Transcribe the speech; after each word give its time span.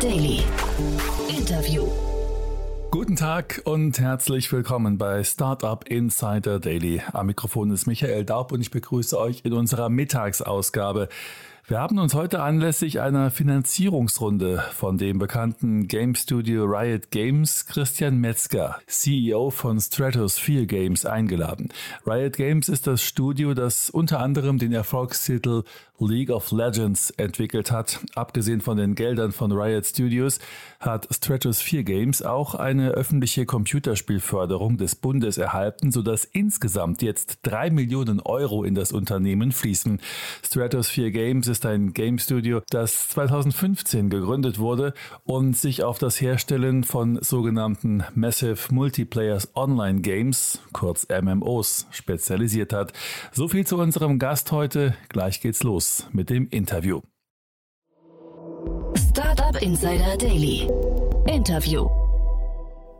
Daily. 0.00 0.44
Interview. 1.28 1.88
Guten 2.92 3.16
Tag 3.16 3.62
und 3.64 3.98
herzlich 3.98 4.52
willkommen 4.52 4.96
bei 4.96 5.24
Startup 5.24 5.84
Insider 5.88 6.60
Daily. 6.60 7.02
Am 7.12 7.26
Mikrofon 7.26 7.72
ist 7.72 7.86
Michael 7.86 8.24
Daub 8.24 8.52
und 8.52 8.60
ich 8.60 8.70
begrüße 8.70 9.18
euch 9.18 9.40
in 9.44 9.52
unserer 9.52 9.88
Mittagsausgabe. 9.88 11.08
Wir 11.66 11.80
haben 11.80 11.98
uns 11.98 12.14
heute 12.14 12.40
anlässlich 12.40 13.00
einer 13.00 13.30
Finanzierungsrunde 13.30 14.64
von 14.72 14.96
dem 14.96 15.18
bekannten 15.18 15.86
Game 15.86 16.14
Studio 16.14 16.64
Riot 16.64 17.10
Games 17.10 17.66
Christian 17.66 18.16
Metzger, 18.16 18.78
CEO 18.86 19.50
von 19.50 19.78
Stratosphere 19.78 20.64
Games, 20.64 21.04
eingeladen. 21.04 21.68
Riot 22.06 22.36
Games 22.36 22.70
ist 22.70 22.86
das 22.86 23.02
Studio, 23.02 23.52
das 23.52 23.90
unter 23.90 24.20
anderem 24.20 24.56
den 24.56 24.72
Erfolgstitel 24.72 25.64
League 26.00 26.30
of 26.30 26.50
Legends 26.50 27.10
entwickelt 27.10 27.70
hat. 27.70 28.00
Abgesehen 28.14 28.62
von 28.62 28.78
den 28.78 28.94
Geldern 28.94 29.32
von 29.32 29.52
Riot 29.52 29.84
Studios 29.84 30.38
hat 30.80 31.06
Stratosphere 31.10 31.84
Games 31.84 32.22
auch 32.22 32.54
eine 32.54 32.92
öffentliche 32.92 33.44
Computerspielförderung 33.44 34.78
des 34.78 34.94
Bundes 34.94 35.36
erhalten, 35.36 35.92
sodass 35.92 36.24
insgesamt 36.24 37.02
jetzt 37.02 37.40
drei 37.42 37.68
Millionen 37.68 38.20
Euro 38.20 38.64
in 38.64 38.74
das 38.74 38.92
Unternehmen 38.92 39.52
fließen. 39.52 40.00
Stratosphere 40.42 41.10
Games 41.10 41.46
ist 41.46 41.58
ist 41.58 41.66
ein 41.66 41.92
Game 41.92 42.18
Studio, 42.18 42.62
das 42.70 43.08
2015 43.08 44.10
gegründet 44.10 44.60
wurde 44.60 44.94
und 45.24 45.56
sich 45.56 45.82
auf 45.82 45.98
das 45.98 46.20
Herstellen 46.20 46.84
von 46.84 47.18
sogenannten 47.20 48.04
Massive 48.14 48.72
Multiplayers 48.72 49.56
Online 49.56 50.00
Games, 50.00 50.60
kurz 50.72 51.08
MMOs, 51.08 51.88
spezialisiert 51.90 52.72
hat. 52.72 52.92
So 53.32 53.48
viel 53.48 53.66
zu 53.66 53.76
unserem 53.76 54.20
Gast 54.20 54.52
heute. 54.52 54.94
Gleich 55.08 55.40
geht's 55.40 55.64
los 55.64 55.87
mit 56.12 56.30
dem 56.30 56.48
Interview. 56.48 57.00
Startup 58.94 59.60
Insider 59.62 60.16
Daily. 60.16 60.68
Interview. 61.26 61.88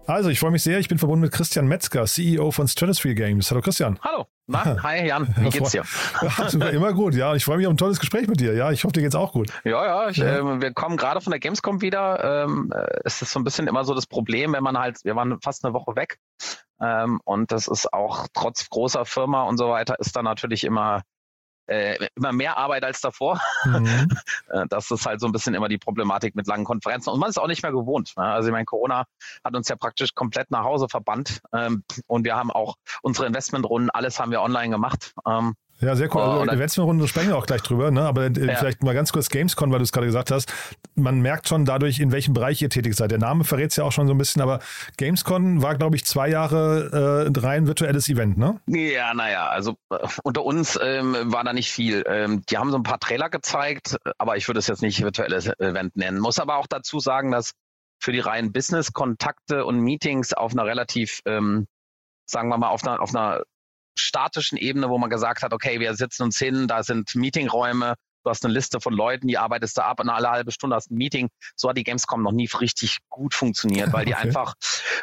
Also, 0.07 0.31
ich 0.31 0.41
freue 0.41 0.51
mich 0.51 0.63
sehr. 0.63 0.79
Ich 0.79 0.89
bin 0.89 0.97
verbunden 0.99 1.23
mit 1.23 1.33
Christian 1.33 1.69
Metzger, 1.69 2.07
CEO 2.07 2.51
von 2.51 2.67
Stratosphere 2.67 3.15
Games. 3.15 3.51
Hallo 3.51 3.61
Christian. 3.61 3.99
Hallo. 4.03 4.27
Na, 4.47 4.83
hi 4.83 5.07
Jan, 5.07 5.35
wie 5.37 5.51
geht's 5.51 5.73
dir? 5.73 5.85
Ja, 6.23 6.69
immer 6.69 6.95
gut, 6.95 7.15
ja. 7.15 7.35
Ich 7.35 7.45
freue 7.45 7.59
mich 7.59 7.67
auf 7.67 7.75
ein 7.75 7.77
tolles 7.77 8.01
Gespräch 8.01 8.27
mit 8.27 8.41
dir. 8.41 8.55
Ja, 8.55 8.73
ich 8.73 8.83
hoffe, 8.85 8.95
dir 8.95 9.03
geht's 9.03 9.15
auch 9.15 9.33
gut. 9.33 9.51
Ja, 9.65 9.85
ja, 9.85 10.09
ich, 10.09 10.17
ja. 10.17 10.39
Äh, 10.39 10.61
wir 10.63 10.73
kommen 10.73 10.97
gerade 10.97 11.21
von 11.21 11.31
der 11.31 11.41
Gamescom 11.41 11.83
wieder. 11.83 12.45
Ähm, 12.45 12.73
äh, 12.75 13.01
es 13.05 13.21
ist 13.21 13.33
so 13.33 13.39
ein 13.39 13.45
bisschen 13.45 13.67
immer 13.67 13.85
so 13.85 13.93
das 13.93 14.07
Problem, 14.07 14.55
wenn 14.55 14.63
man 14.63 14.79
halt, 14.79 15.05
wir 15.05 15.15
waren 15.15 15.39
fast 15.43 15.63
eine 15.67 15.75
Woche 15.75 15.95
weg. 15.95 16.19
Ähm, 16.81 17.21
und 17.25 17.53
das 17.53 17.69
ist 17.69 17.93
auch 17.93 18.27
trotz 18.33 18.71
großer 18.71 19.05
Firma 19.05 19.43
und 19.43 19.59
so 19.59 19.69
weiter, 19.69 19.97
ist 19.99 20.17
da 20.17 20.23
natürlich 20.23 20.65
immer 20.65 21.03
äh, 21.69 22.09
immer 22.15 22.33
mehr 22.33 22.57
Arbeit 22.57 22.85
als 22.85 23.01
davor. 23.01 23.41
Mhm. 23.65 24.09
Äh, 24.51 24.65
das 24.71 24.91
ist 24.91 25.05
halt 25.05 25.21
so 25.21 25.27
ein 25.27 25.33
bisschen 25.33 25.53
immer 25.55 25.69
die 25.69 25.77
Problematik 25.77 26.35
mit 26.35 26.47
langen 26.47 26.65
Konferenzen. 26.65 27.11
Und 27.11 27.21
man 27.21 27.29
ist 27.29 27.39
auch 27.39 27.49
nicht 27.49 27.63
mehr 27.63 27.73
gewohnt. 27.73 28.15
Ne? 28.17 28.23
Also 28.23 28.49
ich 28.49 28.53
meine, 28.53 28.65
Corona 28.65 29.05
hat 29.45 29.55
uns 29.55 29.69
ja 29.69 29.77
praktisch 29.77 30.15
komplett 30.15 30.51
nach 30.51 30.65
Hause 30.65 30.89
verbannt. 30.89 31.43
Ähm, 31.53 31.85
und 32.07 32.25
wir 32.25 32.35
haben 32.35 32.51
auch 32.51 32.77
unsere 33.03 33.27
Investmentrunden, 33.27 33.91
alles 33.91 34.19
haben 34.19 34.31
wir 34.31 34.41
online 34.41 34.71
gemacht. 34.71 35.13
Ähm, 35.27 35.55
ja, 35.81 35.95
sehr 35.95 36.15
cool. 36.15 36.23
Also, 36.23 36.41
oh, 36.41 36.55
Eventrunde 36.55 37.07
sprechen 37.07 37.29
wir 37.29 37.37
auch 37.37 37.47
gleich 37.47 37.63
drüber, 37.63 37.91
ne? 37.91 38.03
aber 38.03 38.27
äh, 38.27 38.47
ja. 38.47 38.57
vielleicht 38.57 38.83
mal 38.83 38.95
ganz 38.95 39.13
kurz 39.13 39.29
Gamescon, 39.29 39.71
weil 39.71 39.79
du 39.79 39.85
es 39.85 39.93
gerade 39.93 40.07
gesagt 40.07 40.31
hast. 40.31 40.53
Man 40.97 41.21
merkt 41.21 41.49
schon 41.49 41.65
dadurch, 41.65 42.01
in 42.01 42.11
welchem 42.11 42.35
Bereich 42.35 42.61
ihr 42.61 42.71
tätig 42.71 42.95
seid. 42.95 43.11
Der 43.11 43.19
Name 43.19 43.45
verrät 43.45 43.71
es 43.71 43.77
ja 43.77 43.85
auch 43.85 43.93
schon 43.93 44.07
so 44.07 44.15
ein 44.15 44.19
bisschen, 44.19 44.43
aber 44.43 44.59
Gamescon 44.97 45.63
war, 45.63 45.77
glaube 45.77 45.97
ich, 45.97 46.05
zwei 46.05 46.29
Jahre 46.29 47.31
äh, 47.33 47.41
rein 47.41 47.67
virtuelles 47.67 48.09
Event, 48.09 48.39
ne? 48.39 48.61
Ja, 48.67 49.15
naja, 49.15 49.49
also 49.49 49.77
äh, 49.91 49.99
unter 50.25 50.45
uns 50.45 50.79
ähm, 50.83 51.17
war 51.27 51.45
da 51.45 51.53
nicht 51.53 51.71
viel. 51.71 52.05
Ähm, 52.07 52.43
die 52.49 52.59
haben 52.59 52.71
so 52.71 52.77
ein 52.77 52.83
paar 52.83 52.99
Trailer 52.99 53.29
gezeigt, 53.31 53.97
aber 54.19 54.37
ich 54.37 54.49
würde 54.49 54.59
es 54.59 54.67
jetzt 54.67 54.83
nicht 54.83 55.03
virtuelles 55.03 55.47
Event 55.59 55.97
nennen. 55.97 56.19
Muss 56.19 56.39
aber 56.41 56.57
auch 56.57 56.67
dazu 56.67 56.99
sagen, 56.99 57.31
dass 57.31 57.53
für 58.01 58.13
die 58.13 58.21
reinen 58.21 58.53
Business-Kontakte 58.53 59.65
und 59.65 59.81
Meetings 59.81 60.33
auf 60.33 60.53
einer 60.53 60.65
relativ 60.65 61.21
ähm, 61.25 61.67
sagen 62.29 62.49
wir 62.49 62.59
mal, 62.59 62.69
auf 62.69 62.87
einer, 62.87 63.01
auf 63.01 63.15
einer 63.15 63.43
statischen 64.01 64.59
Ebene, 64.59 64.89
wo 64.89 64.99
man 64.99 65.11
gesagt 65.11 65.43
hat, 65.43 65.53
okay, 65.53 65.81
wir 65.81 65.95
setzen 65.95 66.25
uns 66.25 66.39
hin, 66.39 66.67
da 66.69 66.83
sind 66.83 67.15
Meetingräume, 67.15 67.95
du 68.25 68.31
hast 68.31 68.45
eine 68.45 68.53
Liste 68.53 68.81
von 68.81 68.93
Leuten, 68.93 69.27
die 69.29 69.39
arbeitest 69.39 69.79
da 69.79 69.85
ab 69.85 70.01
und 70.01 70.09
alle 70.09 70.31
halbe 70.31 70.53
Stunde 70.53 70.77
hast 70.77 70.91
ein 70.91 70.97
Meeting. 70.97 71.29
So 71.57 71.69
hat 71.69 71.77
die 71.77 71.85
Gamescom 71.85 72.23
noch 72.23 72.33
nie 72.33 72.49
richtig 72.61 72.99
gut 73.09 73.35
funktioniert, 73.35 73.93
weil 73.93 74.05
die 74.05 74.15
okay. 74.15 74.23
einfach, 74.27 74.55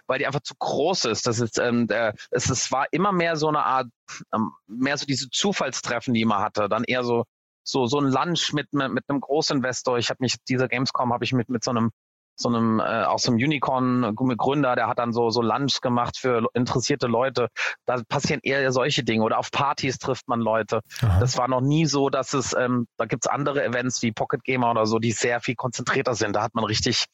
weil 0.08 0.20
die 0.20 0.28
einfach 0.28 0.42
zu 0.42 0.54
groß 0.58 1.06
ist. 1.06 1.28
Das 1.28 1.40
ist, 1.40 1.58
ähm, 1.58 1.88
der, 1.88 2.14
es, 2.32 2.50
es 2.50 2.72
war 2.72 2.86
immer 2.92 3.12
mehr 3.12 3.36
so 3.36 3.48
eine 3.48 3.64
Art, 3.64 3.88
ähm, 4.34 4.52
mehr 4.68 4.98
so 4.98 5.06
diese 5.06 5.30
Zufallstreffen, 5.30 6.14
die 6.14 6.26
man 6.26 6.42
hatte. 6.42 6.70
Dann 6.70 6.84
eher 6.84 7.04
so 7.04 7.24
so 7.68 7.88
so 7.88 8.00
ein 8.00 8.12
Lunch 8.12 8.54
mit 8.54 8.72
mit 8.74 9.04
einem 9.08 9.22
Großinvestor. 9.22 9.98
Ich 9.98 10.10
habe 10.10 10.18
mich 10.22 10.36
dieser 10.48 10.68
Gamescom 10.68 11.12
habe 11.12 11.24
ich 11.24 11.34
mit 11.34 11.50
mit 11.50 11.64
so 11.64 11.72
einem 11.72 11.90
so 12.36 12.50
einem 12.50 12.80
äh, 12.80 13.04
auch 13.04 13.20
so 13.20 13.32
einem 13.32 13.38
Unicorn-Gründer, 13.38 14.76
der 14.76 14.88
hat 14.88 15.00
dann 15.00 15.14
so 15.14 15.30
so 15.30 15.42
Lunch 15.42 15.82
gemacht 15.82 16.18
für 16.18 16.48
interessierte 16.54 17.08
Leute. 17.08 17.48
Da 17.86 18.02
passieren 18.08 18.42
eher 18.44 18.72
solche 18.72 19.04
Dinge 19.04 19.24
oder 19.24 19.38
auf 19.38 19.52
Partys 19.52 19.98
trifft 19.98 20.28
man 20.28 20.40
Leute. 20.40 20.82
Aha. 21.02 21.20
Das 21.20 21.38
war 21.38 21.48
noch 21.48 21.62
nie 21.62 21.86
so, 21.86 22.10
dass 22.10 22.34
es 22.34 22.54
ähm, 22.54 22.88
da 22.98 23.06
gibt's 23.06 23.28
andere 23.28 23.64
Events 23.64 24.02
wie 24.02 24.12
Pocket 24.12 24.44
Gamer 24.44 24.72
oder 24.72 24.86
so, 24.86 25.00
die 25.00 25.12
sehr 25.12 25.40
viel 25.40 25.56
konzentrierter 25.56 26.16
sind. 26.16 26.36
Da 26.36 26.44
hat 26.44 26.56
man 26.56 26.66
richtig, 26.66 27.06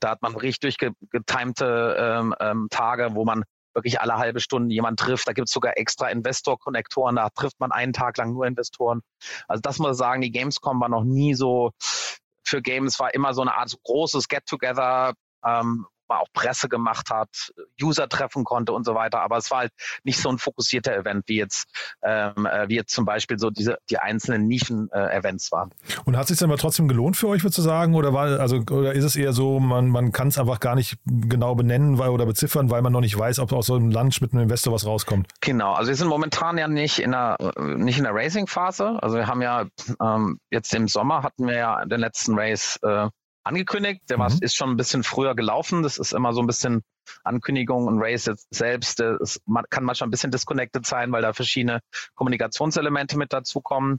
da 0.00 0.10
hat 0.10 0.22
man 0.22 0.34
richtig 0.34 0.70
durchgetimte 0.78 1.96
ähm, 1.98 2.34
ähm, 2.40 2.68
Tage, 2.70 3.10
wo 3.14 3.24
man 3.24 3.44
wirklich 3.74 4.00
alle 4.00 4.16
halbe 4.16 4.40
Stunde 4.40 4.74
jemand 4.74 4.98
trifft. 4.98 5.28
Da 5.28 5.32
gibt's 5.32 5.52
sogar 5.52 5.76
extra 5.76 6.08
Investor-Konnektoren, 6.08 7.16
da 7.16 7.28
trifft 7.30 7.60
man 7.60 7.72
einen 7.72 7.92
Tag 7.92 8.16
lang 8.16 8.32
nur 8.32 8.46
Investoren. 8.46 9.00
Also 9.46 9.60
das 9.60 9.78
muss 9.78 9.92
ich 9.92 9.98
sagen, 9.98 10.22
die 10.22 10.32
Gamescom 10.32 10.80
war 10.80 10.88
noch 10.88 11.04
nie 11.04 11.34
so 11.34 11.70
für 12.44 12.62
Games 12.62 12.98
war 12.98 13.14
immer 13.14 13.34
so 13.34 13.42
eine 13.42 13.54
Art 13.54 13.74
großes 13.84 14.28
Get-Together, 14.28 15.14
ähm, 15.44 15.86
auch 16.18 16.28
Presse 16.32 16.68
gemacht 16.68 17.10
hat, 17.10 17.52
User 17.80 18.08
treffen 18.08 18.44
konnte 18.44 18.72
und 18.72 18.84
so 18.84 18.94
weiter. 18.94 19.20
Aber 19.22 19.36
es 19.36 19.50
war 19.50 19.60
halt 19.60 19.72
nicht 20.02 20.20
so 20.20 20.28
ein 20.28 20.38
fokussierter 20.38 20.94
Event, 20.94 21.24
wie 21.28 21.36
jetzt, 21.36 21.68
ähm, 22.02 22.46
äh, 22.46 22.68
wie 22.68 22.76
jetzt 22.76 22.92
zum 22.92 23.04
Beispiel 23.04 23.38
so 23.38 23.50
diese 23.50 23.78
die 23.88 23.98
einzelnen 23.98 24.46
Nischen-Events 24.48 25.48
äh, 25.48 25.52
waren. 25.52 25.70
Und 26.04 26.16
hat 26.16 26.24
es 26.24 26.28
sich 26.28 26.38
dann 26.38 26.50
aber 26.50 26.58
trotzdem 26.58 26.88
gelohnt 26.88 27.16
für 27.16 27.28
euch, 27.28 27.42
würde 27.42 27.54
ich 27.56 27.62
sagen? 27.62 27.94
Oder 27.94 28.12
war, 28.12 28.40
also, 28.40 28.56
oder 28.70 28.92
ist 28.92 29.04
es 29.04 29.16
eher 29.16 29.32
so, 29.32 29.60
man, 29.60 29.88
man 29.88 30.12
kann 30.12 30.28
es 30.28 30.38
einfach 30.38 30.60
gar 30.60 30.74
nicht 30.74 30.96
genau 31.04 31.54
benennen 31.54 31.98
weil, 31.98 32.10
oder 32.10 32.26
beziffern, 32.26 32.70
weil 32.70 32.82
man 32.82 32.92
noch 32.92 33.00
nicht 33.00 33.18
weiß, 33.18 33.38
ob 33.38 33.52
aus 33.52 33.66
so 33.66 33.76
einem 33.76 33.90
Lunch 33.90 34.20
mit 34.20 34.32
einem 34.32 34.42
Investor 34.42 34.72
was 34.72 34.86
rauskommt? 34.86 35.28
Genau, 35.40 35.72
also 35.74 35.88
wir 35.88 35.96
sind 35.96 36.08
momentan 36.08 36.58
ja 36.58 36.68
nicht 36.68 36.98
in 36.98 37.12
der 37.12 37.36
nicht 37.58 37.98
in 37.98 38.04
der 38.04 38.14
Racing-Phase. 38.14 38.98
Also 39.02 39.16
wir 39.16 39.26
haben 39.26 39.42
ja 39.42 39.66
ähm, 40.02 40.38
jetzt 40.50 40.74
im 40.74 40.88
Sommer 40.88 41.22
hatten 41.22 41.46
wir 41.46 41.56
ja 41.56 41.84
den 41.84 42.00
letzten 42.00 42.38
Race 42.38 42.78
äh, 42.82 43.08
angekündigt. 43.44 44.02
Der 44.08 44.18
war, 44.18 44.30
mhm. 44.30 44.38
ist 44.40 44.56
schon 44.56 44.70
ein 44.70 44.76
bisschen 44.76 45.02
früher 45.02 45.34
gelaufen. 45.34 45.82
Das 45.82 45.98
ist 45.98 46.12
immer 46.12 46.32
so 46.32 46.40
ein 46.40 46.46
bisschen 46.46 46.82
Ankündigung 47.24 47.86
und 47.86 47.98
Race 48.00 48.30
selbst. 48.50 49.00
Es 49.00 49.40
kann 49.70 49.84
manchmal 49.84 50.08
ein 50.08 50.10
bisschen 50.10 50.30
disconnected 50.30 50.86
sein, 50.86 51.12
weil 51.12 51.22
da 51.22 51.32
verschiedene 51.32 51.80
Kommunikationselemente 52.14 53.16
mit 53.16 53.32
dazukommen. 53.32 53.98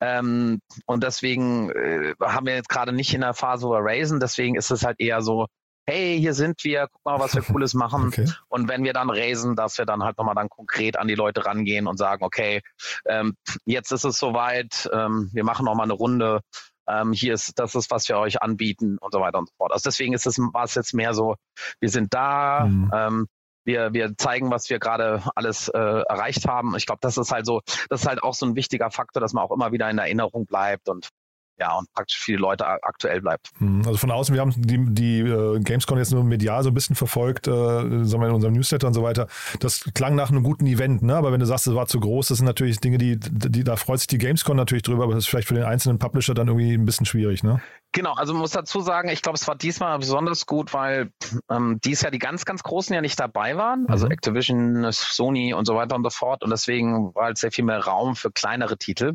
Ähm, 0.00 0.60
und 0.86 1.02
deswegen 1.02 1.70
äh, 1.70 2.14
haben 2.22 2.46
wir 2.46 2.54
jetzt 2.54 2.68
gerade 2.68 2.92
nicht 2.92 3.14
in 3.14 3.20
der 3.20 3.34
Phase, 3.34 3.66
wo 3.66 3.72
wir 3.72 3.84
raisen. 3.84 4.20
Deswegen 4.20 4.56
ist 4.56 4.70
es 4.70 4.84
halt 4.84 5.00
eher 5.00 5.22
so, 5.22 5.46
hey, 5.88 6.18
hier 6.20 6.34
sind 6.34 6.62
wir, 6.64 6.86
guck 6.92 7.04
mal, 7.04 7.18
was 7.18 7.34
wir 7.34 7.42
Cooles 7.54 7.72
machen. 7.72 8.08
Okay. 8.08 8.26
Und 8.48 8.68
wenn 8.68 8.84
wir 8.84 8.92
dann 8.92 9.08
raisen, 9.08 9.56
dass 9.56 9.78
wir 9.78 9.86
dann 9.86 10.02
halt 10.02 10.18
nochmal 10.18 10.34
dann 10.34 10.50
konkret 10.50 10.98
an 10.98 11.08
die 11.08 11.14
Leute 11.14 11.46
rangehen 11.46 11.86
und 11.86 11.96
sagen, 11.96 12.22
okay, 12.24 12.60
ähm, 13.06 13.34
jetzt 13.64 13.90
ist 13.90 14.04
es 14.04 14.18
soweit, 14.18 14.88
ähm, 14.92 15.30
wir 15.32 15.44
machen 15.44 15.64
nochmal 15.64 15.84
eine 15.84 15.94
Runde 15.94 16.40
ähm, 16.88 17.12
hier 17.12 17.34
ist, 17.34 17.58
das 17.58 17.74
ist, 17.74 17.90
was 17.90 18.08
wir 18.08 18.18
euch 18.18 18.42
anbieten 18.42 18.98
und 18.98 19.12
so 19.12 19.20
weiter 19.20 19.38
und 19.38 19.48
so 19.48 19.54
fort. 19.56 19.72
Also 19.72 19.84
deswegen 19.88 20.14
ist 20.14 20.26
es, 20.26 20.38
war 20.38 20.64
es 20.64 20.74
jetzt 20.74 20.94
mehr 20.94 21.14
so, 21.14 21.36
wir 21.80 21.88
sind 21.88 22.14
da, 22.14 22.66
mhm. 22.66 22.90
ähm, 22.94 23.26
wir, 23.64 23.92
wir 23.92 24.16
zeigen, 24.16 24.50
was 24.50 24.70
wir 24.70 24.78
gerade 24.78 25.22
alles 25.34 25.68
äh, 25.68 25.78
erreicht 25.78 26.48
haben. 26.48 26.74
Ich 26.76 26.86
glaube, 26.86 27.00
das 27.02 27.18
ist 27.18 27.30
halt 27.30 27.44
so, 27.44 27.60
das 27.90 28.00
ist 28.00 28.08
halt 28.08 28.22
auch 28.22 28.34
so 28.34 28.46
ein 28.46 28.56
wichtiger 28.56 28.90
Faktor, 28.90 29.20
dass 29.20 29.34
man 29.34 29.44
auch 29.44 29.52
immer 29.52 29.72
wieder 29.72 29.90
in 29.90 29.98
Erinnerung 29.98 30.46
bleibt 30.46 30.88
und 30.88 31.10
ja, 31.58 31.76
und 31.76 31.92
praktisch 31.92 32.18
viele 32.18 32.38
Leute 32.38 32.66
aktuell 32.66 33.20
bleibt. 33.20 33.50
Hm, 33.58 33.82
also 33.86 33.96
von 33.96 34.10
außen, 34.10 34.34
wir 34.34 34.40
haben 34.40 34.52
die, 34.56 34.84
die 34.94 35.20
äh, 35.20 35.60
Gamescom 35.60 35.98
jetzt 35.98 36.12
nur 36.12 36.24
medial 36.24 36.62
so 36.62 36.70
ein 36.70 36.74
bisschen 36.74 36.96
verfolgt, 36.96 37.48
äh, 37.48 37.50
sagen 37.50 38.22
wir 38.22 38.28
in 38.28 38.34
unserem 38.34 38.54
Newsletter 38.54 38.86
und 38.86 38.94
so 38.94 39.02
weiter. 39.02 39.26
Das 39.60 39.84
klang 39.94 40.14
nach 40.14 40.30
einem 40.30 40.42
guten 40.42 40.66
Event, 40.66 41.02
ne? 41.02 41.16
Aber 41.16 41.32
wenn 41.32 41.40
du 41.40 41.46
sagst, 41.46 41.66
es 41.66 41.74
war 41.74 41.86
zu 41.86 42.00
groß, 42.00 42.28
das 42.28 42.38
sind 42.38 42.46
natürlich 42.46 42.80
Dinge, 42.80 42.98
die, 42.98 43.18
die 43.18 43.64
da 43.64 43.76
freut 43.76 43.98
sich 43.98 44.06
die 44.06 44.18
Gamescom 44.18 44.56
natürlich 44.56 44.82
drüber, 44.82 45.04
aber 45.04 45.14
das 45.14 45.24
ist 45.24 45.30
vielleicht 45.30 45.48
für 45.48 45.54
den 45.54 45.64
einzelnen 45.64 45.98
Publisher 45.98 46.34
dann 46.34 46.48
irgendwie 46.48 46.74
ein 46.74 46.84
bisschen 46.84 47.06
schwierig, 47.06 47.42
ne? 47.42 47.60
Genau, 47.92 48.12
also 48.12 48.34
man 48.34 48.42
muss 48.42 48.50
dazu 48.50 48.80
sagen, 48.80 49.08
ich 49.08 49.22
glaube, 49.22 49.36
es 49.36 49.48
war 49.48 49.56
diesmal 49.56 49.98
besonders 49.98 50.44
gut, 50.44 50.74
weil 50.74 51.10
ähm, 51.50 51.80
dies 51.82 52.02
Jahr 52.02 52.10
die 52.10 52.18
ganz, 52.18 52.44
ganz 52.44 52.62
Großen 52.62 52.94
ja 52.94 53.00
nicht 53.00 53.18
dabei 53.18 53.56
waren, 53.56 53.86
also 53.88 54.06
mhm. 54.06 54.12
Activision, 54.12 54.86
Sony 54.92 55.54
und 55.54 55.66
so 55.66 55.74
weiter 55.74 55.96
und 55.96 56.04
so 56.04 56.10
fort. 56.10 56.44
Und 56.44 56.50
deswegen 56.50 57.14
war 57.14 57.24
halt 57.26 57.38
sehr 57.38 57.50
viel 57.50 57.64
mehr 57.64 57.82
Raum 57.82 58.14
für 58.14 58.30
kleinere 58.30 58.76
Titel. 58.76 59.14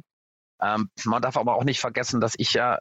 Ähm, 0.63 0.89
man 1.04 1.21
darf 1.21 1.38
aber 1.38 1.56
auch 1.56 1.63
nicht 1.63 1.80
vergessen, 1.80 2.21
dass 2.21 2.33
ich 2.38 2.54
ja 2.54 2.80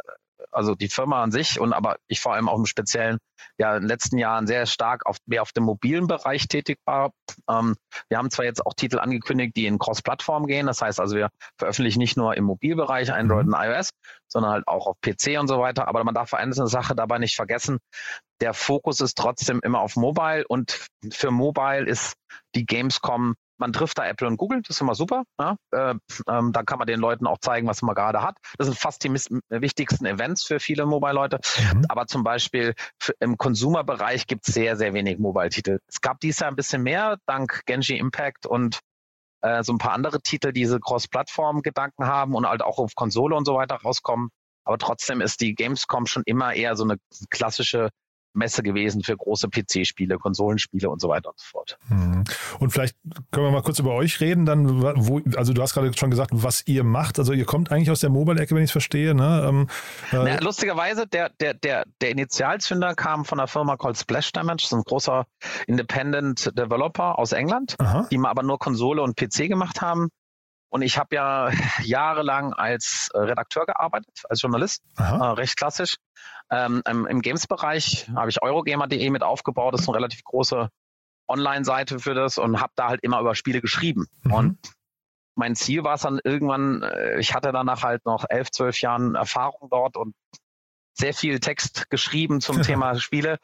also 0.51 0.75
die 0.75 0.89
Firma 0.89 1.23
an 1.23 1.31
sich 1.31 1.61
und 1.61 1.73
aber 1.73 1.97
ich 2.09 2.21
vor 2.21 2.35
allem 2.35 2.49
auch 2.49 2.59
im 2.59 2.67
Speziellen 2.67 3.19
ja 3.59 3.77
in 3.77 3.83
den 3.83 3.89
letzten 3.89 4.19
Jahren 4.19 4.47
sehr 4.47 4.67
stark 4.67 5.07
auf, 5.07 5.17
mehr 5.27 5.43
auf 5.43 5.53
dem 5.53 5.65
mobilen 5.65 6.07
Bereich 6.07 6.49
tätig 6.49 6.79
war. 6.85 7.13
Ähm, 7.49 7.77
wir 8.09 8.19
haben 8.19 8.31
zwar 8.31 8.45
jetzt 8.45 8.65
auch 8.65 8.75
Titel 8.75 8.99
angekündigt, 8.99 9.57
die 9.57 9.67
in 9.67 9.79
Cross-Plattform 9.79 10.47
gehen. 10.47 10.67
Das 10.67 10.83
heißt 10.83 11.01
also, 11.01 11.17
wir 11.17 11.29
veröffentlichen 11.59 11.99
nicht 11.99 12.17
nur 12.17 12.37
im 12.37 12.45
Mobilbereich 12.45 13.13
Android 13.13 13.47
mhm. 13.47 13.55
und 13.55 13.61
iOS, 13.61 13.91
sondern 14.29 14.53
halt 14.53 14.69
auch 14.69 14.87
auf 14.87 14.97
PC 15.01 15.39
und 15.39 15.49
so 15.49 15.59
weiter. 15.59 15.89
Aber 15.89 16.05
man 16.05 16.15
darf 16.15 16.35
eine 16.35 16.53
Sache 16.53 16.95
dabei 16.95 17.19
nicht 17.19 17.37
vergessen. 17.37 17.79
Der 18.41 18.55
Fokus 18.55 19.01
ist 19.01 19.17
trotzdem 19.17 19.61
immer 19.63 19.81
auf 19.81 19.97
Mobile 19.97 20.45
und 20.49 20.87
für 21.11 21.31
Mobile 21.31 21.87
ist 21.87 22.15
die 22.55 22.67
Gamescom 22.67 23.35
man 23.63 23.73
trifft 23.73 23.97
da 23.97 24.05
Apple 24.05 24.27
und 24.27 24.39
Google, 24.39 24.61
das 24.63 24.77
ist 24.77 24.81
immer 24.81 24.97
super. 24.97 25.23
Ja? 25.39 25.57
Äh, 25.71 25.95
ähm, 26.29 26.53
da 26.53 26.65
kann 26.65 26.79
man 26.79 26.89
den 26.89 26.99
Leuten 26.99 27.29
auch 27.29 27.39
zeigen, 27.39 27.69
was 27.69 27.81
man 27.81 27.95
gerade 27.95 28.21
hat. 28.21 28.37
Das 28.59 28.67
sind 28.67 28.77
fast 28.77 29.05
die 29.05 29.11
wichtigsten 29.11 30.05
Events 30.05 30.43
für 30.43 30.59
viele 30.59 30.85
Mobile-Leute. 30.85 31.39
Mhm. 31.73 31.85
Aber 31.89 32.09
zum 32.09 32.25
Beispiel 32.25 32.75
im 33.21 33.39
Consumer-Bereich 33.39 34.27
gibt 34.27 34.49
es 34.49 34.55
sehr, 34.55 34.77
sehr 34.77 34.95
wenig 34.95 35.21
Mobile-Titel. 35.21 35.79
Es 35.87 36.01
gab 36.01 36.19
dieses 36.19 36.41
Jahr 36.41 36.51
ein 36.51 36.57
bisschen 36.57 36.83
mehr, 36.83 37.19
dank 37.27 37.63
Genji 37.65 37.97
Impact 37.97 38.47
und 38.47 38.81
äh, 39.43 39.63
so 39.63 39.73
ein 39.73 39.79
paar 39.79 39.93
andere 39.93 40.21
Titel, 40.21 40.53
die 40.53 40.63
diese 40.63 40.81
Cross-Plattform-Gedanken 40.81 42.07
haben 42.07 42.35
und 42.35 42.49
halt 42.49 42.63
auch 42.63 42.79
auf 42.79 42.97
Konsole 42.97 43.37
und 43.37 43.45
so 43.45 43.55
weiter 43.55 43.77
rauskommen. 43.77 44.31
Aber 44.65 44.79
trotzdem 44.79 45.21
ist 45.21 45.41
die 45.41 45.55
Gamescom 45.55 46.07
schon 46.07 46.25
immer 46.27 46.53
eher 46.53 46.75
so 46.75 46.83
eine 46.83 46.97
klassische 47.31 47.91
Messe 48.35 48.63
gewesen 48.63 49.03
für 49.03 49.17
große 49.17 49.49
PC-Spiele, 49.49 50.19
Konsolenspiele 50.19 50.89
und 50.89 51.01
so 51.01 51.09
weiter 51.09 51.31
und 51.31 51.39
so 51.39 51.47
fort. 51.47 51.79
Mhm. 51.89 52.25
Und 52.59 52.71
vielleicht 52.71 52.97
können 53.31 53.47
wir 53.47 53.51
mal 53.51 53.63
kurz 53.63 53.79
über 53.79 53.93
euch 53.93 54.21
reden. 54.21 54.47
Dann, 54.47 54.83
wo, 54.83 55.21
also 55.37 55.53
du 55.53 55.63
hast 55.63 55.75
gerade 55.75 55.97
schon 55.97 56.11
gesagt, 56.11 56.31
was 56.33 56.67
ihr 56.67 56.85
macht. 56.85 57.19
Also 57.19 57.33
ihr 57.33 57.45
kommt 57.45 57.71
eigentlich 57.71 57.91
aus 57.91 58.01
der 58.01 58.11
Mobile-Ecke, 58.11 58.55
wenn 58.55 58.63
ich 58.63 58.69
es 58.69 58.73
verstehe. 58.73 59.15
Ne? 59.15 59.45
Ähm, 59.47 59.69
äh 60.13 60.17
naja, 60.17 60.41
lustigerweise, 60.41 61.07
der, 61.07 61.31
der, 61.41 61.55
der, 61.55 61.85
der 62.01 62.11
Initialzünder 62.11 62.95
kam 62.95 63.25
von 63.25 63.39
einer 63.39 63.49
Firma 63.49 63.77
called 63.77 63.99
Splash 63.99 64.33
Damage, 64.33 64.65
ist 64.65 64.73
ein 64.73 64.83
großer 64.83 65.27
Independent 65.67 66.57
Developer 66.59 67.19
aus 67.19 67.33
England, 67.33 67.77
Aha. 67.79 68.07
die 68.11 68.19
aber 68.19 68.43
nur 68.43 68.59
Konsole 68.59 69.03
und 69.03 69.17
PC 69.17 69.49
gemacht 69.49 69.81
haben. 69.81 70.09
Und 70.73 70.81
ich 70.81 70.97
habe 70.97 71.15
ja 71.15 71.51
jahrelang 71.83 72.55
als 72.55 73.11
äh, 73.13 73.19
Redakteur 73.19 73.67
gearbeitet, 73.67 74.23
als 74.31 74.41
Journalist, 74.41 74.83
äh, 74.97 75.03
recht 75.03 75.57
klassisch. 75.59 75.97
Ähm, 76.51 76.83
Im 76.87 77.21
Games-Bereich 77.21 78.11
habe 78.15 78.31
ich 78.31 78.43
Eurogamer.de 78.43 79.11
mit 79.11 79.23
aufgebaut. 79.23 79.75
Das 79.75 79.83
ist 79.83 79.89
eine 79.89 79.97
relativ 79.97 80.25
große 80.25 80.71
Online-Seite 81.29 81.99
für 81.99 82.15
das 82.15 82.39
und 82.39 82.61
habe 82.61 82.73
da 82.75 82.89
halt 82.89 83.03
immer 83.03 83.21
über 83.21 83.35
Spiele 83.35 83.61
geschrieben. 83.61 84.07
Mhm. 84.23 84.33
Und 84.33 84.59
mein 85.35 85.55
Ziel 85.57 85.85
war 85.85 85.95
es 85.95 86.03
dann 86.03 86.21
irgendwann, 86.25 86.83
äh, 86.83 87.19
ich 87.19 87.35
hatte 87.35 87.53
danach 87.53 87.83
halt 87.83 88.07
noch 88.07 88.25
elf, 88.29 88.51
zwölf 88.51 88.81
Jahren 88.81 89.15
Erfahrung 89.15 89.69
dort 89.71 89.99
und 89.99 90.15
sehr 90.95 91.13
viel 91.13 91.39
Text 91.41 91.91
geschrieben 91.91 92.41
zum 92.41 92.63
Thema 92.63 92.99
Spiele. 92.99 93.39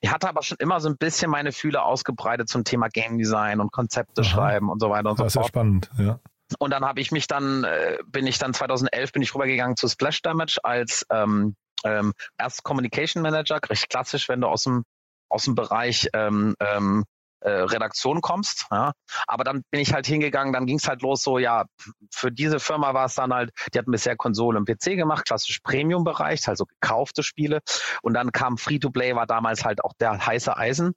Ich 0.00 0.10
hatte 0.10 0.26
aber 0.26 0.42
schon 0.42 0.56
immer 0.58 0.80
so 0.80 0.88
ein 0.88 0.96
bisschen 0.96 1.30
meine 1.30 1.52
Fühle 1.52 1.82
ausgebreitet 1.82 2.48
zum 2.48 2.64
Thema 2.64 2.88
Game 2.88 3.18
Design 3.18 3.60
und 3.60 3.72
Konzepte 3.72 4.22
Aha. 4.22 4.28
schreiben 4.28 4.70
und 4.70 4.80
so 4.80 4.88
weiter 4.88 5.10
und 5.10 5.20
das 5.20 5.34
so 5.34 5.40
fort. 5.40 5.54
Das 5.54 5.54
ist 5.54 5.54
ja 5.54 5.60
spannend, 5.60 5.90
ja. 5.98 6.20
Und 6.58 6.70
dann 6.70 6.84
habe 6.84 7.00
ich 7.00 7.10
mich 7.10 7.26
dann, 7.26 7.64
äh, 7.64 7.98
bin 8.06 8.26
ich 8.26 8.38
dann 8.38 8.54
2011 8.54 9.12
bin 9.12 9.22
ich 9.22 9.34
rübergegangen 9.34 9.76
zu 9.76 9.88
Splash 9.88 10.22
Damage 10.22 10.58
als 10.62 11.04
ähm, 11.10 11.56
ähm, 11.84 12.12
erst 12.38 12.62
Communication 12.62 13.22
Manager, 13.22 13.60
recht 13.68 13.90
klassisch, 13.90 14.28
wenn 14.28 14.40
du 14.40 14.48
aus 14.48 14.64
dem 14.64 14.84
aus 15.28 15.44
dem 15.44 15.54
Bereich 15.56 16.08
ähm, 16.12 16.54
ähm, 16.60 17.04
äh, 17.40 17.50
Redaktion 17.50 18.20
kommst. 18.20 18.66
Ja. 18.70 18.92
Aber 19.26 19.44
dann 19.44 19.62
bin 19.70 19.80
ich 19.80 19.92
halt 19.92 20.06
hingegangen, 20.06 20.52
dann 20.52 20.66
ging 20.66 20.78
es 20.78 20.88
halt 20.88 21.02
los, 21.02 21.22
so 21.22 21.38
ja, 21.38 21.66
für 22.12 22.32
diese 22.32 22.60
Firma 22.60 22.94
war 22.94 23.06
es 23.06 23.14
dann 23.14 23.32
halt, 23.32 23.50
die 23.72 23.78
hatten 23.78 23.90
bisher 23.90 24.16
Konsole 24.16 24.58
und 24.58 24.68
PC 24.68 24.96
gemacht, 24.96 25.26
klassisch 25.26 25.60
Premium-Bereich, 25.60 26.46
also 26.48 26.64
gekaufte 26.64 27.22
Spiele. 27.22 27.60
Und 28.02 28.14
dann 28.14 28.32
kam 28.32 28.58
Free-to-Play, 28.58 29.14
war 29.14 29.26
damals 29.26 29.64
halt 29.64 29.84
auch 29.84 29.92
der 30.00 30.26
heiße 30.26 30.56
Eisen. 30.56 30.94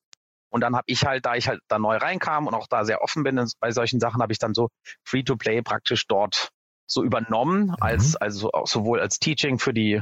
Und 0.49 0.61
dann 0.61 0.75
habe 0.75 0.85
ich 0.87 1.05
halt, 1.05 1.25
da 1.25 1.35
ich 1.35 1.47
halt 1.47 1.61
da 1.67 1.79
neu 1.79 1.97
reinkam 1.97 2.47
und 2.47 2.53
auch 2.53 2.67
da 2.67 2.85
sehr 2.85 3.01
offen 3.01 3.23
bin 3.23 3.43
bei 3.59 3.71
solchen 3.71 3.99
Sachen, 3.99 4.21
habe 4.21 4.33
ich 4.33 4.39
dann 4.39 4.53
so 4.53 4.69
Free-to-Play 5.03 5.61
praktisch 5.61 6.07
dort 6.07 6.49
so 6.87 7.03
übernommen, 7.03 7.67
mhm. 7.67 7.75
als 7.79 8.15
also 8.15 8.49
sowohl 8.65 8.99
als 8.99 9.19
Teaching 9.19 9.59
für 9.59 9.73
die 9.73 10.01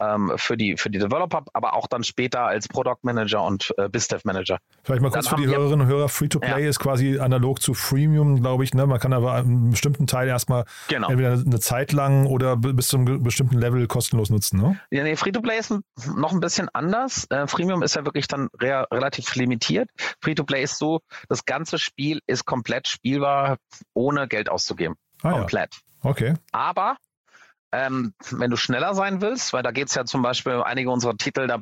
ähm, 0.00 0.32
für 0.36 0.56
die 0.56 0.76
für 0.76 0.90
die 0.90 0.98
Developer, 0.98 1.44
aber 1.52 1.74
auch 1.74 1.86
dann 1.86 2.04
später 2.04 2.42
als 2.42 2.68
Product 2.68 2.98
Manager 3.02 3.42
und 3.42 3.72
äh, 3.78 3.88
BizDev 3.88 4.24
Manager. 4.24 4.58
Vielleicht 4.82 5.02
mal 5.02 5.10
kurz 5.10 5.26
dann 5.26 5.38
für 5.38 5.42
die 5.42 5.48
Hörerinnen 5.48 5.82
und 5.82 5.86
Hörer: 5.86 6.08
Free-to-Play 6.08 6.62
ja. 6.62 6.68
ist 6.68 6.80
quasi 6.80 7.18
analog 7.18 7.60
zu 7.60 7.74
Freemium, 7.74 8.40
glaube 8.40 8.64
ich. 8.64 8.74
Ne? 8.74 8.86
Man 8.86 8.98
kann 8.98 9.12
aber 9.12 9.34
einen 9.34 9.70
bestimmten 9.70 10.06
Teil 10.06 10.28
erstmal 10.28 10.64
genau. 10.88 11.08
entweder 11.08 11.32
eine 11.32 11.60
Zeit 11.60 11.92
lang 11.92 12.26
oder 12.26 12.56
bis 12.56 12.88
zu 12.88 12.96
einem 12.96 13.22
bestimmten 13.22 13.58
Level 13.58 13.86
kostenlos 13.86 14.30
nutzen. 14.30 14.60
Ne? 14.60 14.80
Ja, 14.90 15.02
nee, 15.02 15.16
Free-to-Play 15.16 15.58
ist 15.58 15.74
noch 16.16 16.32
ein 16.32 16.40
bisschen 16.40 16.68
anders. 16.72 17.26
Äh, 17.30 17.46
Freemium 17.46 17.82
ist 17.82 17.96
ja 17.96 18.04
wirklich 18.04 18.26
dann 18.28 18.48
re 18.60 18.86
relativ 18.90 19.34
limitiert. 19.34 19.90
Free-to-Play 20.20 20.62
ist 20.62 20.78
so, 20.78 21.00
das 21.28 21.44
ganze 21.44 21.78
Spiel 21.78 22.20
ist 22.26 22.44
komplett 22.44 22.88
spielbar, 22.88 23.56
ohne 23.94 24.28
Geld 24.28 24.48
auszugeben. 24.48 24.96
Ah, 25.22 25.32
komplett. 25.32 25.74
Ja. 26.02 26.10
Okay. 26.10 26.34
Aber 26.52 26.96
ähm, 27.72 28.14
wenn 28.30 28.50
du 28.50 28.56
schneller 28.56 28.94
sein 28.94 29.20
willst, 29.20 29.52
weil 29.52 29.62
da 29.62 29.70
geht 29.70 29.88
es 29.88 29.94
ja 29.94 30.04
zum 30.04 30.22
Beispiel 30.22 30.62
einige 30.64 30.90
unserer 30.90 31.16
Titel, 31.16 31.46
da, 31.46 31.60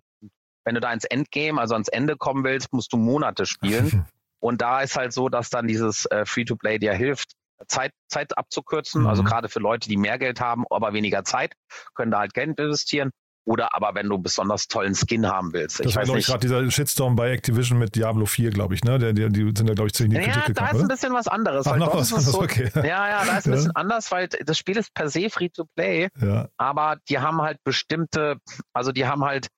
wenn 0.65 0.75
du 0.75 0.81
da 0.81 0.93
ins 0.93 1.05
Endgame, 1.05 1.61
also 1.61 1.75
ans 1.75 1.89
Ende 1.89 2.17
kommen 2.17 2.45
willst, 2.45 2.73
musst 2.73 2.93
du 2.93 2.97
Monate 2.97 3.47
spielen. 3.47 4.07
Und 4.41 4.63
da 4.63 4.83
ist 4.83 4.97
halt 4.97 5.13
so, 5.13 5.29
dass 5.29 5.51
dann 5.51 5.67
dieses 5.67 6.07
äh, 6.07 6.25
Free-to-Play 6.25 6.79
dir 6.79 6.95
hilft, 6.95 7.33
Zeit, 7.67 7.93
Zeit 8.07 8.39
abzukürzen. 8.39 9.07
Also 9.07 9.23
mhm. 9.23 9.27
Also 9.27 9.35
gerade 9.35 9.49
für 9.49 9.59
Leute, 9.59 9.89
die 9.89 9.97
mehr 9.97 10.19
Geld 10.19 10.41
haben, 10.41 10.65
aber 10.71 10.93
weniger 10.93 11.25
Zeit, 11.25 11.55
können 11.95 12.13
da 12.13 12.21
halt 12.21 12.35
Geld 12.35 12.59
investieren. 12.59 13.11
Oder 13.49 13.75
aber 13.75 13.95
wenn 13.95 14.11
du 14.11 14.19
besonders 14.19 14.69
tollen 14.69 14.95
Skin 14.95 15.27
haben 15.27 15.55
willst. 15.55 15.81
Das 15.81 15.87
ich 15.87 15.97
war, 15.97 16.05
glaube 16.05 16.19
ich, 16.19 16.27
gerade 16.27 16.41
dieser 16.41 16.71
Shitstorm 16.71 17.17
bei 17.17 17.31
Activision 17.31 17.79
mit 17.79 17.95
Diablo 17.95 18.27
4, 18.27 18.51
glaube 18.51 18.75
ich, 18.75 18.85
ne? 18.85 18.99
Die, 18.99 19.15
die, 19.15 19.29
die 19.31 19.53
sind 19.57 19.69
ja, 19.69 19.75
glaube 19.75 19.87
ich, 19.87 19.95
ziemlich 19.95 20.19
in 20.19 20.25
die 20.25 20.29
ja, 20.29 20.35
Kritik 20.35 20.57
gekommen. 20.57 20.71
Da 20.71 20.77
ist 20.77 20.83
ein 20.83 20.89
bisschen 20.89 21.15
was 21.15 21.29
anderes. 21.29 21.67
Ach, 21.67 21.77
noch 21.77 21.95
was 21.95 22.13
anderes, 22.13 22.33
so, 22.33 22.43
okay. 22.43 22.71
Ja, 22.75 23.09
ja, 23.09 23.25
da 23.25 23.39
ist 23.39 23.47
ein 23.47 23.53
bisschen 23.53 23.75
anders, 23.75 24.13
weil 24.13 24.29
das 24.29 24.59
Spiel 24.59 24.77
ist 24.77 24.93
per 24.93 25.09
se 25.09 25.31
free 25.31 25.49
to 25.49 25.65
play, 25.75 26.09
ja. 26.21 26.49
aber 26.59 26.99
die 27.09 27.19
haben 27.19 27.41
halt 27.41 27.59
bestimmte, 27.65 28.37
also 28.75 28.93
die 28.93 29.07
haben 29.07 29.25
halt 29.25 29.49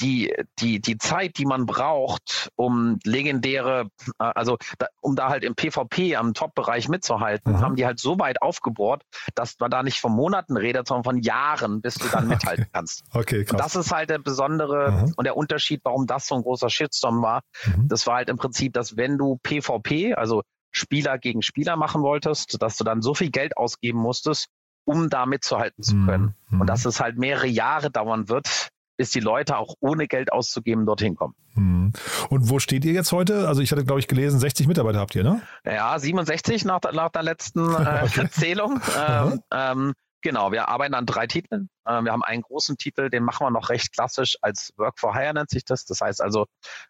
die, 0.00 0.34
die, 0.58 0.80
die 0.80 0.98
Zeit, 0.98 1.38
die 1.38 1.46
man 1.46 1.66
braucht, 1.66 2.50
um 2.56 2.98
legendäre, 3.04 3.90
also 4.18 4.56
da, 4.78 4.86
um 5.00 5.14
da 5.14 5.28
halt 5.28 5.44
im 5.44 5.54
PvP 5.54 6.16
am 6.16 6.34
Top-Bereich 6.34 6.88
mitzuhalten, 6.88 7.52
mhm. 7.52 7.60
haben 7.60 7.76
die 7.76 7.86
halt 7.86 8.00
so 8.00 8.18
weit 8.18 8.42
aufgebohrt, 8.42 9.02
dass 9.34 9.56
man 9.60 9.70
da 9.70 9.82
nicht 9.82 10.00
von 10.00 10.12
Monaten 10.12 10.56
redet, 10.56 10.88
sondern 10.88 11.04
von 11.04 11.18
Jahren, 11.18 11.80
bis 11.80 11.94
du 11.94 12.08
dann 12.08 12.28
mithalten 12.28 12.66
kannst. 12.72 13.04
Okay, 13.12 13.44
krass. 13.44 13.52
Und 13.52 13.60
das 13.60 13.76
ist 13.76 13.92
halt 13.92 14.10
der 14.10 14.18
besondere 14.18 14.90
mhm. 14.90 15.14
und 15.16 15.24
der 15.24 15.36
Unterschied, 15.36 15.80
warum 15.84 16.06
das 16.06 16.26
so 16.26 16.34
ein 16.34 16.42
großer 16.42 16.70
Shitstorm 16.70 17.22
war. 17.22 17.42
Mhm. 17.64 17.88
Das 17.88 18.06
war 18.06 18.16
halt 18.16 18.28
im 18.28 18.36
Prinzip, 18.36 18.72
dass 18.72 18.96
wenn 18.96 19.18
du 19.18 19.38
PvP, 19.42 20.14
also 20.14 20.42
Spieler 20.70 21.18
gegen 21.18 21.42
Spieler 21.42 21.76
machen 21.76 22.02
wolltest, 22.02 22.60
dass 22.62 22.76
du 22.76 22.84
dann 22.84 23.00
so 23.02 23.14
viel 23.14 23.30
Geld 23.30 23.56
ausgeben 23.56 23.98
musstest, 23.98 24.48
um 24.84 25.10
da 25.10 25.26
mitzuhalten 25.26 25.82
zu 25.82 25.94
können. 26.04 26.34
Mhm. 26.48 26.62
Und 26.62 26.66
dass 26.66 26.84
es 26.84 27.00
halt 27.00 27.18
mehrere 27.18 27.46
Jahre 27.46 27.90
dauern 27.90 28.28
wird, 28.28 28.70
bis 28.98 29.10
die 29.10 29.20
Leute 29.20 29.56
auch 29.56 29.74
ohne 29.80 30.08
Geld 30.08 30.32
auszugeben 30.32 30.84
dorthin 30.84 31.14
kommen. 31.14 31.34
Hm. 31.54 31.92
Und 32.28 32.50
wo 32.50 32.58
steht 32.58 32.84
ihr 32.84 32.92
jetzt 32.92 33.12
heute? 33.12 33.48
Also 33.48 33.62
ich 33.62 33.70
hatte, 33.70 33.84
glaube 33.84 34.00
ich, 34.00 34.08
gelesen, 34.08 34.40
60 34.40 34.66
Mitarbeiter 34.66 34.98
habt 34.98 35.14
ihr, 35.14 35.22
ne? 35.22 35.40
Ja, 35.64 35.98
67 35.98 36.64
nach, 36.64 36.80
der, 36.80 36.92
nach 36.92 37.10
der 37.10 37.22
letzten 37.22 37.60
äh, 37.60 38.02
okay. 38.04 38.28
Zählung. 38.30 38.80
Ähm, 38.98 39.40
ähm, 39.52 39.94
genau, 40.20 40.50
wir 40.50 40.68
arbeiten 40.68 40.94
an 40.94 41.06
drei 41.06 41.28
Titeln. 41.28 41.70
Ähm, 41.86 42.04
wir 42.04 42.12
haben 42.12 42.24
einen 42.24 42.42
großen 42.42 42.76
Titel, 42.76 43.08
den 43.08 43.22
machen 43.22 43.46
wir 43.46 43.50
noch 43.52 43.70
recht 43.70 43.92
klassisch 43.92 44.36
als 44.42 44.72
Work 44.76 44.98
for 44.98 45.14
Hire 45.14 45.32
nennt 45.32 45.50
sich 45.50 45.64
das. 45.64 45.84
Das 45.84 46.00
heißt 46.00 46.20
also, 46.20 46.46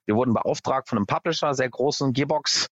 wir 0.07 0.17
wurden 0.17 0.33
beauftragt 0.33 0.89
von 0.89 0.97
einem 0.97 1.07
Publisher, 1.07 1.53
sehr 1.53 1.69
großen 1.69 2.15
Gearbox. 2.15 2.69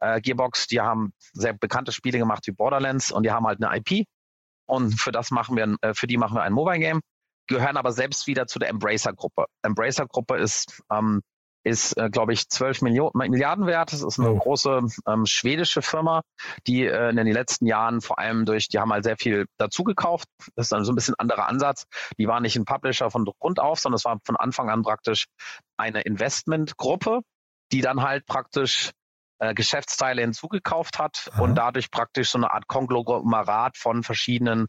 Äh, 0.00 0.20
Gearbox, 0.20 0.66
die 0.66 0.80
haben 0.80 1.12
sehr 1.32 1.52
bekannte 1.52 1.92
Spiele 1.92 2.18
gemacht 2.18 2.44
wie 2.48 2.52
Borderlands 2.52 3.12
und 3.12 3.22
die 3.22 3.30
haben 3.30 3.46
halt 3.46 3.62
eine 3.62 3.76
IP. 3.76 4.04
Und 4.66 5.00
für 5.00 5.12
das 5.12 5.30
machen 5.30 5.56
wir, 5.56 5.76
äh, 5.80 5.94
für 5.94 6.08
die 6.08 6.16
machen 6.16 6.34
wir 6.34 6.42
ein 6.42 6.52
Mobile 6.52 6.80
Game 6.80 7.00
gehören 7.50 7.76
aber 7.76 7.92
selbst 7.92 8.26
wieder 8.26 8.46
zu 8.46 8.58
der 8.58 8.70
Embracer-Gruppe. 8.70 9.46
Embracer-Gruppe 9.62 10.36
ist, 10.36 10.82
ähm, 10.90 11.20
ist 11.64 11.96
äh, 11.98 12.08
glaube 12.08 12.32
ich, 12.32 12.48
12 12.48 12.82
Millionen, 12.82 13.12
Milliarden 13.14 13.66
wert. 13.66 13.92
Das 13.92 14.02
ist 14.02 14.18
eine 14.18 14.30
oh. 14.30 14.38
große 14.38 14.80
ähm, 15.06 15.26
schwedische 15.26 15.82
Firma, 15.82 16.22
die 16.66 16.86
äh, 16.86 17.10
in 17.10 17.16
den 17.16 17.26
letzten 17.26 17.66
Jahren 17.66 18.00
vor 18.00 18.18
allem 18.18 18.46
durch, 18.46 18.68
die 18.68 18.78
haben 18.78 18.92
halt 18.92 19.04
sehr 19.04 19.16
viel 19.16 19.46
dazugekauft. 19.58 20.28
Das 20.54 20.66
ist 20.66 20.72
dann 20.72 20.84
so 20.84 20.92
ein 20.92 20.94
bisschen 20.94 21.16
anderer 21.18 21.48
Ansatz. 21.48 21.84
Die 22.18 22.28
waren 22.28 22.42
nicht 22.42 22.56
ein 22.56 22.64
Publisher 22.64 23.10
von 23.10 23.24
Grund 23.24 23.58
auf, 23.58 23.80
sondern 23.80 23.96
es 23.96 24.04
war 24.04 24.18
von 24.24 24.36
Anfang 24.36 24.70
an 24.70 24.82
praktisch 24.82 25.26
eine 25.76 26.02
Investmentgruppe, 26.02 27.20
die 27.72 27.80
dann 27.80 28.00
halt 28.02 28.26
praktisch 28.26 28.92
äh, 29.40 29.54
Geschäftsteile 29.54 30.22
hinzugekauft 30.22 30.98
hat 30.98 31.30
Aha. 31.32 31.42
und 31.42 31.56
dadurch 31.56 31.90
praktisch 31.90 32.30
so 32.30 32.38
eine 32.38 32.52
Art 32.52 32.68
Konglomerat 32.68 33.76
von 33.76 34.02
verschiedenen 34.02 34.66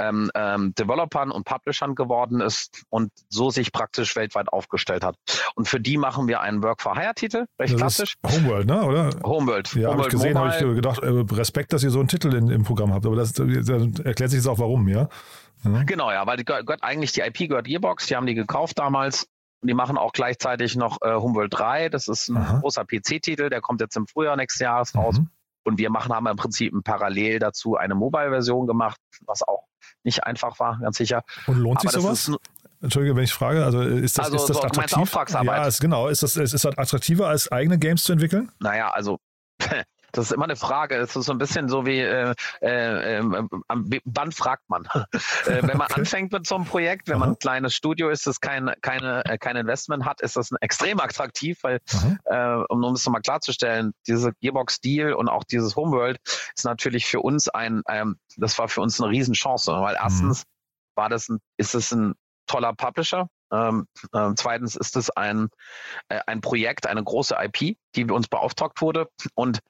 ähm, 0.00 0.30
ähm, 0.34 0.74
Developern 0.74 1.30
und 1.30 1.44
Publishern 1.44 1.94
geworden 1.94 2.40
ist 2.40 2.82
und 2.88 3.12
so 3.28 3.50
sich 3.50 3.72
praktisch 3.72 4.16
weltweit 4.16 4.52
aufgestellt 4.52 5.04
hat. 5.04 5.16
Und 5.54 5.68
für 5.68 5.80
die 5.80 5.98
machen 5.98 6.26
wir 6.28 6.40
einen 6.40 6.62
Work-for-Hire-Titel, 6.62 7.46
recht 7.58 7.74
Das 7.74 7.80
klassisch. 7.80 8.14
Homeworld, 8.26 8.66
ne? 8.66 8.82
Oder? 8.82 9.10
Homeworld. 9.22 9.74
Ja, 9.74 9.90
habe 9.90 10.02
ich 10.02 10.08
gesehen, 10.08 10.38
habe 10.38 10.50
ich 10.50 10.58
gedacht, 10.58 11.02
äh, 11.02 11.08
Respekt, 11.34 11.72
dass 11.72 11.82
ihr 11.82 11.90
so 11.90 11.98
einen 12.00 12.08
Titel 12.08 12.34
in, 12.34 12.48
im 12.48 12.64
Programm 12.64 12.92
habt. 12.92 13.06
Aber 13.06 13.16
das, 13.16 13.32
das 13.32 13.46
erklärt 13.46 14.30
sich 14.30 14.38
jetzt 14.38 14.48
auch 14.48 14.58
warum, 14.58 14.88
ja? 14.88 15.08
Genau, 15.62 16.10
ja, 16.10 16.26
weil 16.26 16.38
die 16.38 16.44
gehört, 16.44 16.82
eigentlich 16.82 17.12
die 17.12 17.20
IP 17.20 17.48
gehört 17.48 17.66
Gearbox, 17.66 18.06
die 18.06 18.16
haben 18.16 18.26
die 18.26 18.34
gekauft 18.34 18.78
damals. 18.78 19.26
Und 19.62 19.68
die 19.68 19.74
machen 19.74 19.98
auch 19.98 20.12
gleichzeitig 20.12 20.74
noch 20.74 21.02
äh, 21.02 21.12
Homeworld 21.12 21.52
3. 21.52 21.90
Das 21.90 22.08
ist 22.08 22.28
ein 22.28 22.38
Aha. 22.38 22.60
großer 22.60 22.84
PC-Titel, 22.86 23.50
der 23.50 23.60
kommt 23.60 23.82
jetzt 23.82 23.94
im 23.94 24.06
Frühjahr 24.06 24.36
nächsten 24.36 24.62
Jahres 24.62 24.94
raus. 24.94 25.18
Mhm. 25.18 25.28
Und 25.64 25.78
wir 25.78 25.90
machen, 25.90 26.12
haben 26.14 26.26
im 26.26 26.36
Prinzip 26.36 26.72
parallel 26.84 27.38
dazu 27.38 27.76
eine 27.76 27.94
Mobile-Version 27.94 28.66
gemacht, 28.66 28.98
was 29.26 29.42
auch 29.46 29.64
nicht 30.04 30.24
einfach 30.24 30.58
war, 30.58 30.78
ganz 30.80 30.96
sicher. 30.96 31.22
Und 31.46 31.58
lohnt 31.58 31.80
sich 31.80 31.90
Aber 31.90 32.08
das 32.10 32.24
sowas? 32.24 32.40
ist, 32.40 32.50
Entschuldige, 32.82 33.14
wenn 33.14 33.24
ich 33.24 33.32
frage, 33.34 33.62
also 33.62 33.82
ist 33.82 34.16
das, 34.18 34.26
Also 34.26 34.36
ist 34.38 34.48
das 34.48 34.56
so, 34.56 34.62
attraktiv? 34.62 34.96
Auftragsarbeit? 34.96 35.58
Ja, 35.58 35.66
ist, 35.66 35.80
genau. 35.80 36.08
Ist 36.08 36.22
das, 36.22 36.36
ist 36.36 36.54
das 36.54 36.64
attraktiver, 36.64 37.28
als 37.28 37.52
eigene 37.52 37.78
Games 37.78 38.04
zu 38.04 38.12
entwickeln? 38.12 38.50
naja, 38.58 38.88
also 38.90 39.18
das 40.12 40.26
ist 40.26 40.32
immer 40.32 40.44
eine 40.44 40.56
Frage. 40.56 40.96
Es 40.96 41.14
ist 41.16 41.26
so 41.26 41.32
ein 41.32 41.38
bisschen 41.38 41.68
so 41.68 41.86
wie, 41.86 42.00
äh, 42.00 42.34
äh, 42.62 43.16
äh, 43.18 43.18
am- 43.68 43.90
wann 44.04 44.32
fragt 44.32 44.68
man? 44.68 44.84
äh, 45.46 45.62
wenn 45.66 45.78
man 45.78 45.88
Okay. 45.90 46.00
anfängt 46.00 46.32
mit 46.32 46.46
so 46.46 46.54
einem 46.56 46.64
Projekt, 46.64 47.08
wenn 47.08 47.18
man 47.18 47.28
Aha. 47.30 47.34
ein 47.34 47.38
kleines 47.38 47.74
Studio 47.74 48.08
ist, 48.10 48.26
das 48.26 48.40
kein, 48.40 48.72
keine, 48.82 49.24
äh, 49.24 49.38
kein 49.38 49.56
Investment 49.56 50.04
hat, 50.04 50.20
ist 50.20 50.36
das 50.36 50.50
extrem 50.60 51.00
attraktiv, 51.00 51.58
weil 51.62 51.80
äh, 52.24 52.54
um 52.68 52.82
um 52.84 52.94
es 52.94 53.04
nochmal 53.06 53.22
klarzustellen, 53.22 53.92
diese 54.06 54.32
Gearbox-Deal 54.40 55.12
und 55.12 55.28
auch 55.28 55.44
dieses 55.44 55.76
Homeworld 55.76 56.18
ist 56.56 56.64
natürlich 56.64 57.06
für 57.06 57.20
uns 57.20 57.48
ein, 57.48 57.82
ähm, 57.88 58.16
das 58.36 58.58
war 58.58 58.68
für 58.68 58.80
uns 58.80 59.00
eine 59.00 59.10
Riesenchance, 59.10 59.70
weil 59.72 59.96
erstens 59.96 60.44
war 60.96 61.08
das 61.08 61.28
ein, 61.28 61.38
ist 61.56 61.74
es 61.74 61.92
ein 61.92 62.14
toller 62.46 62.72
Publisher. 62.74 63.28
Ähm, 63.52 63.86
ähm, 64.14 64.34
zweitens 64.36 64.76
ist 64.76 64.96
es 64.96 65.10
ein, 65.10 65.48
äh, 66.08 66.20
ein 66.26 66.40
Projekt, 66.40 66.86
eine 66.86 67.02
große 67.02 67.36
IP, 67.38 67.76
die 67.96 68.04
uns 68.04 68.28
beauftragt 68.28 68.80
wurde. 68.80 69.08
Und 69.34 69.60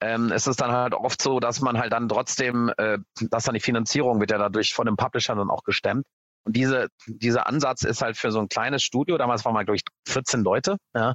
ähm, 0.00 0.30
es 0.32 0.46
ist 0.46 0.60
dann 0.60 0.72
halt 0.72 0.94
oft 0.94 1.20
so, 1.20 1.40
dass 1.40 1.60
man 1.60 1.78
halt 1.78 1.92
dann 1.92 2.08
trotzdem, 2.08 2.72
äh, 2.76 2.98
dass 3.30 3.44
dann 3.44 3.54
die 3.54 3.60
Finanzierung 3.60 4.20
wird 4.20 4.30
ja 4.30 4.38
dadurch 4.38 4.74
von 4.74 4.86
dem 4.86 4.96
Publisher 4.96 5.34
dann 5.34 5.50
auch 5.50 5.64
gestemmt. 5.64 6.04
Und 6.46 6.56
diese, 6.56 6.88
dieser 7.06 7.46
Ansatz 7.46 7.82
ist 7.84 8.02
halt 8.02 8.18
für 8.18 8.30
so 8.30 8.38
ein 8.38 8.48
kleines 8.48 8.82
Studio, 8.82 9.16
damals 9.16 9.44
waren 9.44 9.54
wir, 9.54 9.64
glaube 9.64 9.76
ich, 9.76 9.82
14 10.06 10.42
Leute, 10.42 10.76
ja, 10.94 11.14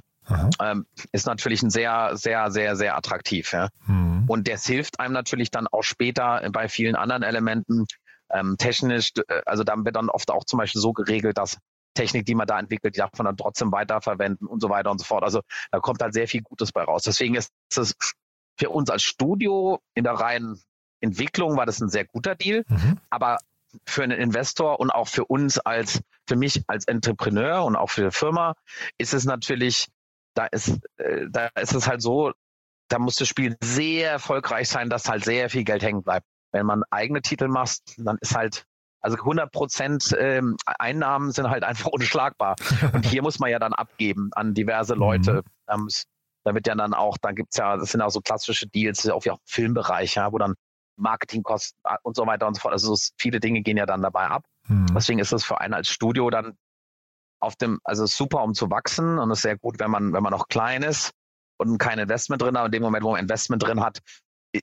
ähm, 0.60 0.86
ist 1.12 1.26
natürlich 1.26 1.62
ein 1.62 1.70
sehr, 1.70 2.16
sehr, 2.16 2.50
sehr, 2.50 2.74
sehr 2.76 2.96
attraktiv. 2.96 3.52
Ja. 3.52 3.68
Mhm. 3.86 4.24
Und 4.26 4.48
das 4.48 4.66
hilft 4.66 4.98
einem 4.98 5.14
natürlich 5.14 5.50
dann 5.52 5.68
auch 5.68 5.82
später 5.82 6.42
bei 6.52 6.68
vielen 6.68 6.96
anderen 6.96 7.22
Elementen 7.22 7.86
ähm, 8.30 8.56
technisch. 8.58 9.12
äh, 9.28 9.42
Also 9.46 9.64
dann 9.64 9.84
wird 9.84 9.96
dann 9.96 10.08
oft 10.08 10.30
auch 10.30 10.44
zum 10.44 10.58
Beispiel 10.58 10.80
so 10.80 10.92
geregelt, 10.92 11.38
dass 11.38 11.58
Technik, 12.00 12.24
die 12.24 12.34
man 12.34 12.46
da 12.46 12.58
entwickelt, 12.58 12.94
die 12.94 13.00
darf 13.00 13.10
man 13.18 13.26
dann 13.26 13.36
trotzdem 13.36 13.72
weiterverwenden 13.72 14.46
und 14.46 14.60
so 14.60 14.70
weiter 14.70 14.90
und 14.90 14.98
so 14.98 15.04
fort. 15.04 15.22
Also 15.22 15.42
da 15.70 15.80
kommt 15.80 16.00
halt 16.00 16.14
sehr 16.14 16.26
viel 16.26 16.40
Gutes 16.40 16.72
bei 16.72 16.82
raus. 16.82 17.02
Deswegen 17.02 17.34
ist 17.34 17.52
es 17.76 17.94
für 18.58 18.70
uns 18.70 18.88
als 18.88 19.02
Studio 19.02 19.80
in 19.94 20.04
der 20.04 20.14
reinen 20.14 20.60
Entwicklung 21.02 21.56
war 21.56 21.66
das 21.66 21.80
ein 21.80 21.90
sehr 21.90 22.06
guter 22.06 22.34
Deal. 22.34 22.64
Mhm. 22.68 22.98
Aber 23.10 23.38
für 23.86 24.02
einen 24.02 24.18
Investor 24.18 24.80
und 24.80 24.90
auch 24.90 25.08
für 25.08 25.26
uns 25.26 25.58
als, 25.58 26.00
für 26.26 26.36
mich 26.36 26.62
als 26.66 26.86
Entrepreneur 26.86 27.64
und 27.64 27.76
auch 27.76 27.90
für 27.90 28.04
die 28.04 28.16
Firma 28.16 28.54
ist 28.98 29.14
es 29.14 29.24
natürlich, 29.24 29.88
da 30.34 30.46
ist, 30.46 30.78
äh, 30.96 31.26
da 31.30 31.48
ist 31.60 31.74
es 31.74 31.86
halt 31.86 32.00
so, 32.02 32.32
da 32.88 32.98
muss 32.98 33.16
das 33.16 33.28
Spiel 33.28 33.56
sehr 33.62 34.10
erfolgreich 34.10 34.68
sein, 34.68 34.88
dass 34.88 35.08
halt 35.08 35.24
sehr 35.24 35.50
viel 35.50 35.64
Geld 35.64 35.82
hängen 35.82 36.02
bleibt. 36.02 36.26
Wenn 36.52 36.66
man 36.66 36.82
eigene 36.90 37.22
Titel 37.22 37.48
macht, 37.48 37.80
dann 37.98 38.18
ist 38.20 38.34
halt, 38.34 38.64
also 39.00 39.16
100 39.18 39.50
Prozent 39.52 40.14
ähm, 40.18 40.56
Einnahmen 40.66 41.32
sind 41.32 41.48
halt 41.50 41.64
einfach 41.64 41.86
unschlagbar. 41.92 42.56
Und 42.92 43.06
hier 43.06 43.22
muss 43.22 43.38
man 43.38 43.50
ja 43.50 43.58
dann 43.58 43.72
abgeben 43.72 44.30
an 44.32 44.54
diverse 44.54 44.94
Leute. 44.94 45.42
Ähm, 45.68 45.86
es- 45.86 46.04
da 46.44 46.54
wird 46.54 46.66
ja 46.66 46.74
dann 46.74 46.94
auch, 46.94 47.18
dann 47.18 47.34
gibt's 47.34 47.58
ja, 47.58 47.76
das 47.76 47.90
sind 47.92 48.00
auch 48.00 48.08
so 48.10 48.20
klassische 48.20 48.66
Deals, 48.66 49.02
das 49.02 49.12
auch 49.12 49.24
wie 49.26 49.30
auch 49.30 49.36
im 49.38 49.44
Filmbereich, 49.46 50.14
ja, 50.14 50.32
wo 50.32 50.38
dann 50.38 50.54
Marketingkosten 50.96 51.78
äh, 51.84 51.96
und 52.02 52.16
so 52.16 52.26
weiter 52.26 52.46
und 52.46 52.54
so 52.54 52.60
fort. 52.60 52.72
Also 52.72 52.92
es- 52.94 53.12
viele 53.18 53.40
Dinge 53.40 53.60
gehen 53.62 53.76
ja 53.76 53.86
dann 53.86 54.02
dabei 54.02 54.26
ab. 54.28 54.44
Mhm. 54.68 54.86
Deswegen 54.94 55.18
ist 55.18 55.32
es 55.32 55.44
für 55.44 55.60
einen 55.60 55.74
als 55.74 55.88
Studio 55.88 56.30
dann 56.30 56.54
auf 57.40 57.56
dem, 57.56 57.78
also 57.84 58.06
super, 58.06 58.42
um 58.42 58.54
zu 58.54 58.70
wachsen 58.70 59.18
und 59.18 59.30
es 59.30 59.38
ist 59.38 59.42
sehr 59.42 59.56
gut, 59.58 59.78
wenn 59.80 59.90
man, 59.90 60.12
wenn 60.12 60.22
man 60.22 60.30
noch 60.32 60.48
klein 60.48 60.82
ist 60.82 61.12
und 61.58 61.78
kein 61.78 61.98
Investment 61.98 62.42
drin 62.42 62.56
hat. 62.56 62.64
Und 62.64 62.68
in 62.68 62.72
dem 62.80 62.82
Moment, 62.82 63.04
wo 63.04 63.12
man 63.12 63.20
Investment 63.20 63.62
drin 63.62 63.80
hat, 63.82 64.00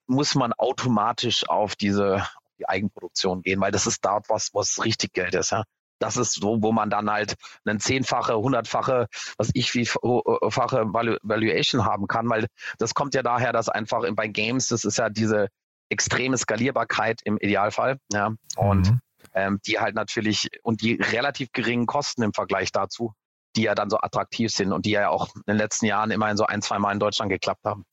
muss 0.05 0.35
man 0.35 0.53
automatisch 0.53 1.47
auf 1.49 1.75
diese 1.75 2.23
die 2.59 2.67
Eigenproduktion 2.67 3.41
gehen, 3.41 3.59
weil 3.61 3.71
das 3.71 3.87
ist 3.87 4.03
dort, 4.03 4.29
was, 4.29 4.49
was 4.53 4.83
richtig 4.83 5.13
Geld 5.13 5.35
ist, 5.35 5.51
ja. 5.51 5.63
Das 5.99 6.15
ist 6.15 6.33
so, 6.33 6.61
wo 6.61 6.71
man 6.71 6.91
dann 6.91 7.09
halt 7.09 7.33
einen 7.65 7.79
zehnfache, 7.79 8.37
hundertfache, 8.37 9.07
was 9.37 9.49
ich 9.53 9.73
wie 9.73 9.85
fache 9.85 10.93
Valu 10.93 11.17
Valuation 11.23 11.85
haben 11.85 12.05
kann, 12.07 12.29
weil 12.29 12.45
das 12.77 12.93
kommt 12.93 13.15
ja 13.15 13.23
daher, 13.23 13.51
dass 13.51 13.67
einfach 13.67 14.03
bei 14.13 14.27
Games, 14.27 14.67
das 14.67 14.85
ist 14.85 14.99
ja 14.99 15.09
diese 15.09 15.47
extreme 15.89 16.37
Skalierbarkeit 16.37 17.21
im 17.23 17.37
Idealfall, 17.37 17.97
ja. 18.11 18.31
Und 18.55 18.91
Mhm. 18.91 18.99
ähm, 19.33 19.59
die 19.65 19.79
halt 19.79 19.95
natürlich 19.95 20.49
und 20.61 20.81
die 20.81 21.01
relativ 21.01 21.51
geringen 21.51 21.87
Kosten 21.87 22.21
im 22.21 22.33
Vergleich 22.33 22.71
dazu, 22.71 23.13
die 23.55 23.63
ja 23.63 23.73
dann 23.73 23.89
so 23.89 23.97
attraktiv 23.97 24.51
sind 24.51 24.71
und 24.71 24.85
die 24.85 24.91
ja 24.91 25.09
auch 25.09 25.33
in 25.33 25.41
den 25.47 25.57
letzten 25.57 25.87
Jahren 25.87 26.11
immerhin 26.11 26.37
so 26.37 26.45
ein, 26.45 26.61
zwei 26.61 26.77
Mal 26.77 26.91
in 26.91 26.99
Deutschland 26.99 27.31
geklappt 27.31 27.65
haben. 27.65 27.85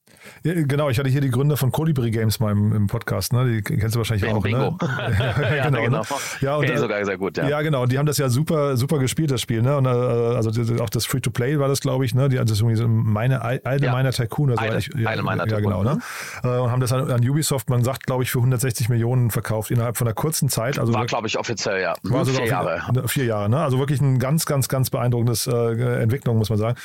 Ja, 0.43 0.53
genau, 0.53 0.89
ich 0.89 0.97
hatte 0.99 1.09
hier 1.09 1.21
die 1.21 1.29
Gründer 1.29 1.57
von 1.57 1.71
Colibri 1.71 2.09
Games 2.11 2.39
mal 2.39 2.51
im, 2.51 2.73
im 2.73 2.87
Podcast, 2.87 3.33
ne? 3.33 3.45
Die 3.45 3.61
kennst 3.61 3.95
du 3.95 3.99
wahrscheinlich 3.99 4.31
auch, 4.31 4.41
Bingo. 4.41 4.71
ne? 4.71 4.77
ja, 5.57 5.69
genau. 5.69 5.87
Ne? 5.89 6.01
Ja, 6.41 6.55
und, 6.57 6.77
sogar 6.77 7.03
sehr 7.05 7.17
gut, 7.17 7.37
ja. 7.37 7.47
Ja. 7.47 7.61
genau. 7.61 7.85
Die 7.85 7.97
haben 7.97 8.05
das 8.05 8.17
ja 8.17 8.29
super, 8.29 8.77
super 8.77 8.99
gespielt, 8.99 9.31
das 9.31 9.41
Spiel. 9.41 9.61
Ne? 9.61 9.77
Und, 9.77 9.85
äh, 9.85 9.89
also 9.89 10.49
auch 10.83 10.89
das 10.89 11.05
Free-to-Play 11.05 11.59
war 11.59 11.67
das, 11.67 11.79
glaube 11.81 12.05
ich. 12.05 12.13
Ne? 12.15 12.29
Die, 12.29 12.37
das 12.37 12.51
ist 12.51 12.59
irgendwie 12.61 12.75
so 12.77 12.87
meine 12.87 13.41
alte 13.41 13.85
Ja. 13.85 13.91
meiner 13.91 14.11
Tycoon. 14.11 14.51
oder 14.51 14.57
so, 14.61 14.65
Eine- 14.69 14.77
ich, 14.79 14.89
ja, 14.95 15.09
eine 15.09 15.21
meiner 15.23 15.47
ja, 15.47 15.59
genau. 15.59 15.83
Tycoon. 15.83 16.01
Ne? 16.43 16.49
Äh, 16.55 16.59
Und 16.59 16.71
haben 16.71 16.81
das 16.81 16.91
an, 16.93 17.09
an 17.11 17.27
Ubisoft, 17.29 17.69
man 17.69 17.83
sagt, 17.83 18.05
glaube 18.05 18.23
ich, 18.23 18.31
für 18.31 18.39
160 18.39 18.89
Millionen 18.89 19.31
verkauft 19.31 19.71
innerhalb 19.71 19.97
von 19.97 20.07
einer 20.07 20.15
kurzen 20.15 20.49
Zeit. 20.49 20.79
Also 20.79 20.93
War, 20.93 21.05
glaube 21.05 21.27
ich, 21.27 21.37
offiziell, 21.37 21.81
ja. 21.81 21.93
war 22.03 22.19
Hm, 22.21 22.25
sogar 22.25 22.41
Vier 22.43 22.49
Jahre. 22.51 22.81
ne, 22.93 23.07
Vier 23.07 23.25
Jahre, 23.25 23.49
ne? 23.49 23.59
Also 23.59 23.79
wirklich 23.79 24.01
ein 24.01 24.19
ganz, 24.19 24.45
ganz, 24.45 24.67
ganz 24.69 24.89
beeindruckendes 24.89 25.47
äh, 25.47 26.01
Entwicklung, 26.01 26.37
muss 26.37 26.49
man 26.49 26.59
sagen. 26.59 26.77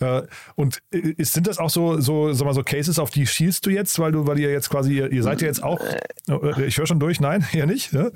Äh, 0.00 0.22
und 0.54 0.80
äh, 0.92 0.98
ist, 1.16 1.32
sind 1.34 1.46
das 1.46 1.58
auch 1.58 1.70
so, 1.70 2.00
so, 2.00 2.32
sag 2.32 2.44
mal, 2.46 2.54
so 2.54 2.62
Cases, 2.66 2.98
auf 2.98 3.10
die 3.10 3.26
schielst 3.26 3.64
du 3.66 3.70
jetzt, 3.70 3.98
weil 3.98 4.12
du, 4.12 4.26
weil 4.26 4.38
ihr 4.38 4.50
jetzt 4.50 4.70
quasi, 4.70 4.94
ihr, 4.94 5.10
ihr 5.10 5.22
seid 5.22 5.40
ja 5.40 5.46
jetzt 5.46 5.62
auch, 5.62 5.80
äh, 5.80 6.66
ich 6.66 6.76
höre 6.78 6.86
schon 6.86 7.00
durch, 7.00 7.20
nein, 7.20 7.46
eher 7.52 7.66
nicht. 7.66 7.92
Ja? 7.92 8.10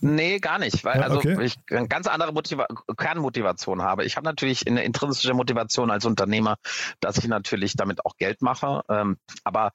Nee, 0.00 0.38
gar 0.38 0.58
nicht, 0.58 0.84
weil 0.84 0.98
Ja, 0.98 1.02
also 1.02 1.18
okay. 1.18 1.36
ich 1.42 1.56
eine 1.70 1.88
ganz 1.88 2.06
andere 2.06 2.32
Motiva 2.32 2.66
Kernmotivation 2.96 3.82
habe. 3.82 4.04
Ich 4.04 4.16
habe 4.16 4.24
natürlich 4.24 4.66
eine 4.66 4.84
intrinsische 4.84 5.34
Motivation 5.34 5.90
als 5.90 6.04
Unternehmer, 6.04 6.56
dass 7.00 7.18
ich 7.18 7.26
natürlich 7.26 7.74
damit 7.74 8.04
auch 8.06 8.16
Geld 8.16 8.40
mache. 8.40 8.82
Ähm, 8.88 9.16
aber 9.42 9.72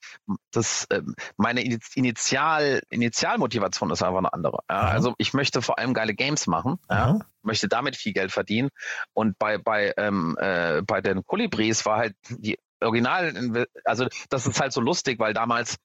das 0.51 0.87
ähm, 0.91 1.15
meine 1.35 1.61
Initial 1.95 2.81
Initialmotivation 2.89 3.91
ist 3.91 4.01
einfach 4.01 4.19
eine 4.19 4.33
andere. 4.33 4.59
Ja, 4.69 4.81
also 4.81 5.13
ich 5.17 5.33
möchte 5.33 5.61
vor 5.61 5.77
allem 5.77 5.93
geile 5.93 6.13
Games 6.13 6.47
machen. 6.47 6.79
Ja, 6.89 7.19
möchte 7.41 7.67
damit 7.67 7.97
viel 7.97 8.13
Geld 8.13 8.31
verdienen. 8.31 8.69
Und 9.13 9.37
bei 9.37 9.57
bei 9.57 9.93
ähm, 9.97 10.37
äh, 10.39 10.81
bei 10.83 11.01
den 11.01 11.25
Kolibris 11.25 11.85
war 11.85 11.97
halt 11.97 12.15
die 12.29 12.57
Original, 12.83 13.65
also 13.85 14.07
das 14.29 14.47
ist 14.47 14.59
halt 14.59 14.73
so 14.73 14.81
lustig, 14.81 15.19
weil 15.19 15.33
damals 15.33 15.77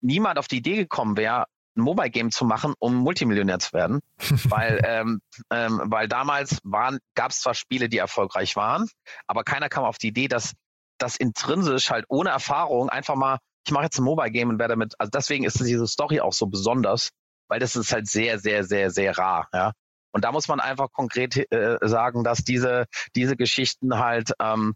niemand 0.00 0.38
auf 0.38 0.48
die 0.48 0.58
Idee 0.58 0.76
gekommen 0.76 1.16
wäre, 1.16 1.46
ein 1.76 1.82
Mobile 1.82 2.10
Game 2.10 2.30
zu 2.30 2.44
machen, 2.44 2.74
um 2.78 2.94
Multimillionär 2.94 3.58
zu 3.58 3.72
werden, 3.72 4.00
weil 4.44 4.80
ähm, 4.84 5.20
ähm, 5.50 5.82
weil 5.86 6.08
damals 6.08 6.58
waren 6.62 6.98
gab 7.14 7.32
es 7.32 7.40
zwar 7.40 7.54
Spiele, 7.54 7.88
die 7.88 7.98
erfolgreich 7.98 8.56
waren, 8.56 8.88
aber 9.26 9.44
keiner 9.44 9.68
kam 9.68 9.84
auf 9.84 9.98
die 9.98 10.08
Idee, 10.08 10.28
dass 10.28 10.52
das 10.98 11.16
intrinsisch 11.16 11.90
halt 11.90 12.04
ohne 12.08 12.30
Erfahrung 12.30 12.88
einfach 12.88 13.16
mal 13.16 13.38
ich 13.66 13.72
mache 13.72 13.84
jetzt 13.84 13.98
ein 13.98 14.04
Mobile 14.04 14.30
Game 14.30 14.50
und 14.50 14.58
werde 14.58 14.72
damit 14.72 14.94
also 14.98 15.10
deswegen 15.10 15.44
ist 15.44 15.58
diese 15.58 15.86
Story 15.86 16.20
auch 16.20 16.32
so 16.32 16.46
besonders, 16.46 17.10
weil 17.48 17.60
das 17.60 17.76
ist 17.76 17.92
halt 17.92 18.06
sehr 18.06 18.38
sehr 18.38 18.64
sehr 18.64 18.90
sehr 18.90 19.16
rar, 19.16 19.48
ja. 19.52 19.72
Und 20.12 20.24
da 20.24 20.30
muss 20.30 20.46
man 20.46 20.60
einfach 20.60 20.92
konkret 20.92 21.50
äh, 21.52 21.78
sagen, 21.82 22.22
dass 22.22 22.44
diese 22.44 22.86
diese 23.16 23.36
Geschichten 23.36 23.98
halt 23.98 24.32
ähm, 24.40 24.74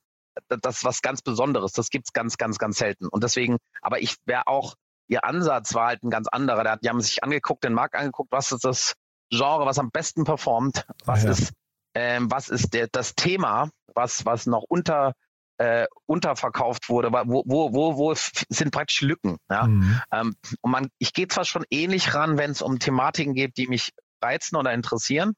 das 0.49 0.79
ist 0.79 0.85
was 0.85 1.03
ganz 1.03 1.23
Besonderes. 1.23 1.73
Das 1.73 1.91
gibt's 1.91 2.13
ganz, 2.13 2.37
ganz, 2.37 2.59
ganz 2.59 2.79
selten. 2.79 3.09
Und 3.09 3.25
deswegen, 3.25 3.59
aber 3.83 4.01
ich 4.01 4.17
wäre 4.25 4.47
auch, 4.47 4.75
ihr 5.09 5.25
Ansatz 5.25 5.75
war 5.75 5.87
halt 5.89 6.03
ein 6.03 6.11
ganz 6.11 6.29
anderer. 6.29 6.65
Da- 6.65 6.77
Die 6.77 6.89
haben 6.89 7.01
sich 7.01 7.23
angeguckt, 7.25 7.65
den 7.65 7.73
Markt 7.75 7.95
angeguckt, 7.95 8.31
was 8.33 8.53
ist 8.53 8.65
das 8.65 8.95
Genre, 9.31 9.67
was 9.67 9.79
am 9.79 9.91
besten 9.91 10.25
performt, 10.25 10.87
was 11.05 11.25
Ja. 11.25 11.31
ist, 11.31 11.53
ähm, 11.95 12.31
was 12.31 12.49
ist 12.49 12.73
der, 12.75 12.89
das 12.91 13.15
Thema, 13.15 13.71
was, 13.95 14.25
was 14.25 14.47
noch 14.47 14.65
unter, 14.69 15.13
äh, 15.59 15.87
unterverkauft 16.07 16.89
wurde, 16.89 17.11
wo, 17.13 17.43
wo, 17.47 17.73
wo, 17.73 17.97
wo 17.97 18.15
sind 18.15 18.71
praktisch 18.71 19.01
Lücken. 19.03 19.37
Ja? 19.51 19.67
Mhm. 19.67 20.01
Ähm, 20.13 20.37
und 20.61 20.71
man, 20.71 20.89
ich 20.99 21.13
gehe 21.13 21.27
zwar 21.29 21.45
schon 21.45 21.65
ähnlich 21.71 22.15
ran, 22.15 22.39
wenn 22.39 22.51
es 22.53 22.63
um 22.63 22.79
Thematiken 22.79 23.35
geht, 23.35 23.57
die 23.57 23.67
mich 23.67 23.93
reizen 24.23 24.57
oder 24.57 24.73
interessieren, 24.73 25.35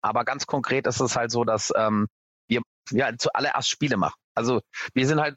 aber 0.00 0.24
ganz 0.24 0.46
konkret 0.46 0.86
ist 0.86 1.00
es 1.00 1.16
halt 1.16 1.30
so, 1.30 1.44
dass 1.44 1.72
ähm, 1.76 2.06
wir 2.48 2.62
ja 2.90 3.16
zuallererst 3.16 3.68
Spiele 3.68 3.96
machen. 3.96 4.18
Also 4.34 4.60
wir 4.92 5.06
sind 5.06 5.20
halt 5.20 5.36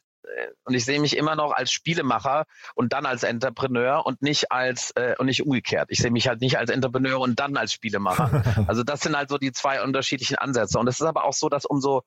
und 0.65 0.73
ich 0.73 0.85
sehe 0.85 0.99
mich 0.99 1.15
immer 1.15 1.35
noch 1.35 1.51
als 1.51 1.71
Spielemacher 1.71 2.45
und 2.75 2.93
dann 2.93 3.05
als 3.05 3.23
Entrepreneur 3.23 4.05
und 4.05 4.21
nicht 4.21 4.51
als 4.51 4.91
äh, 4.95 5.15
und 5.17 5.27
nicht 5.27 5.45
umgekehrt. 5.45 5.87
Ich 5.89 5.99
sehe 5.99 6.11
mich 6.11 6.27
halt 6.27 6.41
nicht 6.41 6.57
als 6.57 6.69
Entrepreneur 6.69 7.19
und 7.19 7.39
dann 7.39 7.57
als 7.57 7.73
Spielemacher. 7.73 8.43
also 8.67 8.83
das 8.83 9.01
sind 9.01 9.15
halt 9.15 9.29
so 9.29 9.37
die 9.37 9.51
zwei 9.51 9.81
unterschiedlichen 9.81 10.35
Ansätze. 10.35 10.79
Und 10.79 10.87
es 10.87 10.99
ist 10.99 11.05
aber 11.05 11.23
auch 11.23 11.33
so, 11.33 11.49
dass 11.49 11.65
umso 11.65 12.03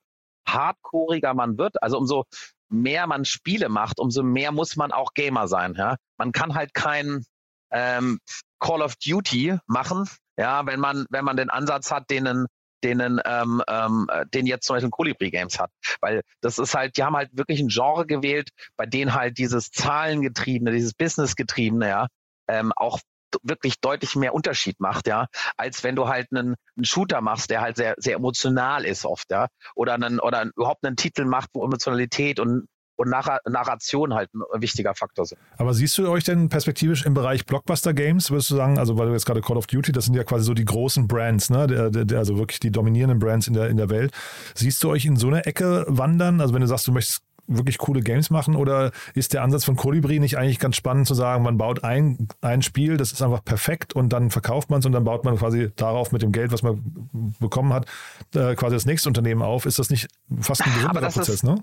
hardcoreiger 0.47 1.35
man 1.35 1.59
wird, 1.59 1.82
also 1.82 1.99
umso 1.99 2.25
mehr 2.68 3.06
man 3.06 3.25
Spiele 3.25 3.68
macht, 3.68 3.99
umso 3.99 4.23
mehr 4.23 4.52
muss 4.52 4.76
man 4.76 4.92
auch 4.92 5.14
Gamer 5.14 5.49
sein. 5.49 5.75
Ja? 5.76 5.97
Man 6.16 6.32
kann 6.32 6.54
halt 6.54 6.75
kein 6.75 7.25
ähm, 7.70 8.20
Call 8.59 8.82
of 8.82 8.97
Duty 8.97 9.59
machen, 9.66 10.09
ja, 10.37 10.66
wenn 10.66 10.80
man, 10.80 11.06
wenn 11.11 11.25
man 11.25 11.37
den 11.37 11.50
Ansatz 11.50 11.90
hat, 11.90 12.11
denen 12.11 12.47
denen, 12.84 13.20
ähm, 13.25 13.62
ähm, 13.68 14.08
den 14.32 14.46
jetzt 14.46 14.66
zum 14.66 14.76
Beispiel 14.76 14.90
Colibri 14.90 15.30
Games 15.30 15.58
hat. 15.58 15.70
Weil 16.00 16.22
das 16.40 16.58
ist 16.58 16.75
halt, 16.75 16.96
die 16.96 17.04
haben 17.04 17.16
halt 17.16 17.30
wirklich 17.32 17.60
ein 17.60 17.68
Genre 17.68 18.06
gewählt, 18.06 18.50
bei 18.76 18.87
denen 18.87 19.14
halt 19.14 19.38
dieses 19.38 19.70
Zahlengetriebene, 19.70 20.72
dieses 20.72 20.94
Businessgetriebene, 20.94 21.88
ja, 21.88 22.06
ähm, 22.49 22.72
auch 22.76 22.99
wirklich 23.42 23.80
deutlich 23.80 24.16
mehr 24.16 24.34
Unterschied 24.34 24.80
macht, 24.80 25.06
ja, 25.06 25.26
als 25.56 25.84
wenn 25.84 25.96
du 25.96 26.08
halt 26.08 26.28
einen, 26.32 26.56
einen 26.76 26.84
Shooter 26.84 27.20
machst, 27.20 27.50
der 27.50 27.60
halt 27.60 27.76
sehr, 27.76 27.94
sehr 27.96 28.16
emotional 28.16 28.84
ist 28.84 29.04
oft, 29.04 29.30
ja, 29.30 29.46
oder 29.75 29.94
einen, 29.94 30.18
oder 30.20 30.50
überhaupt 30.56 30.84
einen 30.84 30.96
Titel 30.96 31.25
macht, 31.25 31.50
wo 31.52 31.64
Emotionalität 31.64 32.40
und 32.40 32.66
und 33.00 33.09
Narration 33.09 34.12
halt 34.12 34.28
ein 34.35 34.61
wichtiger 34.61 34.95
Faktor 34.95 35.25
sind. 35.25 35.40
Aber 35.57 35.73
siehst 35.73 35.97
du 35.97 36.09
euch 36.11 36.25
denn 36.25 36.50
perspektivisch 36.50 37.07
im 37.07 37.14
Bereich 37.14 37.47
Blockbuster 37.47 37.95
Games, 37.95 38.30
würdest 38.30 38.50
du 38.50 38.57
sagen, 38.57 38.78
also 38.78 38.99
weil 38.99 39.07
du 39.07 39.12
jetzt 39.14 39.25
gerade 39.25 39.40
Call 39.40 39.57
of 39.57 39.66
Duty, 39.66 39.92
das 39.92 40.04
sind 40.04 40.14
ja 40.14 40.23
quasi 40.23 40.45
so 40.45 40.52
die 40.52 40.66
großen 40.66 41.09
Brands, 41.09 41.49
ne? 41.49 41.66
Der, 41.66 41.90
der, 41.90 42.19
also 42.19 42.37
wirklich 42.37 42.61
die 42.61 42.71
dominierenden 42.71 43.19
Brands 43.19 43.49
in 43.49 43.54
der, 43.54 43.71
in 43.71 43.78
der 43.78 43.88
Welt. 43.88 44.12
Siehst 44.54 44.85
du 44.85 44.90
euch 44.90 45.07
in 45.07 45.16
so 45.16 45.28
eine 45.28 45.47
Ecke 45.47 45.87
wandern? 45.88 46.42
Also 46.42 46.52
wenn 46.52 46.61
du 46.61 46.66
sagst, 46.66 46.87
du 46.87 46.92
möchtest 46.92 47.23
wirklich 47.50 47.78
coole 47.78 48.00
Games 48.00 48.30
machen 48.30 48.57
oder 48.57 48.92
ist 49.14 49.35
der 49.35 49.42
Ansatz 49.42 49.64
von 49.64 49.76
Colibri 49.76 50.21
nicht 50.21 50.38
eigentlich 50.38 50.59
ganz 50.59 50.76
spannend 50.76 51.07
zu 51.07 51.14
sagen, 51.14 51.42
man 51.42 51.59
baut 51.59 51.85
ein, 51.85 52.28
ein 52.40 52.62
Spiel, 52.62 52.97
das 52.97 53.12
ist 53.12 53.23
einfach 53.23 53.45
perfekt 53.45 53.92
und 53.92 54.11
dann 54.11 54.30
verkauft 54.30 54.71
man 54.71 54.80
es 54.80 54.87
und 54.87 54.92
dann 54.92 55.04
baut 55.04 55.25
man 55.25 55.37
quasi 55.37 55.71
darauf 55.76 56.12
mit 56.12 56.23
dem 56.23 56.33
Geld, 56.33 56.52
was 56.52 56.62
man 56.62 57.11
bekommen 57.40 57.73
hat, 57.73 57.87
äh, 58.35 58.54
quasi 58.54 58.76
das 58.76 58.87
nächste 58.87 59.09
Unternehmen 59.09 59.42
auf. 59.42 59.66
Ist 59.66 59.78
das 59.78 59.90
nicht 59.90 60.09
fast 60.40 60.64
ein 60.64 60.73
gesünderer 60.75 61.11
Prozess, 61.11 61.28
ist, 61.28 61.45
ne? 61.45 61.62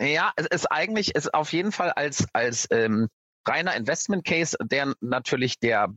Ja, 0.00 0.32
es 0.36 0.46
ist 0.46 0.66
eigentlich, 0.66 1.14
ist 1.14 1.32
auf 1.32 1.52
jeden 1.52 1.72
Fall 1.72 1.90
als, 1.92 2.26
als 2.32 2.66
ähm, 2.70 3.08
reiner 3.46 3.74
Investment 3.76 4.24
Case, 4.24 4.56
der 4.60 4.92
natürlich 5.00 5.58
der 5.60 5.88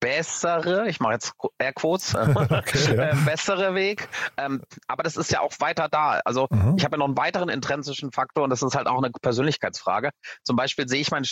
bessere, 0.00 0.88
ich 0.88 0.98
mache 1.00 1.12
jetzt 1.12 1.34
Airquotes, 1.58 2.14
okay, 2.34 2.96
ja. 2.96 3.10
äh, 3.10 3.16
bessere 3.24 3.74
Weg. 3.74 4.08
Ähm, 4.36 4.62
aber 4.88 5.02
das 5.02 5.16
ist 5.16 5.30
ja 5.30 5.40
auch 5.40 5.52
weiter 5.60 5.88
da. 5.88 6.20
Also 6.24 6.48
mhm. 6.50 6.74
ich 6.76 6.84
habe 6.84 6.94
ja 6.94 6.98
noch 6.98 7.06
einen 7.06 7.16
weiteren 7.16 7.48
intrinsischen 7.48 8.10
Faktor 8.10 8.44
und 8.44 8.50
das 8.50 8.62
ist 8.62 8.74
halt 8.74 8.86
auch 8.86 8.98
eine 8.98 9.10
Persönlichkeitsfrage. 9.10 10.10
Zum 10.42 10.56
Beispiel 10.56 10.88
sehe 10.88 11.00
ich 11.00 11.10
mein 11.10 11.24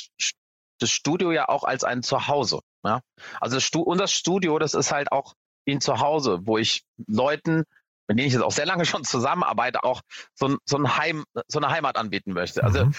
das 0.80 0.90
Studio 0.90 1.32
ja 1.32 1.48
auch 1.48 1.64
als 1.64 1.84
ein 1.84 2.02
Zuhause. 2.02 2.60
Ja? 2.84 3.00
Also 3.40 3.60
Stu 3.60 3.82
unser 3.82 4.06
Studio, 4.06 4.58
das 4.58 4.74
ist 4.74 4.92
halt 4.92 5.10
auch 5.12 5.34
wie 5.64 5.72
ein 5.72 5.80
Zuhause, 5.80 6.40
wo 6.42 6.58
ich 6.58 6.84
Leuten, 7.06 7.64
mit 8.06 8.18
denen 8.18 8.28
ich 8.28 8.32
jetzt 8.32 8.42
auch 8.42 8.52
sehr 8.52 8.66
lange 8.66 8.84
schon 8.86 9.04
zusammenarbeite, 9.04 9.82
auch 9.82 10.02
so, 10.34 10.56
so, 10.64 10.78
ein 10.78 10.96
Heim, 10.96 11.24
so 11.48 11.58
eine 11.58 11.70
Heimat 11.70 11.96
anbieten 11.96 12.32
möchte. 12.32 12.62
Also 12.62 12.86
mhm. 12.86 12.94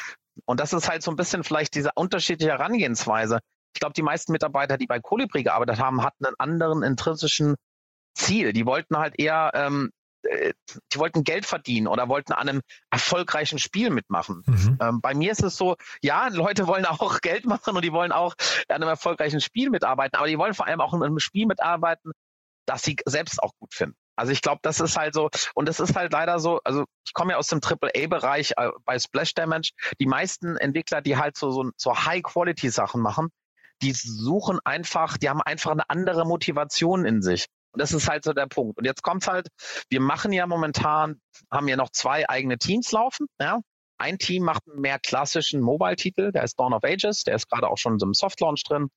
und 0.45 0.59
das 0.59 0.73
ist 0.73 0.89
halt 0.89 1.03
so 1.03 1.11
ein 1.11 1.15
bisschen 1.15 1.43
vielleicht 1.43 1.75
diese 1.75 1.91
unterschiedliche 1.95 2.51
Herangehensweise 2.51 3.39
ich 3.73 3.79
glaube, 3.79 3.93
die 3.93 4.01
meisten 4.01 4.31
Mitarbeiter, 4.31 4.77
die 4.77 4.87
bei 4.87 4.99
Colibri 4.99 5.43
gearbeitet 5.43 5.79
haben, 5.79 6.03
hatten 6.03 6.25
einen 6.25 6.35
anderen 6.37 6.83
intrinsischen 6.83 7.55
Ziel. 8.15 8.53
Die 8.53 8.65
wollten 8.65 8.97
halt 8.97 9.15
eher, 9.17 9.51
ähm, 9.53 9.91
äh, 10.23 10.53
die 10.93 10.99
wollten 10.99 11.23
Geld 11.23 11.45
verdienen 11.45 11.87
oder 11.87 12.09
wollten 12.09 12.33
an 12.33 12.49
einem 12.49 12.61
erfolgreichen 12.91 13.59
Spiel 13.59 13.89
mitmachen. 13.89 14.43
Mhm. 14.45 14.77
Ähm, 14.81 15.01
bei 15.01 15.13
mir 15.13 15.31
ist 15.31 15.43
es 15.43 15.55
so, 15.55 15.75
ja, 16.01 16.27
Leute 16.27 16.67
wollen 16.67 16.85
auch 16.85 16.99
Geld 17.21 17.45
machen 17.45 17.75
und 17.75 17.83
die 17.83 17.93
wollen 17.93 18.11
auch 18.11 18.35
an 18.67 18.75
einem 18.77 18.89
erfolgreichen 18.89 19.41
Spiel 19.41 19.69
mitarbeiten, 19.69 20.17
aber 20.17 20.27
die 20.27 20.37
wollen 20.37 20.53
vor 20.53 20.67
allem 20.67 20.81
auch 20.81 20.93
an 20.93 21.03
einem 21.03 21.19
Spiel 21.19 21.45
mitarbeiten, 21.45 22.11
das 22.65 22.83
sie 22.83 22.97
selbst 23.05 23.41
auch 23.41 23.51
gut 23.59 23.73
finden. 23.73 23.95
Also 24.15 24.33
ich 24.33 24.41
glaube, 24.41 24.59
das 24.63 24.81
ist 24.81 24.97
halt 24.97 25.13
so, 25.13 25.29
und 25.55 25.69
das 25.69 25.79
ist 25.79 25.95
halt 25.95 26.11
leider 26.11 26.39
so, 26.39 26.59
also 26.65 26.83
ich 27.05 27.13
komme 27.13 27.31
ja 27.31 27.37
aus 27.37 27.47
dem 27.47 27.61
AAA-Bereich 27.63 28.53
äh, 28.57 28.69
bei 28.83 28.99
Splash 28.99 29.33
Damage. 29.33 29.71
Die 30.01 30.05
meisten 30.05 30.57
Entwickler, 30.57 31.01
die 31.01 31.15
halt 31.15 31.37
so, 31.37 31.51
so, 31.51 31.71
so 31.77 31.95
High-Quality-Sachen 31.95 33.01
machen, 33.01 33.29
die 33.81 33.93
suchen 33.93 34.59
einfach, 34.65 35.17
die 35.17 35.29
haben 35.29 35.41
einfach 35.41 35.71
eine 35.71 35.89
andere 35.89 36.25
Motivation 36.25 37.05
in 37.05 37.21
sich. 37.21 37.47
Und 37.71 37.81
das 37.81 37.93
ist 37.93 38.09
halt 38.09 38.23
so 38.23 38.33
der 38.33 38.47
Punkt. 38.47 38.77
Und 38.77 38.85
jetzt 38.85 39.03
kommt's 39.03 39.27
halt, 39.27 39.47
wir 39.89 40.01
machen 40.01 40.33
ja 40.33 40.47
momentan, 40.47 41.21
haben 41.51 41.67
ja 41.67 41.75
noch 41.75 41.91
zwei 41.91 42.27
eigene 42.27 42.57
Teams 42.57 42.91
laufen, 42.91 43.27
ja. 43.39 43.59
Ein 44.01 44.17
Team 44.17 44.43
macht 44.43 44.63
einen 44.65 44.79
mehr 44.79 44.97
klassischen 44.97 45.59
Mobile-Titel, 45.59 46.31
der 46.31 46.43
ist 46.43 46.57
Dawn 46.57 46.73
of 46.73 46.85
Ages, 46.85 47.23
der 47.23 47.35
ist 47.35 47.49
gerade 47.49 47.67
auch 47.67 47.77
schon 47.77 47.93
in 47.93 47.99
so 47.99 48.05
einem 48.05 48.13
Soft-Launch 48.13 48.63
drin. 48.63 48.87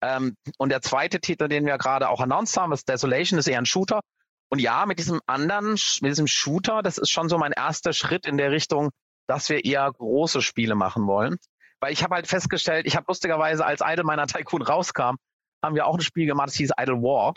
Ähm, 0.00 0.36
und 0.56 0.70
der 0.70 0.80
zweite 0.80 1.20
Titel, 1.20 1.48
den 1.48 1.66
wir 1.66 1.76
gerade 1.76 2.08
auch 2.08 2.20
announced 2.20 2.56
haben, 2.56 2.72
ist 2.72 2.88
Desolation, 2.88 3.38
ist 3.38 3.46
eher 3.46 3.58
ein 3.58 3.66
Shooter. 3.66 4.00
Und 4.48 4.60
ja, 4.60 4.86
mit 4.86 4.98
diesem 4.98 5.20
anderen, 5.26 5.72
mit 6.00 6.10
diesem 6.10 6.26
Shooter, 6.26 6.82
das 6.82 6.96
ist 6.96 7.10
schon 7.10 7.28
so 7.28 7.36
mein 7.36 7.52
erster 7.52 7.92
Schritt 7.92 8.26
in 8.26 8.38
der 8.38 8.50
Richtung, 8.50 8.90
dass 9.26 9.50
wir 9.50 9.64
eher 9.64 9.90
große 9.92 10.40
Spiele 10.40 10.74
machen 10.74 11.06
wollen. 11.06 11.36
Weil 11.80 11.92
ich 11.92 12.02
habe 12.02 12.14
halt 12.16 12.26
festgestellt, 12.26 12.86
ich 12.86 12.96
habe 12.96 13.06
lustigerweise, 13.08 13.64
als 13.64 13.80
Idle 13.84 14.04
meiner 14.04 14.26
Tycoon 14.26 14.62
rauskam, 14.62 15.16
haben 15.62 15.74
wir 15.74 15.86
auch 15.86 15.94
ein 15.94 16.00
Spiel 16.00 16.26
gemacht, 16.26 16.48
das 16.48 16.54
hieß 16.56 16.72
Idle 16.78 17.02
War. 17.02 17.34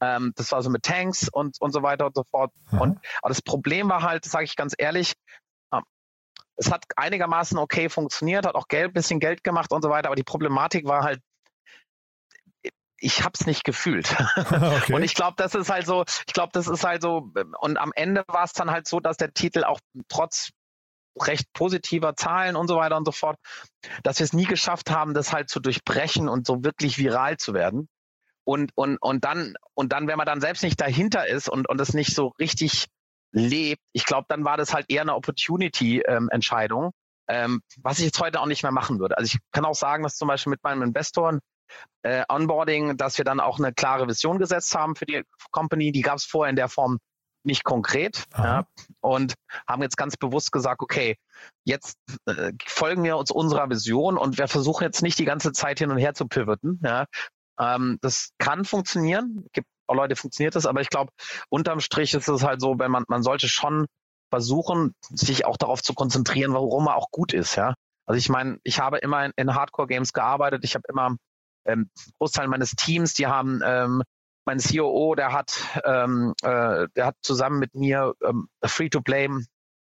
Ähm, 0.00 0.32
das 0.36 0.52
war 0.52 0.62
so 0.62 0.70
mit 0.70 0.82
Tanks 0.82 1.28
und, 1.30 1.60
und 1.60 1.72
so 1.72 1.82
weiter 1.82 2.06
und 2.06 2.14
so 2.14 2.24
fort. 2.24 2.52
Und 2.70 2.98
aber 3.20 3.28
das 3.28 3.42
Problem 3.42 3.88
war 3.88 4.02
halt, 4.02 4.24
sage 4.24 4.44
ich 4.44 4.56
ganz 4.56 4.74
ehrlich, 4.78 5.14
ähm, 5.72 5.82
es 6.56 6.70
hat 6.70 6.84
einigermaßen 6.96 7.58
okay 7.58 7.88
funktioniert, 7.88 8.46
hat 8.46 8.54
auch 8.54 8.68
Geld, 8.68 8.94
bisschen 8.94 9.20
Geld 9.20 9.42
gemacht 9.42 9.72
und 9.72 9.82
so 9.82 9.90
weiter, 9.90 10.08
aber 10.08 10.16
die 10.16 10.22
Problematik 10.22 10.86
war 10.86 11.02
halt, 11.02 11.20
ich 13.02 13.24
habe 13.24 13.32
es 13.38 13.46
nicht 13.46 13.64
gefühlt. 13.64 14.14
Okay. 14.36 14.92
Und 14.94 15.02
ich 15.02 15.14
glaube, 15.14 15.34
das 15.36 15.54
ist 15.54 15.70
halt 15.70 15.86
so, 15.86 16.04
ich 16.26 16.32
glaube, 16.32 16.50
das 16.52 16.68
ist 16.68 16.84
halt 16.84 17.02
so, 17.02 17.32
und 17.60 17.76
am 17.76 17.92
Ende 17.94 18.24
war 18.28 18.44
es 18.44 18.52
dann 18.52 18.70
halt 18.70 18.86
so, 18.86 19.00
dass 19.00 19.16
der 19.16 19.32
Titel 19.32 19.64
auch 19.64 19.80
trotz 20.08 20.50
recht 21.18 21.52
positiver 21.52 22.14
Zahlen 22.14 22.56
und 22.56 22.68
so 22.68 22.76
weiter 22.76 22.96
und 22.96 23.04
so 23.04 23.12
fort, 23.12 23.36
dass 24.02 24.18
wir 24.18 24.24
es 24.24 24.32
nie 24.32 24.46
geschafft 24.46 24.90
haben, 24.90 25.14
das 25.14 25.32
halt 25.32 25.48
zu 25.48 25.60
durchbrechen 25.60 26.28
und 26.28 26.46
so 26.46 26.64
wirklich 26.64 26.98
viral 26.98 27.36
zu 27.36 27.54
werden. 27.54 27.88
Und, 28.44 28.72
und, 28.74 28.96
und 29.00 29.24
dann, 29.24 29.54
und 29.74 29.92
dann, 29.92 30.06
wenn 30.08 30.16
man 30.16 30.26
dann 30.26 30.40
selbst 30.40 30.62
nicht 30.62 30.80
dahinter 30.80 31.26
ist 31.26 31.48
und, 31.48 31.68
und 31.68 31.80
es 31.80 31.94
nicht 31.94 32.14
so 32.14 32.32
richtig 32.38 32.86
lebt, 33.32 33.82
ich 33.92 34.06
glaube, 34.06 34.26
dann 34.28 34.44
war 34.44 34.56
das 34.56 34.74
halt 34.74 34.86
eher 34.88 35.02
eine 35.02 35.14
Opportunity-Entscheidung, 35.14 36.90
ähm, 37.28 37.60
was 37.82 37.98
ich 37.98 38.06
jetzt 38.06 38.20
heute 38.20 38.40
auch 38.40 38.46
nicht 38.46 38.62
mehr 38.62 38.72
machen 38.72 38.98
würde. 38.98 39.16
Also 39.18 39.34
ich 39.34 39.40
kann 39.52 39.64
auch 39.64 39.74
sagen, 39.74 40.02
dass 40.02 40.16
zum 40.16 40.28
Beispiel 40.28 40.50
mit 40.50 40.64
meinem 40.64 40.82
Investoren 40.82 41.40
äh, 42.02 42.24
Onboarding, 42.28 42.96
dass 42.96 43.18
wir 43.18 43.24
dann 43.24 43.40
auch 43.40 43.58
eine 43.58 43.72
klare 43.72 44.08
Vision 44.08 44.38
gesetzt 44.38 44.74
haben 44.74 44.96
für 44.96 45.06
die 45.06 45.22
Company. 45.50 45.92
Die 45.92 46.02
gab 46.02 46.16
es 46.16 46.24
vorher 46.24 46.50
in 46.50 46.56
der 46.56 46.68
Form 46.68 46.98
nicht 47.42 47.64
konkret 47.64 48.24
ja, 48.36 48.66
und 49.00 49.34
haben 49.66 49.82
jetzt 49.82 49.96
ganz 49.96 50.16
bewusst 50.16 50.52
gesagt, 50.52 50.82
okay, 50.82 51.16
jetzt 51.64 51.96
äh, 52.26 52.52
folgen 52.66 53.02
wir 53.02 53.16
uns 53.16 53.30
unserer 53.30 53.70
Vision 53.70 54.18
und 54.18 54.38
wir 54.38 54.48
versuchen 54.48 54.84
jetzt 54.84 55.02
nicht 55.02 55.18
die 55.18 55.24
ganze 55.24 55.52
Zeit 55.52 55.78
hin 55.78 55.90
und 55.90 55.98
her 55.98 56.14
zu 56.14 56.26
pivoten. 56.26 56.80
Ja. 56.84 57.06
Ähm, 57.58 57.98
das 58.02 58.30
kann 58.38 58.64
funktionieren, 58.64 59.46
gibt 59.52 59.66
auch 59.86 59.94
Leute, 59.94 60.16
funktioniert 60.16 60.54
das, 60.54 60.66
aber 60.66 60.80
ich 60.80 60.88
glaube, 60.90 61.12
unterm 61.48 61.80
Strich 61.80 62.14
ist 62.14 62.28
es 62.28 62.44
halt 62.44 62.60
so, 62.60 62.78
wenn 62.78 62.90
man, 62.90 63.04
man 63.08 63.22
sollte 63.22 63.48
schon 63.48 63.86
versuchen, 64.30 64.94
sich 65.10 65.44
auch 65.44 65.56
darauf 65.56 65.82
zu 65.82 65.94
konzentrieren, 65.94 66.52
warum 66.52 66.84
man 66.84 66.94
auch 66.94 67.10
gut 67.10 67.32
ist. 67.32 67.56
Ja. 67.56 67.74
Also 68.06 68.18
ich 68.18 68.28
meine, 68.28 68.58
ich 68.62 68.80
habe 68.80 68.98
immer 68.98 69.24
in, 69.24 69.32
in 69.36 69.54
Hardcore-Games 69.54 70.12
gearbeitet, 70.12 70.64
ich 70.64 70.74
habe 70.74 70.84
immer 70.88 71.16
ähm, 71.66 71.90
Großteil 72.18 72.48
meines 72.48 72.70
Teams, 72.72 73.14
die 73.14 73.26
haben 73.26 73.60
ähm, 73.64 74.02
mein 74.50 74.58
COO, 74.58 75.14
der 75.14 75.32
hat, 75.32 75.60
ähm, 75.84 76.34
äh, 76.42 76.88
der 76.96 77.06
hat 77.06 77.16
zusammen 77.22 77.60
mit 77.60 77.74
mir 77.76 78.14
ähm, 78.24 78.48
Free-to-Play 78.64 79.28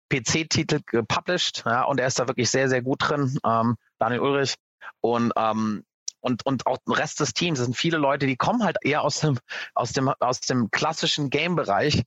PC-Titel 0.10 0.80
gepublished, 0.86 1.64
ja, 1.66 1.84
und 1.84 2.00
er 2.00 2.08
ist 2.08 2.20
da 2.20 2.30
wirklich 2.30 2.50
sehr, 2.50 2.70
sehr 2.70 2.82
gut 2.82 3.00
drin, 3.02 3.38
ähm, 3.46 3.76
Daniel 4.00 4.22
Ulrich. 4.22 4.56
Und, 5.02 5.34
ähm, 5.36 5.84
und, 6.22 6.46
und 6.46 6.66
auch 6.66 6.78
der 6.88 6.98
Rest 6.98 7.20
des 7.20 7.34
Teams, 7.34 7.60
das 7.60 7.66
sind 7.66 7.76
viele 7.76 7.98
Leute, 7.98 8.26
die 8.26 8.38
kommen 8.38 8.64
halt 8.64 8.78
eher 8.82 9.02
aus 9.02 9.20
dem, 9.20 9.38
aus 9.76 9.92
dem, 9.92 10.08
aus 10.08 10.40
dem 10.40 10.72
klassischen 10.72 11.30
Game-Bereich. 11.30 12.04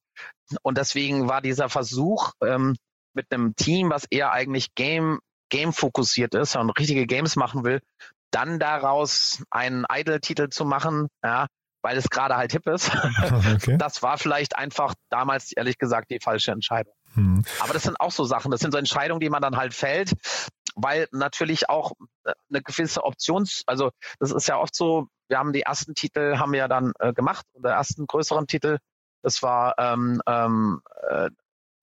Und 0.62 0.79
deswegen 0.79 1.29
war 1.29 1.42
dieser 1.42 1.69
Versuch 1.69 2.33
ähm, 2.42 2.77
mit 3.12 3.27
einem 3.31 3.55
Team, 3.57 3.90
was 3.90 4.07
eher 4.09 4.33
eigentlich 4.33 4.75
Game, 4.75 5.19
Game 5.51 5.75
fokussiert 5.75 6.35
ist 6.35 6.57
und 6.57 6.71
richtige 6.71 7.07
Games 7.07 7.37
machen 7.37 7.64
will, 7.64 7.83
dann 8.31 8.59
daraus 8.59 9.45
einen 9.51 9.85
Idle-Titel 9.90 10.49
zu 10.49 10.64
machen, 10.64 11.09
ja, 11.23 11.49
weil 11.87 11.96
es 11.99 12.11
gerade 12.11 12.37
halt 12.37 12.51
hip 12.51 12.66
ist. 12.66 12.90
Okay. 13.57 13.77
Das 13.79 14.03
war 14.03 14.18
vielleicht 14.18 14.57
einfach 14.57 14.94
damals, 15.09 15.53
ehrlich 15.53 15.79
gesagt, 15.79 16.11
die 16.11 16.18
falsche 16.20 16.51
Entscheidung. 16.51 16.94
Hm. 17.14 17.44
Aber 17.61 17.72
das 17.72 17.85
sind 17.85 18.01
auch 18.01 18.11
so 18.11 18.25
Sachen, 18.25 18.51
das 18.51 18.61
sind 18.61 18.72
so 18.72 18.79
Entscheidungen, 18.79 19.20
die 19.20 19.31
man 19.31 19.40
dann 19.40 19.57
halt 19.57 19.72
fällt, 19.72 20.12
weil 20.75 21.07
natürlich 21.12 21.68
auch 21.68 21.92
äh, 22.25 22.33
eine 22.51 22.62
gewisse 22.62 23.05
Options, 23.05 23.62
also 23.66 23.90
das 24.18 24.33
ist 24.33 24.49
ja 24.49 24.59
oft 24.59 24.75
so, 24.75 25.07
wir 25.29 25.38
haben 25.38 25.53
die 25.53 25.62
ersten 25.62 25.94
Titel, 25.94 26.38
haben 26.38 26.53
wir 26.53 26.61
ja 26.61 26.68
dann 26.68 26.92
äh, 26.99 27.12
gemacht, 27.12 27.46
der 27.55 27.72
ersten 27.72 28.07
größeren 28.07 28.46
Titel, 28.46 28.79
das 29.22 29.42
war 29.42 29.75
ähm, 29.79 30.20
ähm, 30.27 30.81
äh, 31.09 31.31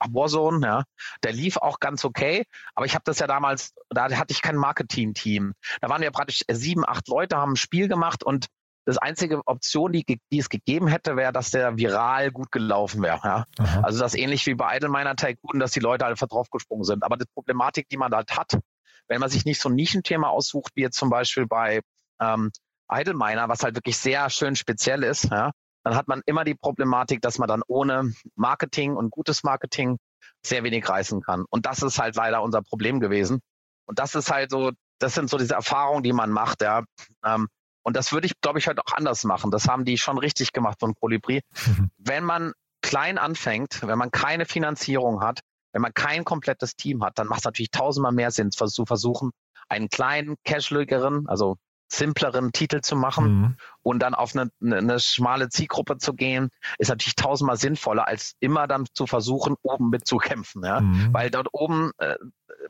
Warzone, 0.09 0.65
ja, 0.65 0.83
der 1.23 1.31
lief 1.31 1.57
auch 1.57 1.79
ganz 1.79 2.03
okay, 2.03 2.45
aber 2.75 2.85
ich 2.85 2.95
habe 2.95 3.03
das 3.05 3.19
ja 3.19 3.27
damals, 3.27 3.73
da 3.89 4.11
hatte 4.11 4.33
ich 4.33 4.41
kein 4.41 4.57
Marketing-Team. 4.57 5.53
Da 5.81 5.89
waren 5.89 6.01
wir 6.01 6.11
praktisch 6.11 6.43
sieben, 6.51 6.87
acht 6.87 7.07
Leute, 7.07 7.37
haben 7.37 7.53
ein 7.53 7.57
Spiel 7.57 7.87
gemacht 7.87 8.23
und 8.23 8.47
das 8.85 8.97
einzige 8.97 9.41
Option, 9.45 9.91
die, 9.91 10.03
die 10.31 10.39
es 10.39 10.49
gegeben 10.49 10.87
hätte, 10.87 11.15
wäre, 11.15 11.31
dass 11.31 11.51
der 11.51 11.77
viral 11.77 12.31
gut 12.31 12.51
gelaufen 12.51 13.01
wäre. 13.01 13.19
Ja? 13.23 13.45
Also 13.81 13.99
das 13.99 14.13
ähnlich 14.13 14.45
wie 14.45 14.55
bei 14.55 14.75
Idleminer 14.75 15.15
Tycoon, 15.15 15.59
dass 15.59 15.71
die 15.71 15.79
Leute 15.79 16.05
einfach 16.05 16.27
draufgesprungen 16.27 16.83
sind. 16.83 17.03
Aber 17.03 17.17
die 17.17 17.25
Problematik, 17.33 17.87
die 17.89 17.97
man 17.97 18.13
halt 18.13 18.35
hat, 18.37 18.59
wenn 19.07 19.19
man 19.19 19.29
sich 19.29 19.45
nicht 19.45 19.61
so 19.61 19.69
ein 19.69 19.75
Nischenthema 19.75 20.27
aussucht, 20.27 20.71
wie 20.75 20.81
jetzt 20.81 20.97
zum 20.97 21.09
Beispiel 21.09 21.47
bei 21.47 21.81
ähm, 22.19 22.51
Idleminer, 22.91 23.49
was 23.49 23.63
halt 23.63 23.75
wirklich 23.75 23.97
sehr 23.97 24.29
schön 24.29 24.55
speziell 24.55 25.03
ist, 25.03 25.25
ja, 25.25 25.51
dann 25.83 25.95
hat 25.95 26.07
man 26.07 26.21
immer 26.25 26.43
die 26.43 26.55
Problematik, 26.55 27.21
dass 27.21 27.39
man 27.39 27.47
dann 27.47 27.61
ohne 27.67 28.13
Marketing 28.35 28.95
und 28.95 29.11
gutes 29.11 29.43
Marketing 29.43 29.97
sehr 30.45 30.63
wenig 30.63 30.87
reißen 30.87 31.21
kann. 31.21 31.45
Und 31.49 31.65
das 31.65 31.83
ist 31.83 31.99
halt 31.99 32.15
leider 32.15 32.41
unser 32.41 32.61
Problem 32.61 32.99
gewesen. 32.99 33.39
Und 33.85 33.99
das 33.99 34.15
ist 34.15 34.31
halt 34.31 34.51
so, 34.51 34.71
das 34.99 35.13
sind 35.13 35.29
so 35.29 35.37
diese 35.37 35.55
Erfahrungen, 35.55 36.03
die 36.03 36.13
man 36.13 36.31
macht, 36.31 36.61
ja. 36.61 36.83
Ähm, 37.25 37.47
und 37.83 37.95
das 37.95 38.11
würde 38.11 38.25
ich, 38.25 38.39
glaube 38.41 38.59
ich, 38.59 38.67
heute 38.67 38.81
auch 38.81 38.93
anders 38.93 39.23
machen. 39.23 39.51
Das 39.51 39.67
haben 39.67 39.85
die 39.85 39.97
schon 39.97 40.17
richtig 40.17 40.53
gemacht 40.53 40.79
von 40.79 40.95
Colibri. 40.95 41.41
Mhm. 41.67 41.91
Wenn 41.97 42.23
man 42.23 42.53
klein 42.81 43.17
anfängt, 43.17 43.85
wenn 43.85 43.97
man 43.97 44.11
keine 44.11 44.45
Finanzierung 44.45 45.21
hat, 45.21 45.41
wenn 45.73 45.81
man 45.81 45.93
kein 45.93 46.23
komplettes 46.23 46.75
Team 46.75 47.03
hat, 47.03 47.17
dann 47.17 47.27
macht 47.27 47.39
es 47.39 47.45
natürlich 47.45 47.71
tausendmal 47.71 48.11
mehr 48.11 48.31
Sinn, 48.31 48.51
zu 48.51 48.85
versuchen, 48.85 49.31
einen 49.69 49.89
kleinen, 49.89 50.35
casualigeren, 50.43 51.27
also 51.27 51.57
simpleren 51.93 52.51
Titel 52.51 52.81
zu 52.81 52.95
machen 52.95 53.25
mhm. 53.25 53.57
und 53.81 53.99
dann 53.99 54.15
auf 54.15 54.35
eine, 54.35 54.49
eine, 54.61 54.99
schmale 54.99 55.49
Zielgruppe 55.49 55.97
zu 55.97 56.13
gehen, 56.13 56.49
ist 56.79 56.89
natürlich 56.89 57.15
tausendmal 57.15 57.57
sinnvoller, 57.57 58.07
als 58.07 58.33
immer 58.39 58.67
dann 58.67 58.85
zu 58.93 59.05
versuchen, 59.05 59.55
oben 59.61 59.89
mitzukämpfen. 59.89 60.63
Ja? 60.63 60.81
Mhm. 60.81 61.13
Weil 61.13 61.29
dort 61.29 61.49
oben 61.51 61.91
äh, 61.99 62.15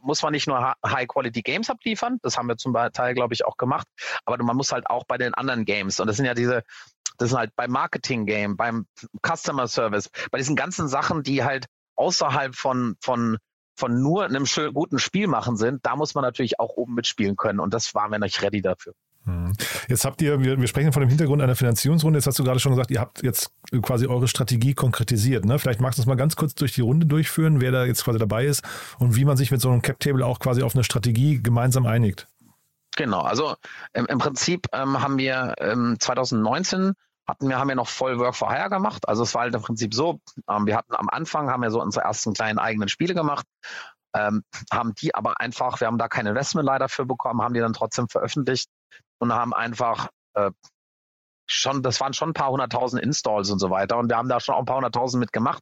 muss 0.01 0.21
man 0.23 0.31
nicht 0.31 0.47
nur 0.47 0.75
High-Quality-Games 0.85 1.69
abliefern, 1.69 2.19
das 2.21 2.37
haben 2.37 2.47
wir 2.47 2.57
zum 2.57 2.73
Teil, 2.93 3.13
glaube 3.13 3.33
ich, 3.33 3.45
auch 3.45 3.57
gemacht, 3.57 3.87
aber 4.25 4.41
man 4.43 4.55
muss 4.57 4.71
halt 4.71 4.89
auch 4.89 5.03
bei 5.05 5.17
den 5.17 5.33
anderen 5.33 5.65
Games, 5.65 5.99
und 5.99 6.07
das 6.07 6.17
sind 6.17 6.25
ja 6.25 6.33
diese, 6.33 6.63
das 7.17 7.29
sind 7.29 7.37
halt 7.37 7.55
beim 7.55 7.71
Marketing-Game, 7.71 8.57
beim 8.57 8.85
Customer 9.25 9.67
Service, 9.67 10.09
bei 10.31 10.37
diesen 10.37 10.55
ganzen 10.55 10.87
Sachen, 10.87 11.23
die 11.23 11.43
halt 11.43 11.67
außerhalb 11.95 12.55
von, 12.55 12.95
von 13.01 13.37
von 13.75 14.01
nur 14.01 14.25
einem 14.25 14.45
schönen, 14.45 14.73
guten 14.73 14.99
Spiel 14.99 15.27
machen 15.27 15.57
sind, 15.57 15.85
da 15.85 15.95
muss 15.95 16.13
man 16.13 16.23
natürlich 16.23 16.59
auch 16.59 16.75
oben 16.75 16.93
mitspielen 16.93 17.35
können. 17.35 17.59
Und 17.59 17.73
das 17.73 17.95
waren 17.95 18.11
wir 18.11 18.19
nicht 18.19 18.41
ready 18.41 18.61
dafür. 18.61 18.93
Hm. 19.25 19.53
Jetzt 19.87 20.03
habt 20.03 20.21
ihr, 20.21 20.41
wir, 20.41 20.67
sprechen 20.67 20.91
von 20.91 21.01
dem 21.01 21.09
Hintergrund 21.09 21.41
einer 21.41 21.55
Finanzierungsrunde. 21.55 22.19
Jetzt 22.19 22.27
hast 22.27 22.39
du 22.39 22.43
gerade 22.43 22.59
schon 22.59 22.73
gesagt, 22.73 22.91
ihr 22.91 22.99
habt 22.99 23.23
jetzt 23.23 23.51
quasi 23.81 24.05
eure 24.05 24.27
Strategie 24.27 24.73
konkretisiert. 24.73 25.45
Ne? 25.45 25.59
Vielleicht 25.59 25.79
magst 25.79 25.97
du 25.97 26.01
uns 26.01 26.07
mal 26.07 26.15
ganz 26.15 26.35
kurz 26.35 26.55
durch 26.55 26.73
die 26.73 26.81
Runde 26.81 27.05
durchführen, 27.05 27.61
wer 27.61 27.71
da 27.71 27.85
jetzt 27.85 28.03
quasi 28.03 28.19
dabei 28.19 28.45
ist 28.45 28.63
und 28.99 29.15
wie 29.15 29.25
man 29.25 29.37
sich 29.37 29.51
mit 29.51 29.61
so 29.61 29.69
einem 29.69 29.81
Cap-Table 29.81 30.25
auch 30.25 30.39
quasi 30.39 30.61
auf 30.61 30.75
eine 30.75 30.83
Strategie 30.83 31.41
gemeinsam 31.41 31.85
einigt. 31.85 32.27
Genau, 32.95 33.21
also 33.21 33.55
im, 33.93 34.05
im 34.05 34.19
Prinzip 34.19 34.67
ähm, 34.73 35.01
haben 35.01 35.17
wir 35.17 35.55
ähm, 35.59 35.95
2019 35.99 36.93
hatten 37.27 37.47
wir, 37.47 37.57
haben 37.57 37.69
wir 37.69 37.75
noch 37.75 37.87
voll 37.87 38.19
Work 38.19 38.35
for 38.35 38.51
Hire 38.51 38.69
gemacht. 38.69 39.07
Also 39.07 39.23
es 39.23 39.33
war 39.33 39.43
halt 39.43 39.55
im 39.55 39.61
Prinzip 39.61 39.93
so, 39.93 40.19
ähm, 40.49 40.65
wir 40.67 40.75
hatten 40.75 40.93
am 40.93 41.09
Anfang, 41.09 41.49
haben 41.49 41.63
wir 41.63 41.71
so 41.71 41.81
unsere 41.81 42.05
ersten 42.05 42.33
kleinen 42.33 42.59
eigenen 42.59 42.89
Spiele 42.89 43.13
gemacht, 43.13 43.45
ähm, 44.15 44.43
haben 44.71 44.93
die 44.95 45.13
aber 45.15 45.39
einfach, 45.39 45.79
wir 45.79 45.87
haben 45.87 45.97
da 45.97 46.07
kein 46.07 46.25
Investment 46.25 46.65
leider 46.65 46.89
für 46.89 47.05
bekommen, 47.05 47.41
haben 47.41 47.53
die 47.53 47.59
dann 47.59 47.73
trotzdem 47.73 48.07
veröffentlicht 48.07 48.69
und 49.19 49.33
haben 49.33 49.53
einfach 49.53 50.09
äh, 50.35 50.51
schon, 51.47 51.83
das 51.83 51.99
waren 51.99 52.13
schon 52.13 52.29
ein 52.29 52.33
paar 52.33 52.51
hunderttausend 52.51 53.01
Installs 53.01 53.49
und 53.49 53.59
so 53.59 53.69
weiter 53.69 53.97
und 53.97 54.09
wir 54.09 54.17
haben 54.17 54.29
da 54.29 54.39
schon 54.39 54.55
auch 54.55 54.59
ein 54.59 54.65
paar 54.65 54.77
hunderttausend 54.77 55.19
mitgemacht. 55.19 55.61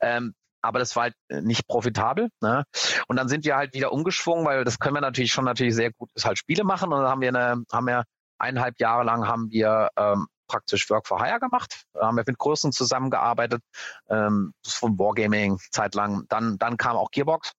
Ähm, 0.00 0.34
aber 0.62 0.78
das 0.78 0.94
war 0.94 1.04
halt 1.04 1.14
nicht 1.30 1.66
profitabel. 1.66 2.28
Ne? 2.42 2.64
Und 3.08 3.16
dann 3.16 3.28
sind 3.28 3.44
wir 3.44 3.56
halt 3.56 3.72
wieder 3.74 3.92
umgeschwungen, 3.92 4.44
weil 4.44 4.64
das 4.64 4.78
können 4.78 4.94
wir 4.94 5.00
natürlich 5.00 5.32
schon 5.32 5.46
natürlich 5.46 5.74
sehr 5.74 5.90
gut, 5.92 6.10
ist 6.14 6.26
halt 6.26 6.38
Spiele 6.38 6.64
machen. 6.64 6.92
Und 6.92 7.00
dann 7.00 7.08
haben 7.08 7.20
wir 7.22 7.28
eine, 7.28 7.64
haben 7.72 7.86
wir 7.86 8.04
eineinhalb 8.38 8.78
Jahre 8.78 9.04
lang 9.04 9.26
haben 9.26 9.50
wir 9.50 9.88
ähm, 9.96 10.26
praktisch 10.48 10.90
Work 10.90 11.06
for 11.06 11.22
Hire 11.22 11.38
gemacht, 11.38 11.84
da 11.92 12.06
haben 12.06 12.16
wir 12.16 12.24
mit 12.26 12.38
Größen 12.38 12.72
zusammengearbeitet, 12.72 13.62
ähm, 14.08 14.52
vom 14.66 14.98
Wargaming 14.98 15.58
zeitlang. 15.70 16.24
Dann, 16.28 16.58
dann 16.58 16.76
kam 16.76 16.96
auch 16.96 17.10
Gearbox. 17.10 17.52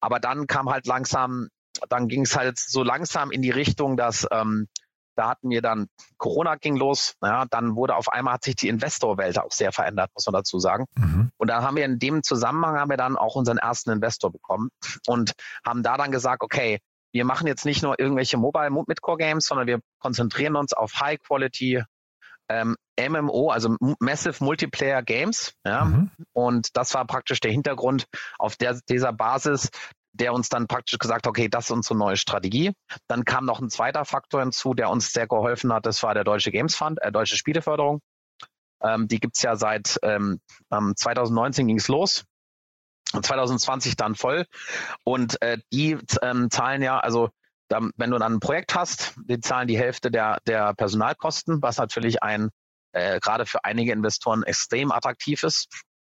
Aber 0.00 0.20
dann 0.20 0.46
kam 0.46 0.70
halt 0.70 0.86
langsam, 0.86 1.48
dann 1.88 2.08
ging 2.08 2.22
es 2.22 2.36
halt 2.36 2.58
so 2.58 2.82
langsam 2.82 3.30
in 3.30 3.42
die 3.42 3.50
Richtung, 3.50 3.96
dass 3.96 4.26
ähm, 4.30 4.68
da 5.16 5.28
hatten 5.28 5.50
wir 5.50 5.60
dann, 5.60 5.88
Corona 6.16 6.56
ging 6.56 6.76
los, 6.76 7.14
ja, 7.22 7.44
dann 7.50 7.76
wurde 7.76 7.96
auf 7.96 8.08
einmal 8.08 8.34
hat 8.34 8.44
sich 8.44 8.56
die 8.56 8.68
Investorwelt 8.68 9.38
auch 9.38 9.52
sehr 9.52 9.72
verändert, 9.72 10.10
muss 10.14 10.24
man 10.26 10.32
dazu 10.32 10.58
sagen. 10.58 10.86
Mhm. 10.96 11.30
Und 11.36 11.48
dann 11.48 11.62
haben 11.62 11.76
wir 11.76 11.84
in 11.84 11.98
dem 11.98 12.22
Zusammenhang 12.22 12.78
haben 12.78 12.90
wir 12.90 12.96
dann 12.96 13.16
auch 13.16 13.34
unseren 13.34 13.58
ersten 13.58 13.90
Investor 13.90 14.32
bekommen 14.32 14.70
und 15.06 15.32
haben 15.64 15.82
da 15.82 15.96
dann 15.96 16.10
gesagt, 16.10 16.42
okay, 16.42 16.78
wir 17.12 17.24
machen 17.24 17.46
jetzt 17.46 17.64
nicht 17.66 17.82
nur 17.82 17.98
irgendwelche 17.98 18.38
Mobile 18.38 18.70
Midcore 18.70 19.18
Games, 19.18 19.44
sondern 19.46 19.66
wir 19.66 19.80
konzentrieren 19.98 20.56
uns 20.56 20.72
auf 20.72 21.00
High 21.00 21.18
Quality 21.20 21.82
ähm, 22.50 22.76
MMO, 22.98 23.50
also 23.50 23.76
Massive 24.00 24.44
Multiplayer 24.44 25.02
Games. 25.02 25.54
Ja? 25.64 25.84
Mhm. 25.84 26.10
Und 26.32 26.76
das 26.76 26.92
war 26.94 27.06
praktisch 27.06 27.40
der 27.40 27.52
Hintergrund 27.52 28.06
auf 28.38 28.56
der, 28.56 28.78
dieser 28.88 29.12
Basis, 29.12 29.70
der 30.12 30.34
uns 30.34 30.48
dann 30.48 30.66
praktisch 30.66 30.98
gesagt 30.98 31.26
hat, 31.26 31.30
okay, 31.30 31.48
das 31.48 31.66
ist 31.66 31.70
unsere 31.70 31.96
neue 31.96 32.16
Strategie. 32.16 32.72
Dann 33.06 33.24
kam 33.24 33.44
noch 33.44 33.60
ein 33.60 33.70
zweiter 33.70 34.04
Faktor 34.04 34.40
hinzu, 34.40 34.74
der 34.74 34.90
uns 34.90 35.12
sehr 35.12 35.28
geholfen 35.28 35.72
hat, 35.72 35.86
das 35.86 36.02
war 36.02 36.12
der 36.14 36.24
Deutsche 36.24 36.50
Games 36.50 36.74
Fund, 36.74 37.00
äh, 37.00 37.12
Deutsche 37.12 37.36
Spieleförderung. 37.36 38.00
Ähm, 38.82 39.08
die 39.08 39.20
gibt's 39.20 39.42
ja 39.42 39.56
seit 39.56 39.98
ähm, 40.02 40.40
2019 40.70 41.68
ging's 41.68 41.88
los. 41.88 42.24
2020 43.12 43.96
dann 43.96 44.14
voll. 44.14 44.46
Und 45.04 45.40
äh, 45.42 45.58
die 45.72 45.98
ähm, 46.22 46.50
zahlen 46.50 46.82
ja, 46.82 46.98
also 46.98 47.30
dann, 47.70 47.92
wenn 47.96 48.10
du 48.10 48.18
dann 48.18 48.34
ein 48.34 48.40
Projekt 48.40 48.74
hast, 48.74 49.14
die 49.24 49.40
zahlen 49.40 49.68
die 49.68 49.78
Hälfte 49.78 50.10
der, 50.10 50.38
der 50.46 50.74
Personalkosten, 50.74 51.62
was 51.62 51.78
natürlich 51.78 52.22
ein 52.22 52.50
äh, 52.92 53.20
gerade 53.20 53.46
für 53.46 53.64
einige 53.64 53.92
Investoren 53.92 54.42
extrem 54.42 54.90
attraktiv 54.92 55.42
ist. 55.42 55.68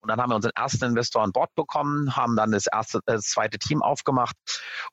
Und 0.02 0.10
dann 0.10 0.20
haben 0.20 0.32
wir 0.32 0.36
unseren 0.36 0.54
ersten 0.56 0.86
Investor 0.86 1.22
an 1.22 1.32
Bord 1.32 1.54
bekommen, 1.54 2.16
haben 2.16 2.36
dann 2.36 2.52
das 2.52 2.66
erste, 2.66 3.00
äh, 3.00 3.14
das 3.14 3.26
zweite 3.26 3.60
Team 3.60 3.84
aufgemacht 3.84 4.36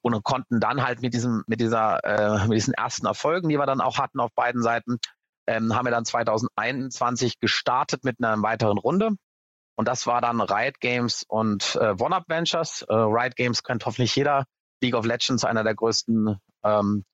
und 0.02 0.22
konnten 0.22 0.60
dann 0.60 0.82
halt 0.82 1.00
mit 1.00 1.14
diesem, 1.14 1.44
mit 1.46 1.60
dieser, 1.60 2.04
äh, 2.04 2.46
mit 2.46 2.56
diesen 2.56 2.74
ersten 2.74 3.06
Erfolgen, 3.06 3.48
die 3.48 3.58
wir 3.58 3.66
dann 3.66 3.80
auch 3.80 3.98
hatten 3.98 4.20
auf 4.20 4.32
beiden 4.34 4.62
Seiten, 4.62 4.98
ähm, 5.46 5.74
haben 5.74 5.86
wir 5.86 5.92
dann 5.92 6.04
2021 6.04 7.40
gestartet 7.40 8.04
mit 8.04 8.16
einer 8.22 8.42
weiteren 8.42 8.76
Runde. 8.76 9.12
Und 9.76 9.86
das 9.86 10.06
war 10.06 10.20
dann 10.20 10.40
Riot 10.40 10.80
Games 10.80 11.24
und 11.26 11.76
äh, 11.80 11.94
One-Up 11.98 12.24
Ventures. 12.26 12.82
Äh, 12.82 12.94
Riot 12.94 13.36
Games 13.36 13.62
kennt 13.62 13.86
hoffentlich 13.86 14.14
jeder. 14.16 14.44
League 14.82 14.94
of 14.94 15.04
Legends, 15.04 15.44
einer 15.44 15.64
der 15.64 15.74
größten 15.74 16.36
ähm, 16.64 17.04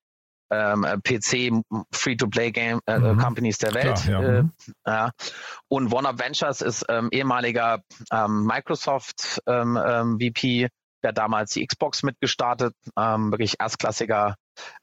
ähm, 0.50 0.82
PC 1.02 1.62
Free-to-Play 1.92 2.52
Game 2.52 2.80
äh, 2.86 2.98
mhm. 2.98 3.18
Companies 3.18 3.58
der 3.58 3.74
Welt. 3.74 3.96
Klar, 3.96 4.22
ja. 4.22 4.28
Äh, 4.28 4.42
mhm. 4.42 4.52
ja. 4.86 5.10
Und 5.68 5.90
Warner 5.90 6.18
Ventures 6.18 6.60
ist 6.60 6.84
ähm, 6.88 7.08
ehemaliger 7.10 7.82
ähm, 8.12 8.44
Microsoft 8.44 9.40
ähm, 9.46 9.78
ähm, 9.82 10.18
VP, 10.20 10.68
der 11.02 11.12
damals 11.12 11.52
die 11.52 11.66
Xbox 11.66 12.02
mitgestartet, 12.02 12.74
wirklich 12.96 13.56
erstklassiger 13.60 14.36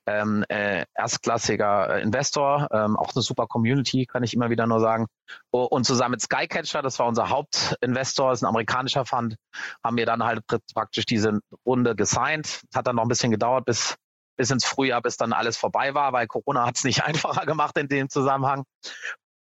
ähm, 0.05 0.43
äh, 0.49 0.85
erstklassiger 0.95 1.95
äh, 1.95 2.01
Investor, 2.01 2.67
ähm, 2.71 2.97
auch 2.97 3.13
eine 3.15 3.21
super 3.21 3.47
Community, 3.47 4.05
kann 4.05 4.23
ich 4.23 4.33
immer 4.33 4.49
wieder 4.49 4.67
nur 4.67 4.79
sagen. 4.79 5.07
Und 5.51 5.85
zusammen 5.85 6.11
mit 6.11 6.21
Skycatcher, 6.21 6.81
das 6.81 6.99
war 6.99 7.07
unser 7.07 7.29
Hauptinvestor, 7.29 8.31
ist 8.31 8.43
ein 8.43 8.47
amerikanischer 8.47 9.05
Fund, 9.05 9.35
haben 9.83 9.97
wir 9.97 10.05
dann 10.05 10.23
halt 10.23 10.41
praktisch 10.73 11.05
diese 11.05 11.39
Runde 11.65 11.95
gesigned. 11.95 12.61
Hat 12.73 12.87
dann 12.87 12.95
noch 12.95 13.03
ein 13.03 13.09
bisschen 13.09 13.31
gedauert, 13.31 13.65
bis 13.65 13.97
bis 14.37 14.49
ins 14.49 14.65
Frühjahr, 14.65 15.03
bis 15.03 15.17
dann 15.17 15.33
alles 15.33 15.55
vorbei 15.55 15.93
war, 15.93 16.13
weil 16.13 16.25
Corona 16.25 16.65
hat 16.65 16.77
es 16.77 16.83
nicht 16.83 17.03
einfacher 17.05 17.45
gemacht 17.45 17.77
in 17.77 17.87
dem 17.87 18.09
Zusammenhang. 18.09 18.63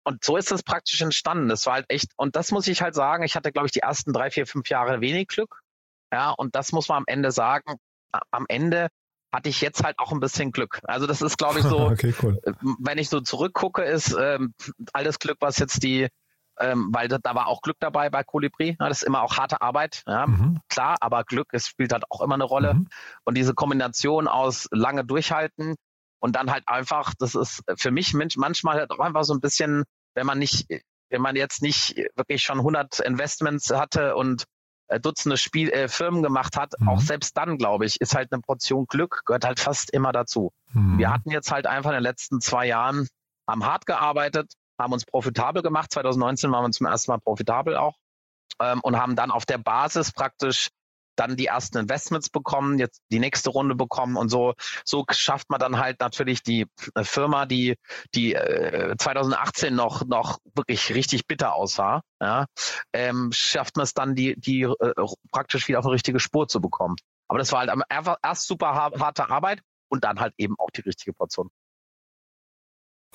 Und 0.05 0.25
so 0.25 0.37
ist 0.37 0.53
es 0.53 0.63
praktisch 0.63 1.01
entstanden. 1.01 1.49
Das 1.49 1.67
war 1.67 1.75
halt 1.75 1.87
echt, 1.89 2.13
und 2.17 2.37
das 2.37 2.53
muss 2.53 2.69
ich 2.69 2.81
halt 2.81 2.95
sagen, 2.95 3.25
ich 3.25 3.35
hatte, 3.35 3.53
glaube 3.53 3.67
ich, 3.67 3.73
die 3.73 3.81
ersten 3.81 4.13
drei, 4.13 4.31
vier, 4.31 4.47
fünf 4.47 4.71
Jahre 4.71 5.01
wenig 5.01 5.29
Glück. 5.29 5.61
Ja, 6.13 6.31
und 6.31 6.55
das 6.55 6.73
muss 6.73 6.89
man 6.89 6.99
am 6.99 7.05
Ende 7.09 7.33
sagen. 7.33 7.77
Am 8.31 8.47
Ende 8.49 8.89
hatte 9.33 9.49
ich 9.49 9.61
jetzt 9.61 9.85
halt 9.85 9.99
auch 9.99 10.13
ein 10.13 10.21
bisschen 10.21 10.53
Glück. 10.53 10.81
Also 10.85 11.07
das 11.07 11.23
ist, 11.23 11.39
glaube 11.39 11.59
ich, 11.59 11.65
so, 11.67 11.89
okay, 11.89 12.15
cool. 12.23 12.41
Äh, 12.45 12.53
wenn 12.79 12.99
ich 12.99 13.09
so 13.09 13.21
zurückgucke, 13.21 13.83
ist 13.83 14.17
ähm, 14.19 14.55
alles 14.93 15.19
Glück, 15.19 15.39
was 15.41 15.59
jetzt 15.59 15.83
die, 15.83 16.09
ähm, 16.59 16.89
weil 16.93 17.09
da, 17.09 17.19
da, 17.19 17.35
war 17.35 17.49
auch 17.49 17.61
Glück 17.61 17.77
dabei 17.81 18.09
bei 18.09 18.25
Colibri. 18.25 18.77
Ja, 18.81 18.89
das 18.89 19.03
ist 19.03 19.07
immer 19.07 19.23
auch 19.23 19.37
harte 19.37 19.61
Arbeit, 19.61 20.03
ja, 20.07 20.27
mhm. 20.27 20.61
klar, 20.69 20.97
aber 21.01 21.25
Glück, 21.25 21.49
es 21.53 21.67
spielt 21.67 21.93
halt 21.93 22.05
auch 22.11 22.23
immer 22.23 22.35
eine 22.35 22.45
Rolle. 22.45 22.75
Mhm. 22.75 22.89
Und 23.25 23.37
diese 23.37 23.55
Kombination 23.55 24.29
aus 24.29 24.69
lange 24.71 25.05
durchhalten 25.05 25.77
und 26.19 26.37
dann 26.37 26.51
halt 26.51 26.65
einfach, 26.67 27.13
das 27.19 27.35
ist 27.35 27.63
für 27.77 27.91
mich 27.91 28.15
manchmal 28.15 28.79
halt 28.79 28.91
auch 28.91 29.01
einfach 29.01 29.25
so 29.25 29.35
ein 29.35 29.41
bisschen, 29.41 29.85
wenn 30.15 30.27
man 30.27 30.39
nicht, 30.39 30.67
wenn 31.11 31.21
man 31.21 31.37
jetzt 31.37 31.63
nicht 31.63 31.97
wirklich 32.17 32.43
schon 32.43 32.59
100 32.59 33.01
Investments 33.01 33.71
hatte 33.71 34.17
und 34.17 34.45
Dutzende 35.01 35.37
Spiel, 35.37 35.71
äh, 35.71 35.89
Firmen 35.89 36.23
gemacht 36.23 36.57
hat, 36.57 36.75
mhm. 36.79 36.89
auch 36.89 37.01
selbst 37.01 37.37
dann, 37.37 37.59
glaube 37.59 37.87
ich, 37.87 38.01
ist 38.01 38.15
halt 38.15 38.33
eine 38.33 38.41
Portion 38.41 38.87
Glück, 38.87 39.23
gehört 39.27 39.45
halt 39.45 39.61
fast 39.61 39.91
immer 39.91 40.13
dazu. 40.13 40.53
Mhm. 40.73 40.99
Wir 40.99 41.11
hatten 41.11 41.31
jetzt 41.31 41.51
halt 41.51 41.67
einfach 41.67 41.91
in 41.91 41.97
den 41.97 42.03
letzten 42.03 42.41
zwei 42.41 42.67
Jahren, 42.67 43.09
haben 43.49 43.65
hart 43.65 43.87
gearbeitet, 43.87 44.53
haben 44.79 44.93
uns 44.93 45.05
profitabel 45.05 45.63
gemacht. 45.63 45.93
2019 45.93 46.51
waren 46.53 46.65
wir 46.65 46.71
zum 46.71 46.87
ersten 46.87 47.11
Mal 47.11 47.19
profitabel 47.19 47.77
auch. 47.77 47.97
ähm, 48.61 48.81
und 48.83 48.97
haben 48.97 49.17
dann 49.17 49.31
auf 49.31 49.45
der 49.45 49.59
Basis 49.59 50.13
praktisch 50.13 50.71
dann 51.17 51.37
die 51.37 51.47
ersten 51.47 51.79
Investments 51.79 52.31
bekommen, 52.31 52.79
jetzt 52.79 53.03
die 53.11 53.19
nächste 53.19 53.51
Runde 53.51 53.75
bekommen 53.75 54.17
und 54.17 54.29
so 54.29 54.55
so 54.85 55.05
schafft 55.11 55.51
man 55.51 55.61
dann 55.61 55.79
halt 55.79 56.01
natürlich 56.01 56.43
die 56.43 56.67
äh, 56.95 57.05
Firma, 57.05 57.47
die 57.47 57.77
die 58.15 58.35
äh, 58.35 58.95
2018 58.99 59.75
noch 59.75 60.05
noch 60.05 60.39
wirklich 60.55 60.95
richtig 60.95 61.27
bitter 61.27 61.55
aussah, 61.55 62.03
ja, 62.21 62.47
ähm, 62.93 63.31
schafft 63.33 63.77
man 63.77 63.85
es 63.85 63.95
dann 63.95 64.15
die 64.15 64.39
die 64.39 64.63
äh, 64.63 64.95
praktisch 65.33 65.69
wieder 65.69 65.79
auf 65.81 65.87
eine 65.87 65.95
richtige 65.95 66.21
Spur 66.21 66.49
zu 66.49 66.61
bekommen. 66.61 66.97
Aber 67.29 67.39
das 67.39 67.53
war 67.53 67.67
halt 67.67 68.17
erst 68.23 68.47
super 68.47 68.75
harte 68.75 69.29
Arbeit 69.29 69.61
und 69.89 70.05
dann 70.05 70.21
halt 70.21 70.35
eben 70.39 70.55
auch 70.59 70.71
die 70.71 70.83
richtige 70.83 71.13
Portion. 71.13 71.51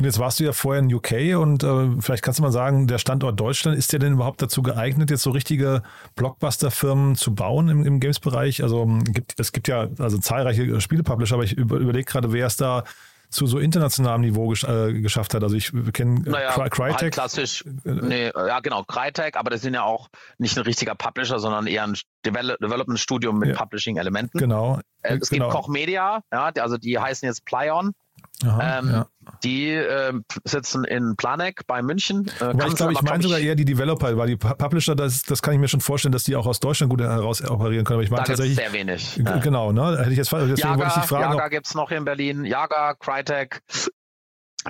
Und 0.01 0.05
jetzt 0.05 0.17
warst 0.17 0.39
du 0.39 0.43
ja 0.43 0.51
vorher 0.51 0.81
in 0.81 0.91
UK 0.91 1.37
und 1.39 1.63
äh, 1.63 2.01
vielleicht 2.01 2.23
kannst 2.23 2.39
du 2.39 2.41
mal 2.41 2.51
sagen, 2.51 2.87
der 2.87 2.97
Standort 2.97 3.39
Deutschland, 3.39 3.77
ist 3.77 3.93
der 3.93 3.99
denn 3.99 4.13
überhaupt 4.13 4.41
dazu 4.41 4.63
geeignet, 4.63 5.11
jetzt 5.11 5.21
so 5.21 5.29
richtige 5.29 5.83
Blockbuster-Firmen 6.15 7.15
zu 7.15 7.35
bauen 7.35 7.69
im, 7.69 7.85
im 7.85 7.99
Games-Bereich? 7.99 8.63
Also 8.63 8.87
gibt, 9.03 9.39
es 9.39 9.51
gibt 9.51 9.67
ja 9.67 9.89
also 9.99 10.17
zahlreiche 10.17 10.81
Spielepublisher, 10.81 11.35
aber 11.35 11.43
ich 11.43 11.53
über, 11.53 11.77
überlege 11.77 12.05
gerade, 12.05 12.33
wer 12.33 12.47
es 12.47 12.55
da 12.57 12.83
zu 13.29 13.45
so 13.45 13.59
internationalem 13.59 14.21
Niveau 14.21 14.47
gesch 14.47 14.63
äh, 14.63 14.91
geschafft 15.01 15.35
hat. 15.35 15.43
Also 15.43 15.55
ich 15.55 15.71
kenne 15.93 16.21
naja, 16.21 16.51
Crytek. 16.67 17.01
Halt 17.01 17.13
klassisch, 17.13 17.63
nee, 17.83 18.31
ja 18.35 18.59
genau, 18.59 18.83
Crytek, 18.83 19.37
aber 19.37 19.51
das 19.51 19.61
sind 19.61 19.75
ja 19.75 19.83
auch 19.83 20.09
nicht 20.39 20.57
ein 20.57 20.63
richtiger 20.63 20.95
Publisher, 20.95 21.37
sondern 21.37 21.67
eher 21.67 21.83
ein 21.83 21.95
Devel 22.25 22.57
Development-Studio 22.59 23.33
mit 23.33 23.49
ja. 23.49 23.55
Publishing-Elementen. 23.55 24.39
Genau. 24.39 24.79
Äh, 25.03 25.17
es 25.17 25.29
genau. 25.29 25.49
gibt 25.49 25.57
Koch 25.57 25.67
Media, 25.67 26.23
ja, 26.33 26.51
also 26.57 26.79
die 26.79 26.97
heißen 26.97 27.27
jetzt 27.27 27.45
Plyon. 27.45 27.93
Aha, 28.43 28.79
ähm, 28.79 28.89
ja. 28.89 29.07
Die 29.43 29.69
äh, 29.69 30.13
sitzen 30.45 30.83
in 30.83 31.15
Planek 31.15 31.65
bei 31.67 31.81
München. 31.81 32.29
Äh, 32.39 32.51
ich 32.67 32.75
glaube, 32.75 32.93
ich 32.93 33.01
meine 33.01 33.23
sogar 33.23 33.39
eher 33.39 33.55
die 33.55 33.65
Developer, 33.65 34.15
weil 34.17 34.27
die 34.27 34.37
Publisher, 34.37 34.95
das, 34.95 35.23
das 35.23 35.41
kann 35.41 35.53
ich 35.53 35.59
mir 35.59 35.67
schon 35.67 35.81
vorstellen, 35.81 36.11
dass 36.11 36.23
die 36.23 36.35
auch 36.35 36.47
aus 36.47 36.59
Deutschland 36.59 36.89
gut 36.89 37.01
heraus 37.01 37.43
operieren 37.43 37.85
können. 37.85 37.97
Aber 37.97 38.03
ich 38.03 38.09
meine 38.09 38.23
tatsächlich. 38.23 38.55
sehr 38.55 38.73
wenig. 38.73 39.21
Genau, 39.41 39.71
ne? 39.71 39.97
Hätte 39.99 40.11
ich 40.11 40.17
jetzt 40.17 40.31
deswegen 40.31 40.55
Jaga, 40.55 40.77
wollte 40.77 40.93
ich 40.95 41.01
die 41.01 41.07
fragen. 41.07 41.33
Jaga 41.33 41.47
gibt 41.49 41.67
es 41.67 41.75
noch 41.75 41.91
in 41.91 42.05
Berlin. 42.05 42.45
Jaga, 42.45 42.95
Crytek, 42.95 43.61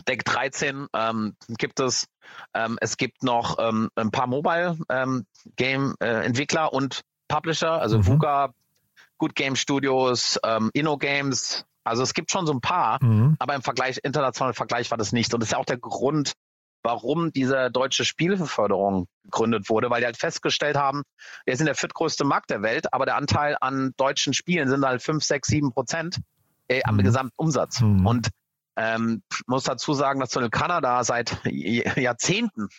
Deck 0.08 0.26
13 0.26 0.88
ähm, 0.94 1.36
gibt 1.58 1.80
es. 1.80 2.08
Ähm, 2.54 2.78
es 2.82 2.98
gibt 2.98 3.24
noch 3.24 3.58
ähm, 3.60 3.90
ein 3.96 4.12
paar 4.12 4.28
Mobile-Game-Entwickler 4.28 6.62
ähm, 6.62 6.70
äh, 6.72 6.76
und 6.76 7.02
Publisher, 7.28 7.82
also 7.82 7.98
mhm. 7.98 8.08
VUGA, 8.08 8.54
Good 9.18 9.34
Game 9.36 9.56
Studios, 9.56 10.38
ähm, 10.44 10.70
Inno 10.74 10.98
Games, 10.98 11.66
also 11.84 12.04
es 12.04 12.14
gibt 12.14 12.32
schon 12.32 12.46
so 12.46 12.54
ein 12.54 12.62
paar, 12.62 13.04
mhm. 13.04 13.36
aber 13.40 13.56
im 13.56 13.62
Vergleich, 13.62 14.00
internationalen 14.04 14.54
Vergleich 14.54 14.92
war 14.92 14.98
das 14.98 15.12
nicht. 15.12 15.34
Und 15.34 15.42
das 15.42 15.48
ist 15.48 15.54
ja 15.54 15.58
auch 15.58 15.66
der 15.66 15.78
Grund, 15.78 16.34
warum 16.84 17.32
diese 17.32 17.70
deutsche 17.72 18.06
Spielförderung 18.06 19.08
gegründet 19.24 19.70
wurde, 19.70 19.90
weil 19.90 20.02
die 20.02 20.06
halt 20.06 20.18
festgestellt 20.18 20.78
haben, 20.78 21.04
wir 21.46 21.56
sind 21.56 21.66
der 21.66 21.76
viertgrößte 21.76 22.24
Markt 22.24 22.50
der 22.50 22.62
Welt, 22.62 22.94
aber 22.94 23.06
der 23.06 23.16
Anteil 23.16 23.58
an 23.62 23.94
deutschen 23.98 24.34
Spielen 24.34 24.70
sind 24.70 24.86
halt 24.86 25.02
fünf, 25.02 25.24
sechs, 25.24 25.48
sieben 25.48 25.72
Prozent 25.72 26.20
äh, 26.68 26.82
am 26.84 26.96
mhm. 26.96 27.04
Gesamtumsatz. 27.04 27.82
Mhm. 27.82 28.06
Und 28.06 28.30
ähm, 28.78 29.22
muss 29.48 29.64
dazu 29.64 29.94
sagen, 29.94 30.20
dass 30.20 30.30
zum 30.30 30.50
Kanada 30.50 31.04
seit 31.04 31.38
Jahrzehnten 31.46 32.70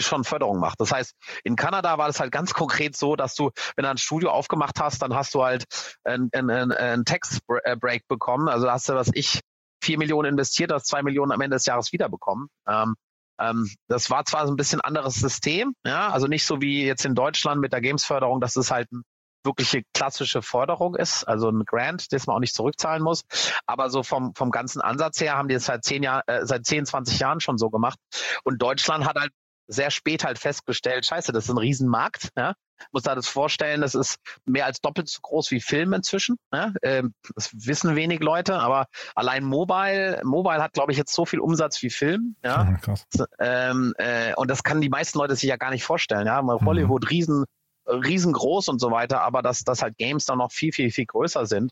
schon 0.00 0.24
Förderung 0.24 0.58
macht. 0.58 0.80
Das 0.80 0.92
heißt, 0.92 1.14
in 1.44 1.56
Kanada 1.56 1.98
war 1.98 2.08
es 2.08 2.20
halt 2.20 2.32
ganz 2.32 2.54
konkret 2.54 2.96
so, 2.96 3.16
dass 3.16 3.34
du, 3.34 3.50
wenn 3.76 3.84
du 3.84 3.90
ein 3.90 3.98
Studio 3.98 4.30
aufgemacht 4.30 4.80
hast, 4.80 5.02
dann 5.02 5.14
hast 5.14 5.34
du 5.34 5.42
halt 5.42 5.64
einen 6.04 6.30
ein, 6.32 6.72
ein 6.72 7.04
Tax-Break 7.04 8.08
bekommen. 8.08 8.48
Also 8.48 8.70
hast 8.70 8.88
du, 8.88 8.94
was 8.94 9.10
ich, 9.14 9.40
vier 9.82 9.98
Millionen 9.98 10.30
investiert, 10.30 10.72
hast 10.72 10.86
zwei 10.86 11.02
Millionen 11.02 11.32
am 11.32 11.40
Ende 11.40 11.56
des 11.56 11.66
Jahres 11.66 11.92
wiederbekommen. 11.92 12.48
Ähm, 12.68 12.94
ähm, 13.40 13.68
das 13.88 14.10
war 14.10 14.24
zwar 14.24 14.46
so 14.46 14.52
ein 14.52 14.56
bisschen 14.56 14.80
anderes 14.80 15.14
System, 15.14 15.74
ja, 15.84 16.10
also 16.10 16.26
nicht 16.26 16.46
so 16.46 16.60
wie 16.60 16.86
jetzt 16.86 17.04
in 17.04 17.14
Deutschland 17.14 17.60
mit 17.60 17.72
der 17.72 17.80
Games-Förderung, 17.80 18.40
dass 18.40 18.56
es 18.56 18.70
halt 18.70 18.88
eine 18.92 19.02
wirkliche 19.44 19.82
klassische 19.92 20.40
Forderung 20.40 20.94
ist, 20.94 21.24
also 21.24 21.48
ein 21.48 21.64
Grant, 21.64 22.12
das 22.12 22.26
man 22.26 22.36
auch 22.36 22.40
nicht 22.40 22.54
zurückzahlen 22.54 23.02
muss. 23.02 23.22
Aber 23.66 23.90
so 23.90 24.04
vom, 24.04 24.34
vom 24.36 24.52
ganzen 24.52 24.80
Ansatz 24.80 25.20
her 25.20 25.36
haben 25.36 25.48
die 25.48 25.56
es 25.56 25.64
seit 25.64 25.84
zehn 25.84 26.04
Jahren, 26.04 26.22
äh, 26.26 26.46
seit 26.46 26.64
10, 26.64 26.86
20 26.86 27.18
Jahren 27.18 27.40
schon 27.40 27.58
so 27.58 27.68
gemacht. 27.68 27.98
Und 28.44 28.62
Deutschland 28.62 29.04
hat 29.04 29.16
halt 29.18 29.32
sehr 29.66 29.90
spät 29.90 30.24
halt 30.24 30.38
festgestellt, 30.38 31.06
scheiße, 31.06 31.32
das 31.32 31.44
ist 31.44 31.50
ein 31.50 31.58
Riesenmarkt. 31.58 32.30
Ja? 32.36 32.54
Muss 32.90 33.04
da 33.04 33.14
das 33.14 33.28
vorstellen, 33.28 33.80
das 33.80 33.94
ist 33.94 34.16
mehr 34.44 34.66
als 34.66 34.80
doppelt 34.80 35.08
so 35.08 35.20
groß 35.22 35.50
wie 35.50 35.60
Film 35.60 35.92
inzwischen. 35.92 36.36
Ja? 36.52 36.72
Ähm, 36.82 37.14
das 37.34 37.50
wissen 37.52 37.96
wenig 37.96 38.20
Leute, 38.20 38.58
aber 38.58 38.86
allein 39.14 39.44
Mobile, 39.44 40.20
Mobile 40.24 40.62
hat, 40.62 40.72
glaube 40.72 40.92
ich, 40.92 40.98
jetzt 40.98 41.14
so 41.14 41.24
viel 41.24 41.40
Umsatz 41.40 41.82
wie 41.82 41.90
Film. 41.90 42.36
Ja? 42.42 42.64
ja 42.64 42.76
krass. 42.76 43.06
Ähm, 43.38 43.94
äh, 43.98 44.34
und 44.34 44.50
das 44.50 44.62
kann 44.62 44.80
die 44.80 44.88
meisten 44.88 45.18
Leute 45.18 45.36
sich 45.36 45.48
ja 45.48 45.56
gar 45.56 45.70
nicht 45.70 45.84
vorstellen. 45.84 46.26
Ja? 46.26 46.42
Mhm. 46.42 46.64
Hollywood 46.64 47.10
riesen, 47.10 47.44
riesengroß 47.86 48.68
und 48.68 48.80
so 48.80 48.90
weiter, 48.90 49.22
aber 49.22 49.42
dass, 49.42 49.64
dass 49.64 49.82
halt 49.82 49.96
Games 49.96 50.24
dann 50.24 50.38
noch 50.38 50.52
viel, 50.52 50.72
viel, 50.72 50.90
viel 50.90 51.06
größer 51.06 51.46
sind. 51.46 51.70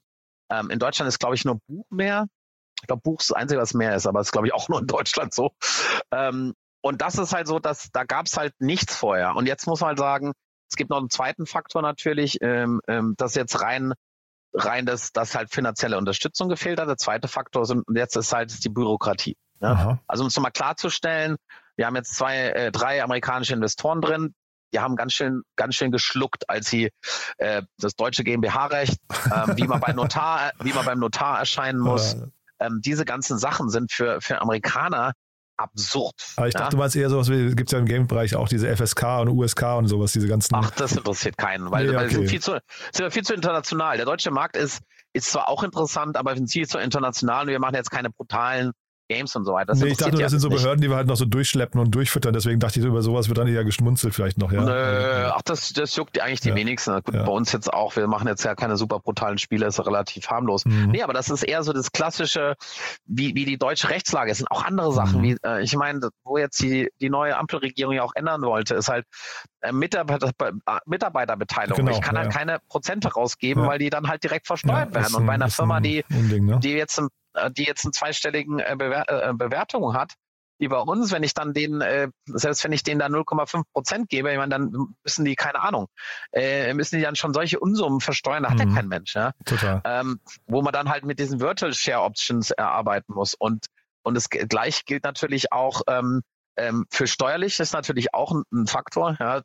Ähm, 0.50 0.70
in 0.70 0.78
Deutschland 0.78 1.08
ist, 1.08 1.18
glaube 1.18 1.34
ich, 1.34 1.44
nur 1.44 1.60
Buch 1.66 1.86
mehr. 1.90 2.26
Ich 2.80 2.86
glaube, 2.86 3.02
Buch 3.02 3.20
ist 3.20 3.30
das 3.30 3.36
Einzige, 3.36 3.60
was 3.60 3.74
mehr 3.74 3.94
ist, 3.94 4.06
aber 4.06 4.20
das 4.20 4.28
ist, 4.28 4.32
glaube 4.32 4.46
ich, 4.46 4.54
auch 4.54 4.68
nur 4.68 4.80
in 4.80 4.86
Deutschland 4.86 5.34
so. 5.34 5.52
Ähm, 6.12 6.54
und 6.82 7.02
das 7.02 7.18
ist 7.18 7.32
halt 7.32 7.46
so, 7.46 7.58
dass 7.58 7.90
da 7.92 8.04
gab 8.04 8.26
es 8.26 8.36
halt 8.36 8.54
nichts 8.58 8.96
vorher. 8.96 9.36
Und 9.36 9.46
jetzt 9.46 9.66
muss 9.66 9.80
man 9.80 9.88
halt 9.88 9.98
sagen, 9.98 10.32
es 10.70 10.76
gibt 10.76 10.90
noch 10.90 10.98
einen 10.98 11.10
zweiten 11.10 11.46
Faktor 11.46 11.82
natürlich, 11.82 12.38
ähm, 12.42 12.80
ähm, 12.88 13.14
dass 13.16 13.34
jetzt 13.34 13.60
rein 13.60 13.92
rein, 14.52 14.86
dass, 14.86 15.12
dass 15.12 15.34
halt 15.34 15.50
finanzielle 15.50 15.96
Unterstützung 15.96 16.48
gefehlt 16.48 16.80
hat. 16.80 16.88
Der 16.88 16.96
zweite 16.96 17.28
Faktor 17.28 17.66
sind, 17.66 17.86
und 17.86 17.96
jetzt 17.96 18.16
ist 18.16 18.32
halt 18.32 18.64
die 18.64 18.68
Bürokratie. 18.68 19.36
Ne? 19.60 19.68
Also 20.06 20.24
um 20.24 20.28
es 20.28 20.36
nochmal 20.36 20.52
klarzustellen, 20.52 21.36
wir 21.76 21.86
haben 21.86 21.96
jetzt 21.96 22.14
zwei, 22.14 22.48
äh, 22.48 22.72
drei 22.72 23.02
amerikanische 23.02 23.54
Investoren 23.54 24.00
drin, 24.00 24.34
die 24.72 24.80
haben 24.80 24.96
ganz 24.96 25.12
schön, 25.12 25.42
ganz 25.56 25.74
schön 25.74 25.90
geschluckt, 25.90 26.48
als 26.48 26.68
sie 26.68 26.90
äh, 27.38 27.62
das 27.78 27.94
deutsche 27.94 28.24
GmbH-Recht, 28.24 28.98
äh, 29.10 29.56
wie 29.56 29.66
man 29.66 29.80
bei 29.80 29.92
Notar, 29.92 30.52
wie 30.60 30.72
man 30.72 30.84
beim 30.84 30.98
Notar 30.98 31.38
erscheinen 31.38 31.80
muss. 31.80 32.16
Ähm, 32.60 32.80
diese 32.84 33.04
ganzen 33.04 33.38
Sachen 33.38 33.70
sind 33.70 33.92
für, 33.92 34.20
für 34.20 34.40
Amerikaner 34.40 35.12
absurd. 35.60 36.14
Aber 36.36 36.48
ich 36.48 36.54
dachte, 36.54 36.64
ja? 36.64 36.70
du 36.70 36.76
meinst 36.76 36.96
eher 36.96 37.10
sowas 37.10 37.30
wie, 37.30 37.54
gibt 37.54 37.68
es 37.68 37.72
ja 37.72 37.78
im 37.78 37.86
Game-Bereich 37.86 38.34
auch 38.34 38.48
diese 38.48 38.74
FSK 38.74 39.20
und 39.20 39.28
USK 39.28 39.62
und 39.76 39.88
sowas, 39.88 40.12
diese 40.12 40.28
ganzen. 40.28 40.54
Ach, 40.54 40.70
das 40.70 40.92
interessiert 40.92 41.36
keinen, 41.36 41.70
weil, 41.70 41.86
nee, 41.86 41.94
weil 41.94 42.06
okay. 42.06 42.14
sind, 42.14 42.28
viel 42.28 42.40
zu, 42.40 42.60
sind 42.92 43.12
viel 43.12 43.22
zu 43.22 43.34
international. 43.34 43.96
Der 43.96 44.06
deutsche 44.06 44.30
Markt 44.30 44.56
ist, 44.56 44.82
ist 45.12 45.30
zwar 45.30 45.48
auch 45.48 45.62
interessant, 45.62 46.16
aber 46.16 46.34
sind 46.34 46.50
viel 46.50 46.66
zu 46.66 46.78
international 46.78 47.44
und 47.44 47.50
wir 47.50 47.60
machen 47.60 47.74
jetzt 47.74 47.90
keine 47.90 48.10
brutalen 48.10 48.72
Games 49.10 49.34
und 49.34 49.44
so 49.44 49.52
weiter. 49.52 49.66
Das 49.66 49.80
nee, 49.80 49.88
ich 49.88 49.96
dachte, 49.96 50.16
das 50.16 50.30
sind 50.30 50.40
so 50.40 50.48
Behörden, 50.48 50.76
nicht. 50.76 50.84
die 50.84 50.90
wir 50.90 50.96
halt 50.96 51.08
noch 51.08 51.16
so 51.16 51.24
durchschleppen 51.24 51.80
und 51.80 51.92
durchfüttern. 51.92 52.32
Deswegen 52.32 52.60
dachte 52.60 52.78
ich, 52.78 52.86
über 52.86 53.02
sowas 53.02 53.28
wird 53.28 53.38
dann 53.38 53.48
eher 53.48 53.64
geschmunzelt 53.64 54.14
vielleicht 54.14 54.38
noch. 54.38 54.52
Ja. 54.52 54.62
Nö, 54.62 55.30
ach, 55.34 55.42
das, 55.42 55.72
das 55.72 55.96
juckt 55.96 56.20
eigentlich 56.20 56.40
die 56.40 56.50
ja. 56.50 56.54
wenigsten. 56.54 56.94
Gut, 57.02 57.14
ja. 57.14 57.24
Bei 57.24 57.32
uns 57.32 57.52
jetzt 57.52 57.72
auch. 57.72 57.96
Wir 57.96 58.06
machen 58.06 58.28
jetzt 58.28 58.44
ja 58.44 58.54
keine 58.54 58.76
super 58.76 59.00
brutalen 59.00 59.38
Spiele, 59.38 59.66
ist 59.66 59.84
relativ 59.84 60.28
harmlos. 60.28 60.64
Mhm. 60.64 60.90
Nee, 60.92 61.02
aber 61.02 61.12
das 61.12 61.28
ist 61.28 61.42
eher 61.42 61.64
so 61.64 61.72
das 61.72 61.90
klassische, 61.90 62.54
wie, 63.04 63.34
wie 63.34 63.44
die 63.44 63.58
deutsche 63.58 63.90
Rechtslage. 63.90 64.30
Es 64.30 64.38
sind 64.38 64.50
auch 64.50 64.64
andere 64.64 64.92
Sachen. 64.92 65.18
Mhm. 65.18 65.24
Wie, 65.24 65.36
äh, 65.44 65.62
ich 65.62 65.74
meine, 65.74 66.08
wo 66.24 66.38
jetzt 66.38 66.60
die, 66.62 66.88
die 67.00 67.10
neue 67.10 67.36
Ampelregierung 67.36 67.94
ja 67.94 68.04
auch 68.04 68.12
ändern 68.14 68.42
wollte, 68.42 68.76
ist 68.76 68.88
halt 68.88 69.06
äh, 69.62 69.72
Mitarbeiter, 69.72 70.30
äh, 70.38 70.52
Mitarbeiterbeteiligung. 70.86 71.84
Genau, 71.84 71.96
ich 71.96 72.00
kann 72.00 72.16
halt 72.16 72.32
ja. 72.32 72.34
halt 72.34 72.46
keine 72.46 72.58
Prozente 72.68 73.12
rausgeben, 73.12 73.66
weil 73.66 73.80
die 73.80 73.90
dann 73.90 74.06
halt 74.06 74.22
direkt 74.22 74.46
versteuert 74.46 74.94
werden. 74.94 75.14
Und 75.16 75.26
bei 75.26 75.32
einer 75.32 75.50
Firma, 75.50 75.80
die, 75.80 76.04
Unding, 76.10 76.46
ne? 76.46 76.60
die 76.62 76.70
jetzt 76.70 76.98
ein 77.00 77.08
die 77.56 77.64
jetzt 77.64 77.84
einen 77.84 77.92
zweistelligen 77.92 78.58
äh, 78.58 78.74
Bewer 78.76 79.08
äh, 79.08 79.32
Bewertung 79.34 79.94
hat, 79.94 80.14
wie 80.60 80.68
bei 80.68 80.78
uns, 80.78 81.10
wenn 81.10 81.22
ich 81.22 81.32
dann 81.32 81.54
denen, 81.54 81.80
äh, 81.80 82.08
selbst 82.26 82.62
wenn 82.64 82.72
ich 82.72 82.82
denen 82.82 83.00
da 83.00 83.06
0,5 83.06 83.62
Prozent 83.72 84.08
gebe, 84.10 84.30
ich 84.30 84.36
meine, 84.36 84.50
dann 84.50 84.94
müssen 85.02 85.24
die, 85.24 85.34
keine 85.34 85.60
Ahnung, 85.60 85.88
äh, 86.32 86.72
müssen 86.74 86.96
die 86.96 87.02
dann 87.02 87.16
schon 87.16 87.32
solche 87.32 87.58
Unsummen 87.58 88.00
versteuern, 88.00 88.42
da 88.42 88.50
hat 88.50 88.58
mhm. 88.58 88.68
ja 88.68 88.74
kein 88.76 88.88
Mensch, 88.88 89.14
ja. 89.14 89.32
Total. 89.46 89.80
Ähm, 89.84 90.20
wo 90.46 90.60
man 90.60 90.72
dann 90.72 90.90
halt 90.90 91.04
mit 91.04 91.18
diesen 91.18 91.40
Virtual 91.40 91.72
Share 91.72 92.02
Options 92.02 92.50
erarbeiten 92.50 93.14
muss. 93.14 93.34
Und, 93.34 93.66
und 94.02 94.14
das 94.14 94.28
gleich 94.28 94.84
gilt 94.84 95.04
natürlich 95.04 95.50
auch 95.50 95.80
ähm, 95.86 96.20
ähm, 96.56 96.84
für 96.90 97.06
steuerlich, 97.06 97.58
ist 97.58 97.72
natürlich 97.72 98.12
auch 98.12 98.32
ein, 98.32 98.42
ein 98.52 98.66
Faktor, 98.66 99.16
ja. 99.18 99.42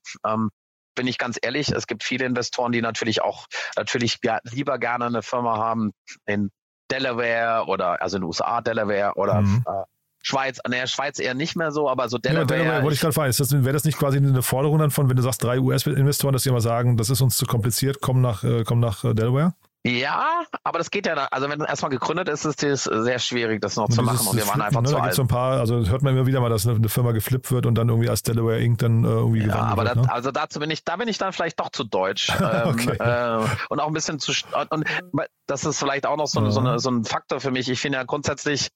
Bin 0.98 1.08
ich 1.08 1.18
ganz 1.18 1.38
ehrlich, 1.42 1.74
es 1.74 1.88
gibt 1.88 2.06
viele 2.06 2.26
Investoren, 2.26 2.72
die 2.72 2.82
natürlich 2.82 3.22
auch 3.22 3.48
natürlich 3.76 4.20
lieber 4.44 4.80
gerne 4.80 5.06
eine 5.06 5.24
Firma 5.24 5.58
haben 5.58 5.92
in 6.26 6.52
Delaware 6.92 7.66
oder 7.68 8.02
also 8.02 8.18
in 8.18 8.22
den 8.22 8.28
USA 8.28 8.62
Delaware 8.62 9.14
oder 9.16 9.42
mhm. 9.42 9.64
äh, 9.68 9.84
Schweiz, 10.22 10.60
naja, 10.68 10.88
Schweiz 10.88 11.20
eher 11.20 11.36
nicht 11.36 11.56
mehr 11.56 11.72
so, 11.72 11.88
aber 11.88 12.10
so 12.10 12.18
Delaware. 12.18 12.48
Ja, 12.50 12.64
Delaware 12.64 12.84
wollte 12.84 12.96
ich 12.96 13.02
gerade 13.02 13.14
fragen. 13.14 13.64
Wäre 13.64 13.74
das 13.74 13.84
nicht 13.84 14.00
quasi 14.00 14.18
eine 14.18 14.42
Forderung 14.42 14.80
dann 14.80 14.90
von, 14.90 15.08
wenn 15.08 15.16
du 15.16 15.22
sagst, 15.22 15.44
drei 15.44 15.60
US-Investoren, 15.60 16.34
dass 16.34 16.44
die 16.44 16.50
immer 16.50 16.62
sagen, 16.62 16.98
das 16.98 17.12
ist 17.12 17.22
uns 17.22 17.38
zu 17.38 17.46
kompliziert, 17.46 17.98
komm 18.02 18.22
nach, 18.22 18.44
äh, 18.44 18.64
komm 18.64 18.80
nach 18.80 19.04
äh, 19.04 19.14
Delaware? 19.14 19.54
Ja, 19.88 20.46
aber 20.64 20.80
das 20.80 20.90
geht 20.90 21.06
ja 21.06 21.14
dann. 21.14 21.28
Also 21.30 21.48
wenn 21.48 21.62
es 21.62 21.68
erstmal 21.68 21.92
gegründet 21.92 22.28
ist, 22.28 22.44
ist 22.44 22.64
es 22.64 22.86
sehr 22.86 23.20
schwierig, 23.20 23.62
das 23.62 23.76
noch 23.76 23.86
und 23.86 23.92
zu 23.92 24.02
machen. 24.02 24.26
Und 24.26 24.36
wir 24.36 24.48
waren 24.48 24.60
einfach 24.60 24.82
ne? 24.82 24.90
zu 24.90 24.96
da 24.96 25.02
alt. 25.04 25.14
So 25.14 25.22
ein 25.22 25.28
paar, 25.28 25.60
also 25.60 25.86
hört 25.88 26.02
man 26.02 26.16
immer 26.16 26.26
wieder 26.26 26.42
mal, 26.42 26.50
dass 26.50 26.68
eine, 26.68 26.90
Firma 26.90 27.12
geflippt 27.12 27.52
wird 27.52 27.68
und 27.68 27.76
dann 27.76 27.90
irgendwie 27.90 28.10
als 28.10 28.24
Delaware 28.24 28.60
Inc. 28.60 28.80
dann 28.80 29.04
äh, 29.04 29.08
irgendwie 29.08 29.46
ja, 29.46 29.54
aber 29.56 29.84
wird. 29.84 29.98
Das, 29.98 30.06
ne? 30.08 30.12
Also 30.12 30.32
dazu 30.32 30.60
bin 30.60 30.72
ich, 30.72 30.84
da 30.86 30.96
bin 30.96 31.08
ich 31.08 31.20
dann 31.20 31.34
vielleicht 31.34 31.60
doch 31.60 31.70
zu 31.70 31.84
deutsch. 31.84 32.30
ähm, 32.40 32.70
okay. 32.70 32.96
äh, 32.98 33.46
und 33.70 33.80
auch 33.80 33.88
ein 33.88 33.94
bisschen 33.94 34.18
zu 34.18 34.34
und 34.72 34.88
das 35.46 35.66
ist 35.66 35.78
vielleicht 35.78 36.08
auch 36.08 36.18
noch 36.18 36.28
so, 36.28 36.42
ja. 36.42 36.50
so, 36.50 36.62
eine, 36.62 36.80
so 36.80 36.90
ein 36.90 37.04
Faktor 37.04 37.40
für 37.40 37.52
mich. 37.52 37.70
Ich 37.70 37.80
finde 37.80 38.00
ja 38.00 38.06
grundsätzlich, 38.06 38.70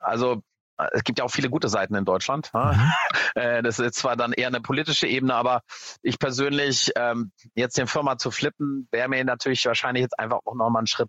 also 0.00 0.42
es 0.92 1.04
gibt 1.04 1.18
ja 1.18 1.24
auch 1.24 1.30
viele 1.30 1.50
gute 1.50 1.68
Seiten 1.68 1.94
in 1.94 2.04
Deutschland. 2.04 2.50
Mhm. 2.54 2.92
Äh, 3.34 3.62
das 3.62 3.78
ist 3.78 3.94
zwar 3.94 4.14
dann 4.14 4.34
eher 4.34 4.48
eine 4.48 4.60
politische 4.60 5.06
Ebene, 5.06 5.34
aber 5.34 5.62
ich 6.02 6.18
persönlich 6.18 6.92
ähm, 6.96 7.32
jetzt 7.54 7.78
den 7.78 7.86
Firma 7.86 8.18
zu 8.18 8.30
flippen, 8.30 8.88
wäre 8.90 9.08
mir 9.08 9.24
natürlich 9.24 9.64
wahrscheinlich 9.64 10.02
jetzt 10.02 10.18
einfach 10.18 10.40
auch 10.44 10.54
nochmal 10.54 10.80
einen 10.80 10.86
Schritt 10.86 11.08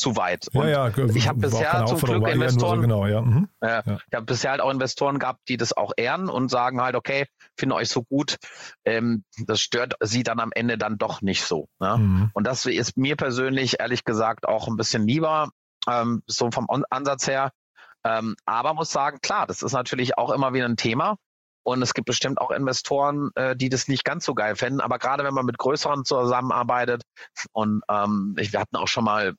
zu 0.00 0.16
weit. 0.16 0.48
Und 0.54 0.66
ja, 0.66 0.88
ja, 0.88 1.06
ich 1.14 1.28
habe 1.28 1.40
bisher 1.40 1.84
zum 1.84 1.98
Glück 1.98 2.26
Investoren, 2.26 2.76
so 2.76 2.80
genau, 2.80 3.06
ja. 3.06 3.20
Mhm. 3.20 3.48
Äh, 3.60 3.82
ich 3.86 4.14
habe 4.14 4.24
bisher 4.24 4.52
halt 4.52 4.62
auch 4.62 4.70
Investoren 4.70 5.18
gehabt, 5.18 5.40
die 5.48 5.58
das 5.58 5.76
auch 5.76 5.92
ehren 5.96 6.30
und 6.30 6.50
sagen 6.50 6.80
halt, 6.80 6.96
okay, 6.96 7.26
finde 7.58 7.74
euch 7.74 7.90
so 7.90 8.02
gut, 8.02 8.36
ähm, 8.86 9.24
das 9.46 9.60
stört 9.60 9.94
sie 10.00 10.22
dann 10.22 10.40
am 10.40 10.50
Ende 10.54 10.78
dann 10.78 10.96
doch 10.96 11.20
nicht 11.20 11.44
so. 11.44 11.68
Ne? 11.78 11.98
Mhm. 11.98 12.30
Und 12.32 12.46
das 12.46 12.64
ist 12.64 12.96
mir 12.96 13.16
persönlich 13.16 13.80
ehrlich 13.80 14.04
gesagt 14.04 14.48
auch 14.48 14.68
ein 14.68 14.76
bisschen 14.76 15.06
lieber, 15.06 15.50
ähm, 15.86 16.22
so 16.26 16.50
vom 16.50 16.66
Ansatz 16.88 17.26
her. 17.26 17.52
Ähm, 18.04 18.36
aber 18.46 18.74
muss 18.74 18.90
sagen, 18.90 19.18
klar, 19.20 19.46
das 19.46 19.62
ist 19.62 19.72
natürlich 19.72 20.18
auch 20.18 20.30
immer 20.30 20.52
wieder 20.52 20.66
ein 20.66 20.76
Thema. 20.76 21.16
Und 21.62 21.82
es 21.82 21.92
gibt 21.92 22.06
bestimmt 22.06 22.40
auch 22.40 22.50
Investoren, 22.50 23.30
äh, 23.34 23.54
die 23.54 23.68
das 23.68 23.86
nicht 23.86 24.04
ganz 24.04 24.24
so 24.24 24.34
geil 24.34 24.56
fänden. 24.56 24.80
Aber 24.80 24.98
gerade 24.98 25.24
wenn 25.24 25.34
man 25.34 25.44
mit 25.44 25.58
größeren 25.58 26.04
zusammenarbeitet 26.04 27.02
und 27.52 27.82
ähm, 27.90 28.34
wir 28.36 28.60
hatten 28.60 28.76
auch 28.76 28.88
schon 28.88 29.04
mal 29.04 29.34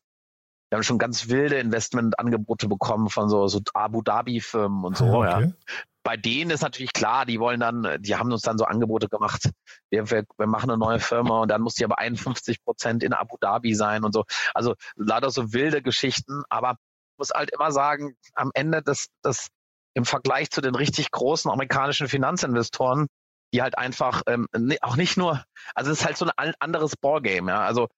wir 0.71 0.77
haben 0.77 0.83
schon 0.83 0.99
ganz 0.99 1.27
wilde 1.27 1.57
Investmentangebote 1.57 2.69
bekommen 2.69 3.09
von 3.09 3.27
so, 3.27 3.45
so 3.49 3.59
Abu 3.73 4.01
Dhabi-Firmen 4.01 4.85
und 4.85 4.95
so. 4.95 5.05
Ah, 5.21 5.35
okay. 5.35 5.43
ja. 5.47 5.73
Bei 6.03 6.15
denen 6.15 6.49
ist 6.49 6.61
natürlich 6.61 6.93
klar, 6.93 7.25
die 7.25 7.41
wollen 7.41 7.59
dann, 7.59 8.01
die 8.01 8.15
haben 8.15 8.31
uns 8.31 8.41
dann 8.41 8.57
so 8.57 8.63
Angebote 8.63 9.09
gemacht. 9.09 9.49
Wir, 9.89 10.09
wir, 10.09 10.23
wir 10.37 10.47
machen 10.47 10.69
eine 10.69 10.79
neue 10.79 10.99
Firma 10.99 11.41
und 11.41 11.51
dann 11.51 11.61
muss 11.61 11.73
die 11.73 11.83
aber 11.83 11.99
51 11.99 12.63
Prozent 12.63 13.03
in 13.03 13.11
Abu 13.11 13.35
Dhabi 13.41 13.75
sein 13.75 14.05
und 14.05 14.13
so. 14.13 14.23
Also 14.53 14.75
leider 14.95 15.29
so 15.29 15.51
wilde 15.51 15.81
Geschichten, 15.81 16.41
aber 16.47 16.77
muss 17.21 17.29
halt 17.29 17.51
immer 17.51 17.71
sagen, 17.71 18.15
am 18.33 18.49
Ende 18.55 18.81
das, 18.81 19.07
das 19.21 19.49
im 19.93 20.05
Vergleich 20.05 20.49
zu 20.49 20.59
den 20.61 20.73
richtig 20.73 21.11
großen 21.11 21.51
amerikanischen 21.51 22.07
Finanzinvestoren, 22.07 23.05
die 23.53 23.61
halt 23.61 23.77
einfach 23.77 24.23
ähm, 24.25 24.47
auch 24.81 24.95
nicht 24.95 25.17
nur, 25.17 25.43
also 25.75 25.91
es 25.91 25.99
ist 25.99 26.05
halt 26.05 26.17
so 26.17 26.25
ein 26.35 26.53
anderes 26.59 26.97
Ballgame, 26.97 27.51
ja. 27.51 27.61
Also 27.61 27.89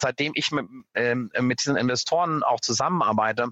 seitdem 0.00 0.32
ich 0.34 0.50
mit, 0.50 0.66
ähm, 0.94 1.30
mit 1.40 1.60
diesen 1.60 1.76
Investoren 1.76 2.42
auch 2.42 2.60
zusammenarbeite, 2.60 3.48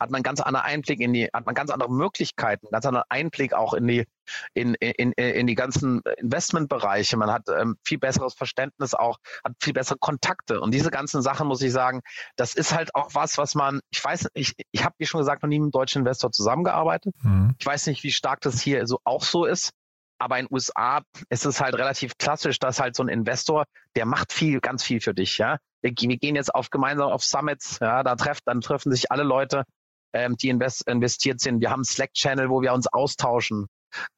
hat 0.00 0.10
man 0.10 0.22
ganz 0.22 0.40
anderen 0.40 0.64
Einblick 0.66 1.00
in 1.00 1.12
die, 1.12 1.28
hat 1.32 1.44
man 1.44 1.54
ganz 1.54 1.70
andere 1.70 1.92
Möglichkeiten, 1.92 2.68
ganz 2.70 2.86
anderen 2.86 3.04
Einblick 3.10 3.52
auch 3.52 3.74
in 3.74 3.86
die, 3.86 4.06
in, 4.54 4.74
in, 4.74 5.12
in 5.12 5.46
die 5.46 5.54
ganzen 5.54 6.00
Investmentbereiche. 6.16 7.18
Man 7.18 7.30
hat 7.30 7.48
ähm, 7.54 7.76
viel 7.84 7.98
besseres 7.98 8.34
Verständnis 8.34 8.94
auch, 8.94 9.18
hat 9.44 9.52
viel 9.60 9.74
bessere 9.74 9.98
Kontakte. 9.98 10.60
Und 10.60 10.72
diese 10.72 10.90
ganzen 10.90 11.20
Sachen, 11.20 11.46
muss 11.46 11.60
ich 11.60 11.72
sagen, 11.72 12.00
das 12.36 12.54
ist 12.54 12.74
halt 12.74 12.94
auch 12.94 13.14
was, 13.14 13.36
was 13.36 13.54
man, 13.54 13.80
ich 13.90 14.02
weiß, 14.02 14.28
ich, 14.32 14.54
ich 14.72 14.84
habe, 14.84 14.94
wie 14.98 15.06
schon 15.06 15.20
gesagt, 15.20 15.42
noch 15.42 15.48
nie 15.48 15.58
mit 15.58 15.66
einem 15.66 15.72
deutschen 15.72 16.00
Investor 16.00 16.32
zusammengearbeitet. 16.32 17.14
Mhm. 17.22 17.54
Ich 17.58 17.66
weiß 17.66 17.86
nicht, 17.86 18.02
wie 18.02 18.12
stark 18.12 18.40
das 18.40 18.60
hier 18.60 18.86
so 18.86 19.00
auch 19.04 19.22
so 19.22 19.44
ist. 19.44 19.72
Aber 20.18 20.38
in 20.38 20.46
den 20.46 20.54
USA 20.54 21.00
ist 21.30 21.46
es 21.46 21.60
halt 21.62 21.74
relativ 21.74 22.18
klassisch, 22.18 22.58
dass 22.58 22.78
halt 22.78 22.94
so 22.94 23.02
ein 23.02 23.08
Investor, 23.08 23.64
der 23.96 24.04
macht 24.04 24.34
viel, 24.34 24.60
ganz 24.60 24.84
viel 24.84 25.00
für 25.00 25.14
dich, 25.14 25.38
ja. 25.38 25.56
Wir, 25.80 25.92
wir 25.96 26.18
gehen 26.18 26.36
jetzt 26.36 26.54
auf 26.54 26.68
gemeinsam 26.68 27.10
auf 27.10 27.24
Summits, 27.24 27.78
ja, 27.80 28.02
da 28.02 28.16
treffen, 28.16 28.42
dann 28.44 28.60
treffen 28.60 28.92
sich 28.92 29.10
alle 29.10 29.22
Leute, 29.22 29.64
ähm, 30.12 30.36
die 30.36 30.48
invest, 30.48 30.86
investiert 30.86 31.40
sind. 31.40 31.60
Wir 31.60 31.70
haben 31.70 31.84
Slack-Channel, 31.84 32.50
wo 32.50 32.62
wir 32.62 32.72
uns 32.72 32.86
austauschen. 32.86 33.66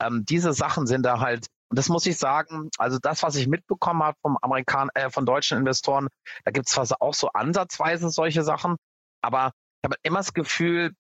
Ähm, 0.01 0.25
diese 0.29 0.53
Sachen 0.53 0.87
sind 0.87 1.05
da 1.05 1.21
halt, 1.21 1.47
und 1.71 1.79
das 1.79 1.89
muss 1.89 2.07
ich 2.07 2.19
sagen, 2.19 2.69
also 2.79 2.99
das, 3.01 3.23
was 3.23 3.37
ich 3.37 3.49
mitbekommen 3.49 4.03
habe 4.03 4.17
vom 4.21 4.37
Amerikan 4.43 4.91
äh, 4.95 5.11
von 5.11 5.25
deutschen 5.25 5.59
Investoren, 5.59 6.09
da 6.45 6.51
gibt 6.51 6.69
es 6.69 6.75
zwar 6.75 6.87
auch 7.01 7.15
so 7.15 7.29
ansatzweise 7.33 8.11
solche 8.11 8.43
Sachen, 8.43 8.77
aber 9.23 9.53
ich 9.81 9.87
habe 9.87 9.97
immer 10.03 10.19
das 10.19 10.35
Gefühl, 10.35 10.93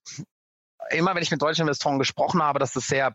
immer 0.90 1.14
wenn 1.14 1.22
ich 1.22 1.30
mit 1.30 1.42
deutschen 1.42 1.62
Investoren 1.62 1.98
gesprochen 1.98 2.42
habe, 2.42 2.58
dass 2.58 2.72
das 2.72 2.86
sehr 2.86 3.14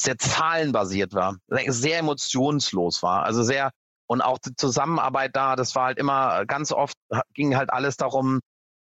sehr 0.00 0.16
zahlenbasiert 0.16 1.12
war, 1.12 1.36
sehr 1.48 1.98
emotionslos 1.98 3.02
war, 3.02 3.24
also 3.24 3.42
sehr 3.42 3.72
und 4.06 4.22
auch 4.22 4.38
die 4.38 4.54
Zusammenarbeit 4.54 5.34
da, 5.34 5.56
das 5.56 5.74
war 5.74 5.86
halt 5.86 5.98
immer 5.98 6.46
ganz 6.46 6.72
oft 6.72 6.94
ging 7.34 7.56
halt 7.56 7.70
alles 7.70 7.96
darum, 7.96 8.40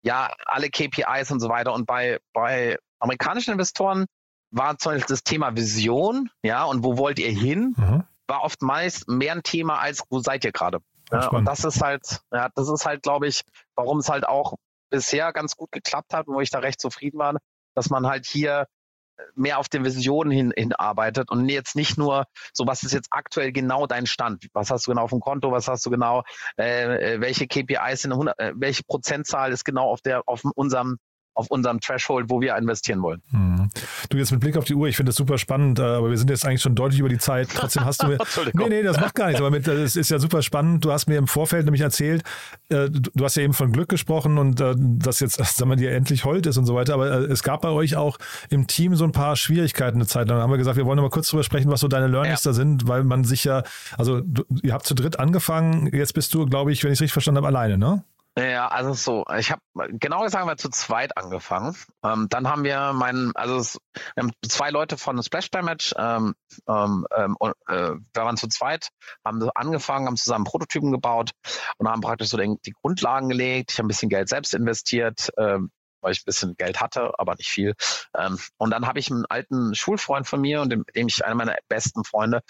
ja, 0.02 0.34
alle 0.46 0.70
KPIs 0.70 1.30
und 1.30 1.40
so 1.40 1.48
weiter. 1.48 1.72
Und 1.72 1.86
bei, 1.86 2.18
bei 2.32 2.78
amerikanischen 2.98 3.52
Investoren 3.52 4.06
war 4.50 4.78
zum 4.78 4.92
Beispiel 4.92 5.14
das 5.14 5.22
Thema 5.22 5.56
Vision, 5.56 6.30
ja, 6.42 6.64
und 6.64 6.82
wo 6.84 6.96
wollt 6.96 7.18
ihr 7.18 7.30
hin, 7.30 7.74
mhm. 7.76 8.04
war 8.26 8.42
oft 8.42 8.62
meist 8.62 9.08
mehr 9.08 9.32
ein 9.32 9.42
Thema 9.42 9.78
als 9.78 10.02
wo 10.10 10.20
seid 10.20 10.44
ihr 10.44 10.52
gerade. 10.52 10.78
Ja, 11.12 11.28
und 11.28 11.44
das 11.44 11.64
ist 11.64 11.82
halt, 11.82 12.20
ja, 12.32 12.48
das 12.54 12.68
ist 12.68 12.86
halt, 12.86 13.02
glaube 13.02 13.26
ich, 13.26 13.42
warum 13.74 13.98
es 13.98 14.08
halt 14.08 14.26
auch 14.26 14.54
bisher 14.90 15.32
ganz 15.32 15.56
gut 15.56 15.72
geklappt 15.72 16.14
hat 16.14 16.28
und 16.28 16.34
wo 16.34 16.40
ich 16.40 16.50
da 16.50 16.60
recht 16.60 16.80
zufrieden 16.80 17.18
war, 17.18 17.36
dass 17.74 17.90
man 17.90 18.06
halt 18.06 18.26
hier 18.26 18.66
mehr 19.34 19.58
auf 19.58 19.68
den 19.68 19.84
Visionen 19.84 20.30
hin, 20.30 20.52
hinarbeitet 20.56 21.30
und 21.30 21.48
jetzt 21.48 21.76
nicht 21.76 21.98
nur 21.98 22.26
so, 22.52 22.66
was 22.66 22.82
ist 22.82 22.92
jetzt 22.92 23.08
aktuell 23.10 23.52
genau 23.52 23.86
dein 23.86 24.06
Stand? 24.06 24.46
Was 24.52 24.70
hast 24.70 24.86
du 24.86 24.92
genau 24.92 25.02
auf 25.04 25.10
dem 25.10 25.20
Konto? 25.20 25.52
Was 25.52 25.68
hast 25.68 25.84
du 25.86 25.90
genau? 25.90 26.22
Äh, 26.58 27.14
äh 27.14 27.20
welche 27.20 27.46
KPIs 27.46 28.02
sind, 28.02 28.12
100, 28.12 28.38
äh, 28.38 28.52
welche 28.56 28.82
Prozentzahl 28.84 29.52
ist 29.52 29.64
genau 29.64 29.90
auf 29.90 30.00
der 30.00 30.22
auf 30.26 30.42
unserem 30.54 30.98
auf 31.40 31.50
unserem 31.50 31.80
Threshold, 31.80 32.26
wo 32.28 32.40
wir 32.40 32.54
investieren 32.56 33.00
wollen. 33.02 33.22
Hm. 33.30 33.70
Du 34.10 34.18
jetzt 34.18 34.30
mit 34.30 34.40
Blick 34.40 34.56
auf 34.56 34.64
die 34.64 34.74
Uhr, 34.74 34.88
ich 34.88 34.96
finde 34.96 35.08
das 35.08 35.16
super 35.16 35.38
spannend, 35.38 35.78
äh, 35.78 35.82
aber 35.82 36.10
wir 36.10 36.18
sind 36.18 36.28
jetzt 36.28 36.46
eigentlich 36.46 36.60
schon 36.60 36.74
deutlich 36.74 37.00
über 37.00 37.08
die 37.08 37.18
Zeit. 37.18 37.48
Trotzdem 37.54 37.84
hast 37.84 38.02
du 38.02 38.08
mir. 38.08 38.18
nee, 38.52 38.68
nee, 38.68 38.82
das 38.82 39.00
macht 39.00 39.14
gar 39.14 39.28
nichts, 39.28 39.40
aber 39.40 39.50
mit, 39.50 39.66
das 39.66 39.96
ist 39.96 40.10
ja 40.10 40.18
super 40.18 40.42
spannend. 40.42 40.84
Du 40.84 40.92
hast 40.92 41.06
mir 41.06 41.16
im 41.16 41.26
Vorfeld 41.26 41.64
nämlich 41.64 41.80
erzählt, 41.80 42.22
äh, 42.68 42.90
du 42.90 43.24
hast 43.24 43.36
ja 43.36 43.42
eben 43.42 43.54
von 43.54 43.72
Glück 43.72 43.88
gesprochen 43.88 44.36
und 44.36 44.60
äh, 44.60 44.74
dass 44.76 45.20
jetzt, 45.20 45.42
sagen 45.56 45.70
wir 45.70 45.76
dir, 45.76 45.92
endlich 45.92 46.24
Holt 46.24 46.46
ist 46.46 46.58
und 46.58 46.66
so 46.66 46.74
weiter, 46.74 46.94
aber 46.94 47.30
es 47.30 47.42
gab 47.42 47.62
bei 47.62 47.70
euch 47.70 47.96
auch 47.96 48.18
im 48.50 48.66
Team 48.66 48.94
so 48.96 49.04
ein 49.04 49.12
paar 49.12 49.36
Schwierigkeiten 49.36 49.96
eine 49.96 50.06
Zeit 50.06 50.28
lang. 50.28 50.38
Da 50.38 50.42
haben 50.42 50.50
wir 50.50 50.58
gesagt, 50.58 50.76
wir 50.76 50.84
wollen 50.84 50.96
noch 50.96 51.04
mal 51.04 51.10
kurz 51.10 51.28
drüber 51.28 51.42
sprechen, 51.42 51.70
was 51.70 51.80
so 51.80 51.88
deine 51.88 52.06
Learnings 52.06 52.44
ja. 52.44 52.50
da 52.50 52.54
sind, 52.54 52.86
weil 52.86 53.04
man 53.04 53.24
sich 53.24 53.44
ja, 53.44 53.62
also 53.96 54.20
du, 54.20 54.44
ihr 54.62 54.74
habt 54.74 54.86
zu 54.86 54.94
dritt 54.94 55.18
angefangen, 55.18 55.88
jetzt 55.92 56.12
bist 56.12 56.34
du, 56.34 56.44
glaube 56.46 56.72
ich, 56.72 56.84
wenn 56.84 56.92
ich 56.92 56.98
es 56.98 57.00
richtig 57.00 57.12
verstanden 57.14 57.38
habe, 57.38 57.48
alleine, 57.48 57.78
ne? 57.78 58.04
Ja, 58.40 58.68
also 58.68 58.94
so, 58.94 59.24
ich 59.36 59.50
habe 59.50 59.60
genau 59.98 60.22
gesagt, 60.22 60.46
wir 60.46 60.56
zu 60.56 60.70
zweit 60.70 61.16
angefangen. 61.18 61.76
Ähm, 62.02 62.26
dann 62.30 62.48
haben 62.48 62.64
wir 62.64 62.94
meinen, 62.94 63.36
also 63.36 63.56
es, 63.56 63.78
haben 64.16 64.32
zwei 64.48 64.70
Leute 64.70 64.96
von 64.96 65.22
Splash 65.22 65.50
Damage, 65.50 65.92
ähm, 65.98 66.34
ähm, 66.66 67.06
ähm, 67.14 67.36
und, 67.38 67.52
äh, 67.68 67.90
wir 67.90 68.02
waren 68.14 68.38
zu 68.38 68.48
zweit, 68.48 68.88
haben 69.26 69.46
angefangen, 69.54 70.06
haben 70.06 70.16
zusammen 70.16 70.44
Prototypen 70.44 70.90
gebaut 70.90 71.32
und 71.76 71.88
haben 71.88 72.00
praktisch 72.00 72.28
so 72.28 72.38
den, 72.38 72.56
die 72.64 72.72
Grundlagen 72.72 73.28
gelegt. 73.28 73.72
Ich 73.72 73.78
habe 73.78 73.86
ein 73.86 73.88
bisschen 73.88 74.08
Geld 74.08 74.30
selbst 74.30 74.54
investiert, 74.54 75.30
ähm, 75.36 75.70
weil 76.00 76.12
ich 76.12 76.20
ein 76.20 76.26
bisschen 76.26 76.56
Geld 76.56 76.80
hatte, 76.80 77.12
aber 77.18 77.34
nicht 77.34 77.50
viel. 77.50 77.74
Ähm, 78.16 78.38
und 78.58 78.70
dann 78.70 78.86
habe 78.86 78.98
ich 78.98 79.10
einen 79.10 79.26
alten 79.26 79.74
Schulfreund 79.74 80.26
von 80.26 80.40
mir 80.40 80.60
und 80.60 80.70
dem, 80.70 80.84
dem 80.94 81.08
ich 81.08 81.24
einer 81.24 81.34
meiner 81.34 81.56
besten 81.68 82.04
Freunde. 82.04 82.42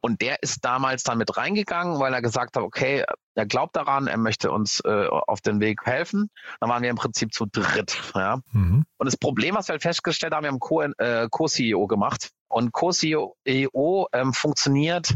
Und 0.00 0.20
der 0.20 0.42
ist 0.42 0.64
damals 0.64 1.02
dann 1.02 1.18
mit 1.18 1.36
reingegangen, 1.36 1.98
weil 1.98 2.14
er 2.14 2.22
gesagt 2.22 2.56
hat, 2.56 2.62
okay, 2.62 3.04
er 3.34 3.46
glaubt 3.46 3.76
daran, 3.76 4.08
er 4.08 4.18
möchte 4.18 4.50
uns 4.50 4.80
äh, 4.84 5.06
auf 5.08 5.40
den 5.40 5.60
Weg 5.60 5.86
helfen. 5.86 6.30
Dann 6.60 6.70
waren 6.70 6.82
wir 6.82 6.90
im 6.90 6.96
Prinzip 6.96 7.32
zu 7.32 7.46
dritt. 7.46 7.96
Ja? 8.14 8.40
Mhm. 8.52 8.84
Und 8.96 9.04
das 9.06 9.16
Problem, 9.16 9.54
was 9.54 9.68
wir 9.68 9.74
halt 9.74 9.82
festgestellt 9.82 10.34
haben, 10.34 10.42
wir 10.42 10.50
haben 10.50 10.60
Co-CEO 10.60 10.98
äh, 10.98 11.28
Co 11.28 11.86
gemacht. 11.86 12.30
Und 12.48 12.72
Co-CEO 12.72 14.08
ähm, 14.12 14.32
funktioniert 14.32 15.14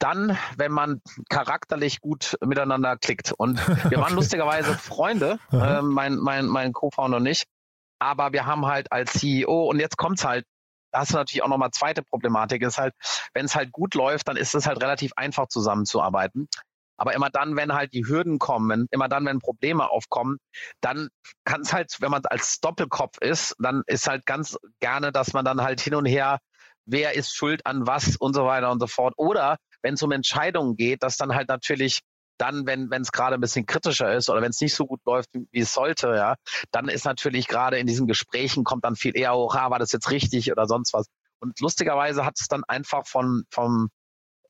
dann, 0.00 0.36
wenn 0.56 0.72
man 0.72 1.00
charakterlich 1.28 2.00
gut 2.00 2.36
miteinander 2.44 2.96
klickt. 2.96 3.32
Und 3.32 3.58
wir 3.68 3.98
waren 3.98 4.04
okay. 4.04 4.14
lustigerweise 4.14 4.74
Freunde, 4.74 5.38
äh, 5.52 5.82
mein, 5.82 6.16
mein, 6.16 6.46
mein 6.46 6.72
Co-Founder 6.72 7.18
und 7.18 7.26
ich. 7.26 7.44
Aber 8.00 8.32
wir 8.32 8.46
haben 8.46 8.66
halt 8.66 8.90
als 8.90 9.12
CEO, 9.12 9.66
und 9.66 9.78
jetzt 9.78 9.96
kommt's 9.96 10.24
halt, 10.24 10.46
da 10.90 11.00
hast 11.00 11.12
du 11.12 11.16
natürlich 11.16 11.42
auch 11.42 11.48
nochmal 11.48 11.70
zweite 11.70 12.02
Problematik, 12.02 12.62
ist 12.62 12.78
halt, 12.78 12.94
wenn 13.34 13.44
es 13.44 13.54
halt 13.54 13.72
gut 13.72 13.94
läuft, 13.94 14.26
dann 14.26 14.36
ist 14.36 14.54
es 14.54 14.66
halt 14.66 14.82
relativ 14.82 15.12
einfach 15.16 15.46
zusammenzuarbeiten. 15.48 16.48
Aber 16.96 17.14
immer 17.14 17.30
dann, 17.30 17.56
wenn 17.56 17.72
halt 17.72 17.94
die 17.94 18.06
Hürden 18.06 18.38
kommen, 18.38 18.86
immer 18.90 19.08
dann, 19.08 19.24
wenn 19.24 19.38
Probleme 19.38 19.88
aufkommen, 19.88 20.38
dann 20.80 21.08
kann 21.44 21.62
es 21.62 21.72
halt, 21.72 21.96
wenn 22.00 22.10
man 22.10 22.22
als 22.26 22.60
Doppelkopf 22.60 23.18
ist, 23.20 23.54
dann 23.58 23.82
ist 23.86 24.06
halt 24.06 24.26
ganz 24.26 24.58
gerne, 24.80 25.12
dass 25.12 25.32
man 25.32 25.44
dann 25.44 25.62
halt 25.62 25.80
hin 25.80 25.94
und 25.94 26.04
her, 26.04 26.40
wer 26.84 27.14
ist 27.14 27.34
schuld 27.34 27.64
an 27.64 27.86
was 27.86 28.16
und 28.16 28.34
so 28.34 28.44
weiter 28.44 28.70
und 28.70 28.80
so 28.80 28.86
fort. 28.86 29.14
Oder 29.16 29.56
wenn 29.82 29.94
es 29.94 30.02
um 30.02 30.12
Entscheidungen 30.12 30.76
geht, 30.76 31.02
dass 31.02 31.16
dann 31.16 31.34
halt 31.34 31.48
natürlich 31.48 32.00
dann, 32.40 32.66
wenn 32.66 32.90
es 32.92 33.12
gerade 33.12 33.34
ein 33.34 33.40
bisschen 33.40 33.66
kritischer 33.66 34.14
ist 34.14 34.30
oder 34.30 34.40
wenn 34.40 34.50
es 34.50 34.60
nicht 34.60 34.74
so 34.74 34.86
gut 34.86 35.00
läuft, 35.04 35.28
wie 35.32 35.60
es 35.60 35.74
sollte, 35.74 36.08
ja, 36.14 36.36
dann 36.70 36.88
ist 36.88 37.04
natürlich 37.04 37.48
gerade 37.48 37.78
in 37.78 37.86
diesen 37.86 38.06
Gesprächen 38.06 38.64
kommt 38.64 38.84
dann 38.84 38.96
viel 38.96 39.16
eher 39.16 39.34
hoch, 39.34 39.54
ah, 39.54 39.70
war 39.70 39.78
das 39.78 39.92
jetzt 39.92 40.10
richtig 40.10 40.50
oder 40.50 40.66
sonst 40.66 40.94
was. 40.94 41.06
Und 41.40 41.60
lustigerweise 41.60 42.24
hat 42.24 42.40
es 42.40 42.48
dann 42.48 42.64
einfach 42.66 43.06
von 43.06 43.44
vom 43.50 43.90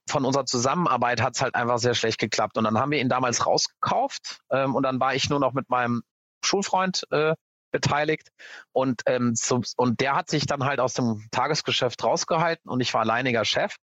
von 0.08 0.24
unserer 0.24 0.44
Zusammenarbeit 0.44 1.20
hat 1.20 1.36
es 1.36 1.42
halt 1.42 1.54
einfach 1.54 1.78
sehr 1.78 1.94
schlecht 1.94 2.18
geklappt. 2.18 2.58
Und 2.58 2.64
dann 2.64 2.78
haben 2.78 2.90
wir 2.90 3.00
ihn 3.00 3.08
damals 3.08 3.46
rausgekauft 3.46 4.40
ähm, 4.50 4.74
und 4.74 4.82
dann 4.82 4.98
war 4.98 5.14
ich 5.14 5.30
nur 5.30 5.38
noch 5.38 5.52
mit 5.52 5.68
meinem 5.68 6.02
Schulfreund 6.44 7.04
äh, 7.10 7.34
beteiligt 7.70 8.28
und 8.72 9.02
ähm, 9.06 9.34
so, 9.36 9.62
und 9.76 10.00
der 10.00 10.16
hat 10.16 10.28
sich 10.28 10.46
dann 10.46 10.64
halt 10.64 10.80
aus 10.80 10.94
dem 10.94 11.28
Tagesgeschäft 11.30 12.02
rausgehalten 12.02 12.68
und 12.68 12.80
ich 12.80 12.92
war 12.94 13.02
alleiniger 13.02 13.44
Chef 13.44 13.76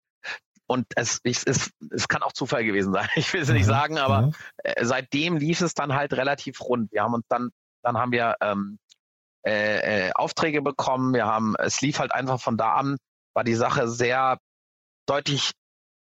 und 0.67 0.86
es, 0.95 1.19
ich, 1.23 1.39
es, 1.46 1.71
es 1.91 2.08
kann 2.08 2.21
auch 2.21 2.33
Zufall 2.33 2.63
gewesen 2.63 2.94
sein. 2.94 3.08
Ich 3.15 3.33
will 3.33 3.41
es 3.41 3.50
nicht 3.50 3.65
mhm. 3.65 3.71
sagen, 3.71 3.98
aber 3.98 4.27
mhm. 4.27 4.33
Äh, 4.63 4.85
seitdem 4.85 5.37
lief 5.37 5.62
es 5.62 5.73
dann 5.73 5.94
halt 5.94 6.13
relativ 6.13 6.62
rund. 6.62 6.91
Wir 6.91 7.04
haben 7.04 7.13
uns 7.13 7.25
dann, 7.29 7.50
dann 7.83 7.98
haben 7.98 8.12
wir 8.12 8.35
ähm, 8.41 8.77
äh, 9.46 10.08
äh, 10.08 10.12
Aufträge 10.13 10.62
bekommen. 10.62 11.13
Wir 11.13 11.25
haben, 11.25 11.56
es 11.58 11.81
lief 11.81 12.00
halt 12.00 12.12
einfach 12.12 12.39
von 12.41 12.58
da 12.58 12.73
an, 12.73 12.98
war 13.33 13.44
die 13.44 13.56
Sache 13.56 13.87
sehr 13.87 14.39
deutlich 15.08 15.52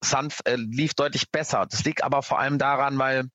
sanft, 0.03 0.49
äh, 0.49 0.57
lief 0.57 0.95
deutlich 0.95 1.31
besser. 1.31 1.67
Das 1.69 1.85
liegt 1.85 2.03
aber 2.03 2.23
vor 2.23 2.39
allem 2.39 2.59
daran, 2.59 2.99
weil 2.99 3.29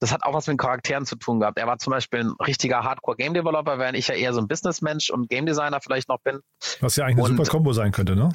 das 0.00 0.12
hat 0.12 0.22
auch 0.22 0.34
was 0.34 0.46
mit 0.46 0.58
Charakteren 0.58 1.06
zu 1.06 1.16
tun 1.16 1.40
gehabt. 1.40 1.58
Er 1.58 1.66
war 1.66 1.78
zum 1.78 1.90
Beispiel 1.90 2.20
ein 2.20 2.32
richtiger 2.44 2.84
Hardcore-Game-Developer, 2.84 3.78
während 3.78 3.98
ich 3.98 4.08
ja 4.08 4.14
eher 4.14 4.32
so 4.32 4.40
ein 4.40 4.48
Businessmensch 4.48 5.10
und 5.10 5.28
Game 5.28 5.46
Designer 5.46 5.80
vielleicht 5.80 6.08
noch 6.08 6.20
bin. 6.20 6.40
Was 6.80 6.96
ja 6.96 7.04
eigentlich 7.04 7.24
eine 7.24 7.36
super 7.36 7.50
Kombo 7.50 7.72
sein 7.72 7.92
könnte, 7.92 8.14
ne? 8.14 8.30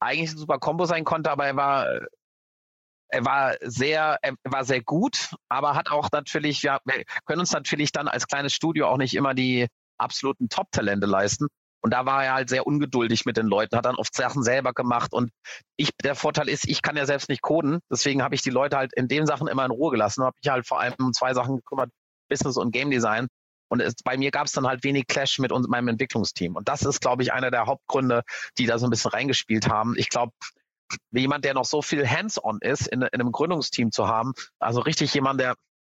Eigentlich 0.00 0.30
eine 0.30 0.38
super 0.38 0.58
Kombo 0.58 0.84
sein 0.84 1.04
konnte, 1.04 1.30
aber 1.30 1.46
er 1.46 1.56
war, 1.56 1.86
er 3.10 3.24
war 3.24 3.56
sehr, 3.62 4.18
er 4.22 4.34
war 4.44 4.64
sehr 4.64 4.82
gut, 4.82 5.34
aber 5.48 5.74
hat 5.74 5.90
auch 5.90 6.08
natürlich, 6.12 6.62
wir, 6.62 6.78
wir 6.84 7.04
können 7.26 7.40
uns 7.40 7.52
natürlich 7.52 7.92
dann 7.92 8.08
als 8.08 8.26
kleines 8.26 8.52
Studio 8.52 8.88
auch 8.88 8.98
nicht 8.98 9.14
immer 9.14 9.34
die 9.34 9.66
absoluten 9.98 10.48
Top-Talente 10.48 11.06
leisten. 11.06 11.48
Und 11.80 11.92
da 11.92 12.06
war 12.06 12.24
er 12.24 12.34
halt 12.34 12.48
sehr 12.48 12.66
ungeduldig 12.66 13.24
mit 13.24 13.36
den 13.36 13.46
Leuten, 13.46 13.76
hat 13.76 13.84
dann 13.84 13.94
oft 13.94 14.14
Sachen 14.14 14.42
selber 14.42 14.72
gemacht. 14.72 15.12
Und 15.12 15.30
ich, 15.76 15.90
der 16.02 16.16
Vorteil 16.16 16.48
ist, 16.48 16.66
ich 16.66 16.82
kann 16.82 16.96
ja 16.96 17.06
selbst 17.06 17.28
nicht 17.28 17.40
coden. 17.40 17.78
Deswegen 17.90 18.22
habe 18.22 18.34
ich 18.34 18.42
die 18.42 18.50
Leute 18.50 18.76
halt 18.76 18.92
in 18.94 19.06
den 19.06 19.26
Sachen 19.26 19.46
immer 19.46 19.64
in 19.64 19.70
Ruhe 19.70 19.92
gelassen. 19.92 20.24
Habe 20.24 20.36
ich 20.42 20.50
halt 20.50 20.66
vor 20.66 20.80
allem 20.80 20.94
um 20.98 21.12
zwei 21.12 21.34
Sachen 21.34 21.56
gekümmert, 21.56 21.90
Business 22.28 22.56
und 22.56 22.72
Game 22.72 22.90
Design. 22.90 23.28
Und 23.68 23.80
es, 23.80 23.94
bei 24.02 24.16
mir 24.16 24.30
gab 24.30 24.46
es 24.46 24.52
dann 24.52 24.66
halt 24.66 24.84
wenig 24.84 25.06
Clash 25.06 25.38
mit 25.38 25.52
uns, 25.52 25.68
meinem 25.68 25.88
Entwicklungsteam. 25.88 26.56
Und 26.56 26.68
das 26.68 26.82
ist, 26.82 27.00
glaube 27.00 27.22
ich, 27.22 27.32
einer 27.32 27.50
der 27.50 27.66
Hauptgründe, 27.66 28.22
die 28.58 28.66
da 28.66 28.78
so 28.78 28.86
ein 28.86 28.90
bisschen 28.90 29.10
reingespielt 29.10 29.68
haben. 29.68 29.94
Ich 29.96 30.08
glaube, 30.08 30.32
jemand, 31.10 31.44
der 31.44 31.54
noch 31.54 31.64
so 31.64 31.82
viel 31.82 32.08
hands-on 32.08 32.58
ist, 32.60 32.86
in, 32.88 33.02
in 33.02 33.08
einem 33.08 33.32
Gründungsteam 33.32 33.92
zu 33.92 34.08
haben, 34.08 34.32
also 34.58 34.80
richtig 34.80 35.12
jemand, 35.14 35.40
der 35.40 35.54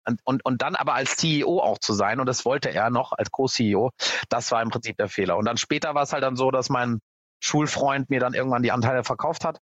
und, 0.07 0.21
und, 0.25 0.45
und 0.45 0.63
dann 0.63 0.77
aber 0.77 0.95
als 0.95 1.17
CEO 1.17 1.61
auch 1.61 1.79
zu 1.79 1.93
sein, 1.93 2.21
und 2.21 2.27
das 2.27 2.45
wollte 2.45 2.71
er 2.71 2.91
noch 2.91 3.13
als 3.13 3.31
Co-CEO, 3.31 3.91
das 4.31 4.51
war 4.51 4.63
im 4.63 4.71
Prinzip 4.71 4.97
der 4.97 5.09
Fehler. 5.09 5.37
Und 5.37 5.45
dann 5.45 5.59
später 5.59 5.95
war 5.95 6.03
es 6.03 6.13
halt 6.13 6.23
dann 6.23 6.37
so, 6.37 6.51
dass 6.51 6.71
mein 6.71 7.01
Schulfreund 7.41 8.09
mir 8.09 8.19
dann 8.19 8.35
irgendwann 8.35 8.63
die 8.63 8.73
Anteile 8.73 9.05
verkauft 9.05 9.45
hat, 9.45 9.59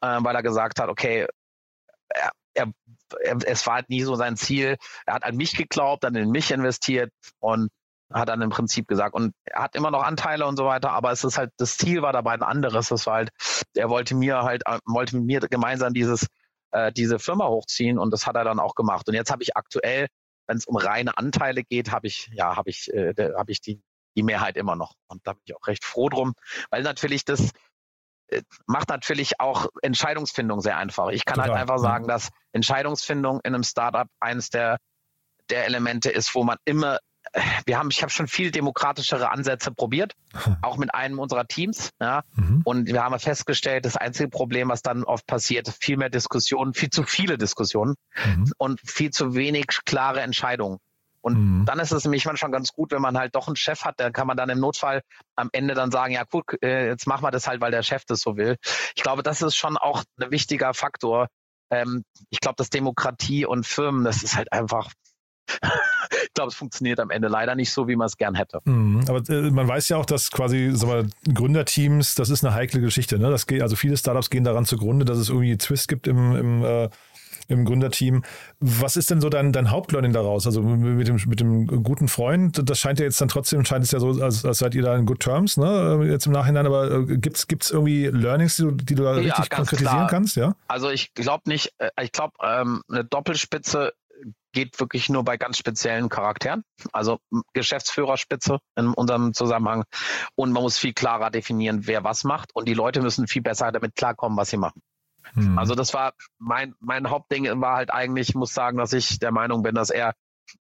äh, 0.00 0.18
weil 0.20 0.34
er 0.34 0.42
gesagt 0.42 0.80
hat, 0.80 0.88
okay, 0.88 1.26
er, 2.54 2.72
er, 3.22 3.38
es 3.46 3.66
war 3.66 3.74
halt 3.76 3.90
nie 3.90 4.02
so 4.02 4.14
sein 4.14 4.36
Ziel. 4.36 4.76
Er 5.06 5.14
hat 5.14 5.24
an 5.24 5.36
mich 5.36 5.56
geglaubt, 5.56 6.04
dann 6.04 6.14
in 6.14 6.30
mich 6.30 6.50
investiert 6.50 7.12
und 7.38 7.70
hat 8.12 8.28
dann 8.28 8.42
im 8.42 8.50
Prinzip 8.50 8.88
gesagt, 8.88 9.14
und 9.14 9.32
er 9.44 9.62
hat 9.62 9.76
immer 9.76 9.90
noch 9.90 10.02
Anteile 10.02 10.46
und 10.46 10.56
so 10.56 10.64
weiter, 10.64 10.90
aber 10.90 11.12
es 11.12 11.22
ist 11.22 11.38
halt, 11.38 11.52
das 11.58 11.76
Ziel 11.76 12.02
war 12.02 12.12
dabei 12.12 12.32
ein 12.32 12.42
anderes. 12.42 12.88
Das 12.88 13.06
war 13.06 13.14
halt, 13.14 13.30
er 13.74 13.88
wollte 13.88 14.16
mir 14.16 14.42
halt, 14.42 14.62
äh, 14.66 14.78
wollte 14.84 15.16
mit 15.16 15.26
mir 15.26 15.40
gemeinsam 15.40 15.94
dieses 15.94 16.26
äh, 16.72 16.92
diese 16.92 17.18
Firma 17.18 17.48
hochziehen 17.48 17.98
und 17.98 18.12
das 18.12 18.26
hat 18.26 18.36
er 18.36 18.44
dann 18.44 18.60
auch 18.60 18.74
gemacht. 18.74 19.08
Und 19.08 19.14
jetzt 19.14 19.30
habe 19.30 19.42
ich 19.42 19.56
aktuell, 19.56 20.06
wenn 20.46 20.56
es 20.56 20.66
um 20.66 20.76
reine 20.76 21.16
Anteile 21.18 21.62
geht, 21.64 21.90
habe 21.92 22.06
ich, 22.06 22.30
ja, 22.32 22.56
habe 22.56 22.70
ich, 22.70 22.92
äh, 22.92 23.14
habe 23.36 23.52
ich 23.52 23.60
die, 23.60 23.82
die 24.16 24.22
Mehrheit 24.22 24.56
immer 24.56 24.76
noch. 24.76 24.94
Und 25.08 25.26
da 25.26 25.32
bin 25.32 25.42
ich 25.44 25.56
auch 25.56 25.66
recht 25.66 25.84
froh 25.84 26.08
drum, 26.08 26.34
weil 26.70 26.82
natürlich 26.82 27.24
das 27.24 27.50
macht 28.66 28.88
natürlich 28.88 29.40
auch 29.40 29.66
Entscheidungsfindung 29.82 30.60
sehr 30.60 30.76
einfach. 30.76 31.08
Ich 31.08 31.24
kann 31.24 31.38
halt 31.38 31.48
Total. 31.48 31.60
halt 31.60 31.70
einfach 31.70 31.82
sagen, 31.82 32.08
dass 32.08 32.30
Entscheidungsfindung 32.52 33.40
in 33.44 33.54
einem 33.54 33.64
Startup 33.64 34.06
eines 34.20 34.50
der, 34.50 34.78
der 35.50 35.66
Elemente 35.66 36.10
ist, 36.10 36.34
wo 36.34 36.44
man 36.44 36.56
immer 36.64 36.98
wir 37.66 37.78
haben, 37.78 37.90
ich 37.90 38.02
habe 38.02 38.10
schon 38.10 38.28
viel 38.28 38.50
demokratischere 38.50 39.30
Ansätze 39.30 39.70
probiert, 39.70 40.14
auch 40.62 40.76
mit 40.78 40.94
einem 40.94 41.18
unserer 41.18 41.46
Teams. 41.46 41.90
Ja. 42.00 42.22
Mhm. 42.34 42.62
Und 42.64 42.86
wir 42.86 43.02
haben 43.02 43.18
festgestellt, 43.18 43.84
das 43.84 43.96
einzige 43.96 44.28
Problem, 44.28 44.68
was 44.68 44.82
dann 44.82 45.04
oft 45.04 45.26
passiert, 45.26 45.68
viel 45.80 45.96
mehr 45.96 46.10
Diskussionen, 46.10 46.74
viel 46.74 46.90
zu 46.90 47.04
viele 47.04 47.38
Diskussionen 47.38 47.94
mhm. 48.24 48.52
und 48.58 48.80
viel 48.80 49.10
zu 49.10 49.34
wenig 49.34 49.66
klare 49.84 50.22
Entscheidungen. 50.22 50.78
Und 51.22 51.60
mhm. 51.60 51.64
dann 51.66 51.78
ist 51.78 51.92
es 51.92 52.04
nämlich 52.04 52.24
manchmal 52.24 52.50
ganz 52.50 52.72
gut, 52.72 52.92
wenn 52.92 53.02
man 53.02 53.18
halt 53.18 53.34
doch 53.34 53.46
einen 53.46 53.56
Chef 53.56 53.84
hat, 53.84 54.00
dann 54.00 54.12
kann 54.12 54.26
man 54.26 54.36
dann 54.36 54.48
im 54.48 54.60
Notfall 54.60 55.02
am 55.36 55.50
Ende 55.52 55.74
dann 55.74 55.90
sagen, 55.90 56.14
ja 56.14 56.24
gut, 56.24 56.44
äh, 56.62 56.88
jetzt 56.88 57.06
machen 57.06 57.22
wir 57.22 57.30
das 57.30 57.46
halt, 57.46 57.60
weil 57.60 57.70
der 57.70 57.82
Chef 57.82 58.04
das 58.06 58.20
so 58.20 58.36
will. 58.36 58.56
Ich 58.94 59.02
glaube, 59.02 59.22
das 59.22 59.42
ist 59.42 59.56
schon 59.56 59.76
auch 59.76 60.02
ein 60.20 60.30
wichtiger 60.30 60.74
Faktor. 60.74 61.28
Ähm, 61.70 62.04
ich 62.30 62.40
glaube, 62.40 62.56
dass 62.56 62.70
Demokratie 62.70 63.44
und 63.44 63.66
Firmen, 63.66 64.04
das 64.04 64.22
ist 64.22 64.36
halt 64.36 64.52
einfach 64.52 64.90
ich 66.22 66.34
glaube, 66.34 66.48
es 66.48 66.54
funktioniert 66.54 67.00
am 67.00 67.10
Ende 67.10 67.28
leider 67.28 67.54
nicht 67.54 67.72
so, 67.72 67.88
wie 67.88 67.96
man 67.96 68.06
es 68.06 68.16
gern 68.16 68.34
hätte. 68.34 68.60
Mhm, 68.64 69.04
aber 69.08 69.28
äh, 69.28 69.50
man 69.50 69.66
weiß 69.68 69.88
ja 69.88 69.96
auch, 69.96 70.06
dass 70.06 70.30
quasi 70.30 70.72
mal, 70.84 71.08
Gründerteams, 71.32 72.14
das 72.14 72.30
ist 72.30 72.44
eine 72.44 72.54
heikle 72.54 72.80
Geschichte. 72.80 73.18
Ne? 73.18 73.30
Das 73.30 73.46
geht, 73.46 73.62
also 73.62 73.76
viele 73.76 73.96
Startups 73.96 74.30
gehen 74.30 74.44
daran 74.44 74.64
zugrunde, 74.64 75.04
dass 75.04 75.18
es 75.18 75.28
irgendwie 75.28 75.56
Twist 75.56 75.88
gibt 75.88 76.06
im, 76.06 76.36
im 76.36 76.64
äh, 76.64 76.88
im 77.50 77.64
Gründerteam. 77.64 78.22
Was 78.60 78.96
ist 78.96 79.10
denn 79.10 79.20
so 79.20 79.28
dein, 79.28 79.52
dein 79.52 79.70
Hauptlearning 79.70 80.12
daraus? 80.12 80.46
Also 80.46 80.62
mit 80.62 81.08
dem, 81.08 81.16
mit 81.26 81.40
dem 81.40 81.66
guten 81.82 82.08
Freund, 82.08 82.60
das 82.68 82.78
scheint 82.78 82.98
ja 82.98 83.04
jetzt 83.04 83.20
dann 83.20 83.28
trotzdem, 83.28 83.64
scheint 83.64 83.84
es 83.84 83.90
ja 83.90 84.00
so, 84.00 84.22
als, 84.22 84.44
als 84.44 84.58
seid 84.58 84.74
ihr 84.74 84.82
da 84.82 84.96
in 84.96 85.06
good 85.06 85.20
terms, 85.20 85.56
ne? 85.56 86.00
Jetzt 86.04 86.26
im 86.26 86.32
Nachhinein, 86.32 86.66
aber 86.66 86.90
äh, 86.90 87.16
gibt 87.18 87.36
es 87.62 87.70
irgendwie 87.70 88.06
Learnings, 88.06 88.56
die 88.56 88.62
du, 88.62 88.70
die 88.72 88.94
du 88.94 89.02
da 89.02 89.18
ja, 89.18 89.34
richtig 89.34 89.50
konkretisieren 89.50 89.96
klar. 89.96 90.08
kannst? 90.08 90.36
Ja. 90.36 90.54
Also 90.68 90.90
ich 90.90 91.14
glaube 91.14 91.42
nicht, 91.46 91.72
äh, 91.78 91.90
ich 92.02 92.12
glaube, 92.12 92.34
ähm, 92.42 92.82
eine 92.88 93.04
Doppelspitze 93.04 93.92
geht 94.52 94.78
wirklich 94.80 95.08
nur 95.08 95.24
bei 95.24 95.36
ganz 95.36 95.58
speziellen 95.58 96.08
Charakteren, 96.08 96.64
also 96.92 97.18
Geschäftsführerspitze 97.52 98.58
in 98.76 98.88
unserem 98.88 99.32
Zusammenhang. 99.32 99.84
Und 100.34 100.52
man 100.52 100.62
muss 100.62 100.78
viel 100.78 100.92
klarer 100.92 101.30
definieren, 101.30 101.86
wer 101.86 102.04
was 102.04 102.24
macht. 102.24 102.54
Und 102.54 102.68
die 102.68 102.74
Leute 102.74 103.00
müssen 103.00 103.26
viel 103.26 103.42
besser 103.42 103.72
damit 103.72 103.94
klarkommen, 103.94 104.36
was 104.36 104.50
sie 104.50 104.56
machen. 104.56 104.82
Hm. 105.34 105.58
Also 105.58 105.74
das 105.74 105.94
war 105.94 106.12
mein, 106.38 106.74
mein 106.80 107.10
Hauptding 107.10 107.60
war 107.60 107.76
halt 107.76 107.92
eigentlich, 107.92 108.30
ich 108.30 108.34
muss 108.34 108.54
sagen, 108.54 108.78
dass 108.78 108.92
ich 108.92 109.18
der 109.18 109.32
Meinung 109.32 109.62
bin, 109.62 109.74
dass 109.74 109.90
er 109.90 110.14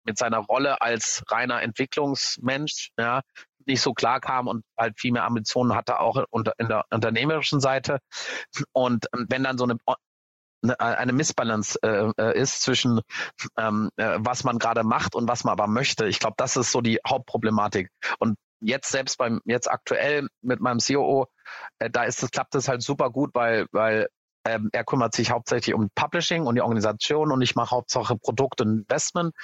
mit 0.04 0.18
seiner 0.18 0.38
Rolle 0.38 0.80
als 0.80 1.22
reiner 1.28 1.62
Entwicklungsmensch 1.62 2.90
ja, 2.98 3.22
nicht 3.66 3.82
so 3.82 3.92
klar 3.92 4.20
kam 4.20 4.48
und 4.48 4.64
halt 4.76 4.98
viel 4.98 5.12
mehr 5.12 5.24
Ambitionen 5.24 5.74
hatte, 5.74 6.00
auch 6.00 6.24
unter, 6.30 6.54
in 6.58 6.68
der 6.68 6.84
unternehmerischen 6.90 7.60
Seite. 7.60 7.98
Und 8.72 9.06
wenn 9.12 9.44
dann 9.44 9.58
so 9.58 9.64
eine 9.64 9.76
Ne, 10.62 10.78
eine 10.78 11.14
Missbalance 11.14 11.78
äh, 11.82 12.12
äh, 12.18 12.38
ist 12.38 12.60
zwischen 12.60 13.00
ähm, 13.56 13.88
äh, 13.96 14.18
was 14.18 14.44
man 14.44 14.58
gerade 14.58 14.84
macht 14.84 15.14
und 15.14 15.26
was 15.26 15.42
man 15.42 15.52
aber 15.52 15.66
möchte. 15.66 16.06
Ich 16.06 16.18
glaube, 16.18 16.34
das 16.36 16.56
ist 16.56 16.70
so 16.70 16.82
die 16.82 16.98
Hauptproblematik. 17.06 17.88
Und 18.18 18.36
jetzt 18.60 18.90
selbst 18.90 19.16
beim 19.16 19.40
jetzt 19.46 19.70
aktuell 19.70 20.28
mit 20.42 20.60
meinem 20.60 20.78
COO, 20.78 21.28
äh, 21.78 21.88
da 21.88 22.04
ist 22.04 22.22
es 22.22 22.30
klappt 22.30 22.54
es 22.56 22.68
halt 22.68 22.82
super 22.82 23.08
gut, 23.08 23.30
weil 23.32 23.68
weil 23.72 24.08
ähm, 24.44 24.70
er 24.72 24.84
kümmert 24.84 25.14
sich 25.14 25.30
hauptsächlich 25.30 25.74
um 25.74 25.90
Publishing 25.94 26.46
und 26.46 26.54
die 26.54 26.62
Organisation 26.62 27.30
und 27.32 27.42
ich 27.42 27.54
mache 27.54 27.70
Hauptsache 27.70 28.16
Produkt 28.16 28.60
und 28.60 28.80
Investment. 28.80 29.34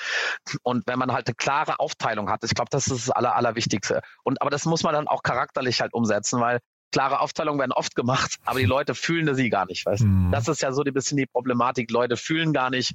Und 0.62 0.86
wenn 0.86 0.98
man 0.98 1.12
halt 1.12 1.26
eine 1.26 1.34
klare 1.34 1.78
Aufteilung 1.78 2.30
hat, 2.30 2.44
ich 2.44 2.54
glaube, 2.54 2.70
das 2.70 2.86
ist 2.86 3.08
das 3.08 3.10
Aller, 3.10 3.36
Allerwichtigste. 3.36 4.00
Und 4.24 4.40
aber 4.40 4.50
das 4.50 4.64
muss 4.64 4.82
man 4.82 4.94
dann 4.94 5.08
auch 5.08 5.22
charakterlich 5.22 5.80
halt 5.80 5.92
umsetzen, 5.92 6.40
weil 6.40 6.60
klare 6.92 7.20
Aufteilungen 7.20 7.58
werden 7.58 7.72
oft 7.72 7.94
gemacht, 7.94 8.36
aber 8.44 8.58
die 8.58 8.64
Leute 8.64 8.94
fühlen 8.94 9.34
sie 9.34 9.50
gar 9.50 9.66
nicht. 9.66 9.84
Weißt? 9.84 10.04
Mhm. 10.04 10.30
Das 10.32 10.48
ist 10.48 10.62
ja 10.62 10.72
so 10.72 10.82
ein 10.82 10.94
bisschen 10.94 11.16
die 11.16 11.26
Problematik. 11.26 11.90
Leute 11.90 12.16
fühlen 12.16 12.52
gar 12.52 12.70
nicht, 12.70 12.94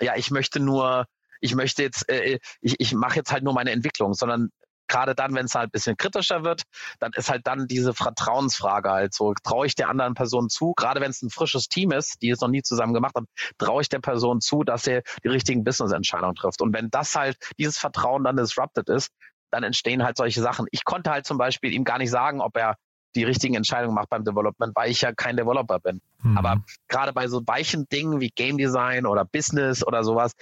ja, 0.00 0.16
ich 0.16 0.30
möchte 0.30 0.60
nur, 0.60 1.06
ich 1.40 1.54
möchte 1.54 1.82
jetzt, 1.82 2.08
äh, 2.08 2.38
ich, 2.60 2.76
ich 2.78 2.94
mache 2.94 3.16
jetzt 3.16 3.32
halt 3.32 3.44
nur 3.44 3.52
meine 3.52 3.72
Entwicklung, 3.72 4.14
sondern 4.14 4.50
gerade 4.88 5.14
dann, 5.14 5.34
wenn 5.34 5.46
es 5.46 5.54
halt 5.54 5.68
ein 5.68 5.70
bisschen 5.70 5.96
kritischer 5.96 6.44
wird, 6.44 6.62
dann 6.98 7.12
ist 7.14 7.30
halt 7.30 7.46
dann 7.46 7.66
diese 7.66 7.94
Vertrauensfrage 7.94 8.90
halt 8.90 9.14
so, 9.14 9.34
traue 9.42 9.66
ich 9.66 9.74
der 9.74 9.88
anderen 9.88 10.14
Person 10.14 10.48
zu, 10.48 10.74
gerade 10.74 11.00
wenn 11.00 11.10
es 11.10 11.22
ein 11.22 11.30
frisches 11.30 11.68
Team 11.68 11.92
ist, 11.92 12.22
die 12.22 12.30
es 12.30 12.40
noch 12.40 12.48
nie 12.48 12.62
zusammen 12.62 12.94
gemacht 12.94 13.14
haben, 13.16 13.26
traue 13.58 13.82
ich 13.82 13.88
der 13.88 14.00
Person 14.00 14.40
zu, 14.40 14.62
dass 14.62 14.86
er 14.86 15.02
die 15.22 15.28
richtigen 15.28 15.64
Business-Entscheidungen 15.64 16.34
trifft. 16.34 16.60
Und 16.60 16.74
wenn 16.74 16.90
das 16.90 17.14
halt, 17.14 17.36
dieses 17.58 17.78
Vertrauen 17.78 18.24
dann 18.24 18.36
disrupted 18.36 18.88
ist, 18.88 19.10
dann 19.50 19.62
entstehen 19.62 20.02
halt 20.02 20.16
solche 20.16 20.42
Sachen. 20.42 20.66
Ich 20.70 20.84
konnte 20.84 21.10
halt 21.10 21.26
zum 21.26 21.38
Beispiel 21.38 21.72
ihm 21.72 21.84
gar 21.84 21.98
nicht 21.98 22.10
sagen, 22.10 22.40
ob 22.40 22.56
er 22.56 22.76
die 23.14 23.24
richtigen 23.24 23.54
Entscheidungen 23.54 23.94
macht 23.94 24.10
beim 24.10 24.24
Development, 24.24 24.74
weil 24.74 24.90
ich 24.90 25.00
ja 25.00 25.12
kein 25.12 25.36
Developer 25.36 25.78
bin. 25.78 26.00
Mhm. 26.22 26.36
Aber 26.36 26.64
gerade 26.88 27.12
bei 27.12 27.28
so 27.28 27.42
weichen 27.46 27.88
Dingen 27.88 28.20
wie 28.20 28.30
Game 28.30 28.58
Design 28.58 29.06
oder 29.06 29.24
Business 29.24 29.86
oder 29.86 30.02
sowas, 30.02 30.32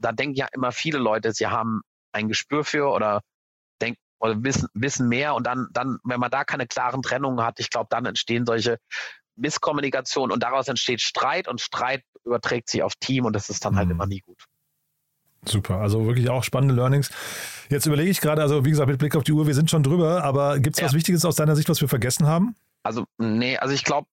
da 0.00 0.12
denken 0.12 0.34
ja 0.34 0.46
immer 0.52 0.72
viele 0.72 0.98
Leute, 0.98 1.32
sie 1.32 1.46
haben 1.46 1.82
ein 2.12 2.28
Gespür 2.28 2.64
für 2.64 2.90
oder 2.90 3.20
denken 3.82 4.00
oder 4.20 4.42
wissen, 4.42 4.68
wissen 4.74 5.08
mehr 5.08 5.34
und 5.34 5.46
dann, 5.46 5.68
dann, 5.72 5.98
wenn 6.04 6.20
man 6.20 6.30
da 6.30 6.44
keine 6.44 6.66
klaren 6.66 7.02
Trennungen 7.02 7.44
hat, 7.44 7.58
ich 7.58 7.70
glaube, 7.70 7.88
dann 7.90 8.06
entstehen 8.06 8.46
solche 8.46 8.78
Misskommunikation 9.36 10.30
und 10.30 10.42
daraus 10.42 10.68
entsteht 10.68 11.00
Streit 11.00 11.48
und 11.48 11.60
Streit 11.60 12.02
überträgt 12.24 12.70
sich 12.70 12.82
auf 12.82 12.94
Team 13.00 13.24
und 13.24 13.32
das 13.34 13.50
ist 13.50 13.64
dann 13.64 13.76
halt 13.76 13.86
mhm. 13.86 13.92
immer 13.92 14.06
nie 14.06 14.20
gut. 14.20 14.44
Super, 15.44 15.78
also 15.78 16.06
wirklich 16.06 16.30
auch 16.30 16.44
spannende 16.44 16.74
Learnings. 16.74 17.10
Jetzt 17.68 17.86
überlege 17.86 18.10
ich 18.10 18.20
gerade, 18.20 18.42
also 18.42 18.64
wie 18.64 18.70
gesagt, 18.70 18.88
mit 18.88 18.98
Blick 18.98 19.16
auf 19.16 19.24
die 19.24 19.32
Uhr, 19.32 19.46
wir 19.46 19.54
sind 19.54 19.70
schon 19.70 19.82
drüber, 19.82 20.22
aber 20.22 20.60
gibt 20.60 20.76
es 20.76 20.80
ja. 20.80 20.86
was 20.86 20.94
Wichtiges 20.94 21.24
aus 21.24 21.34
deiner 21.34 21.56
Sicht, 21.56 21.68
was 21.68 21.80
wir 21.80 21.88
vergessen 21.88 22.28
haben? 22.28 22.54
Also, 22.84 23.06
nee, 23.18 23.56
also 23.56 23.74
ich 23.74 23.82
glaube, 23.82 24.06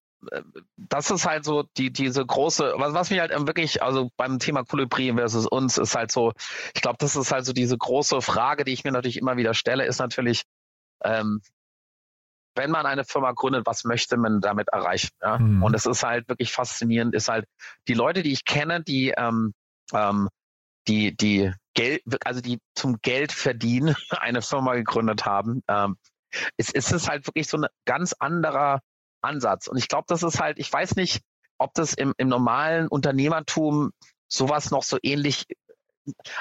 das 0.76 1.10
ist 1.10 1.26
halt 1.26 1.44
so 1.44 1.64
die, 1.76 1.92
diese 1.92 2.24
große, 2.24 2.74
was, 2.76 2.92
was 2.92 3.10
mich 3.10 3.20
halt 3.20 3.32
wirklich, 3.46 3.82
also 3.82 4.10
beim 4.16 4.38
Thema 4.38 4.64
Kolibri 4.64 5.12
versus 5.14 5.46
uns 5.46 5.78
ist 5.78 5.94
halt 5.94 6.12
so, 6.12 6.32
ich 6.74 6.82
glaube, 6.82 6.98
das 6.98 7.16
ist 7.16 7.32
halt 7.32 7.46
so 7.46 7.52
diese 7.52 7.76
große 7.76 8.20
Frage, 8.20 8.64
die 8.64 8.72
ich 8.72 8.84
mir 8.84 8.92
natürlich 8.92 9.16
immer 9.16 9.36
wieder 9.36 9.54
stelle, 9.54 9.86
ist 9.86 9.98
natürlich, 9.98 10.44
ähm, 11.02 11.40
wenn 12.54 12.70
man 12.70 12.84
eine 12.84 13.04
Firma 13.04 13.32
gründet, 13.32 13.64
was 13.64 13.84
möchte 13.84 14.16
man 14.16 14.40
damit 14.40 14.68
erreichen? 14.68 15.10
Ja? 15.22 15.38
Mhm. 15.38 15.62
Und 15.62 15.74
es 15.74 15.86
ist 15.86 16.02
halt 16.02 16.28
wirklich 16.28 16.52
faszinierend, 16.52 17.14
ist 17.14 17.28
halt 17.28 17.46
die 17.88 17.94
Leute, 17.94 18.22
die 18.22 18.32
ich 18.32 18.44
kenne, 18.44 18.82
die 18.82 19.14
ähm, 19.16 19.54
ähm, 19.92 20.28
die, 20.88 21.16
die 21.16 21.52
Geld, 21.74 22.02
also 22.24 22.40
die 22.40 22.58
zum 22.74 22.98
Geld 23.02 23.32
verdienen, 23.32 23.94
eine 24.10 24.42
Firma 24.42 24.74
gegründet 24.74 25.24
haben. 25.24 25.62
Ähm, 25.68 25.96
es, 26.56 26.72
es 26.72 26.92
ist 26.92 27.08
halt 27.08 27.26
wirklich 27.26 27.48
so 27.48 27.58
ein 27.58 27.66
ganz 27.84 28.12
anderer 28.12 28.80
Ansatz. 29.22 29.66
Und 29.68 29.76
ich 29.76 29.88
glaube, 29.88 30.04
das 30.08 30.22
ist 30.22 30.40
halt, 30.40 30.58
ich 30.58 30.72
weiß 30.72 30.96
nicht, 30.96 31.22
ob 31.58 31.74
das 31.74 31.94
im, 31.94 32.14
im 32.16 32.28
normalen 32.28 32.88
Unternehmertum 32.88 33.92
sowas 34.28 34.70
noch 34.70 34.82
so 34.82 34.98
ähnlich 35.02 35.46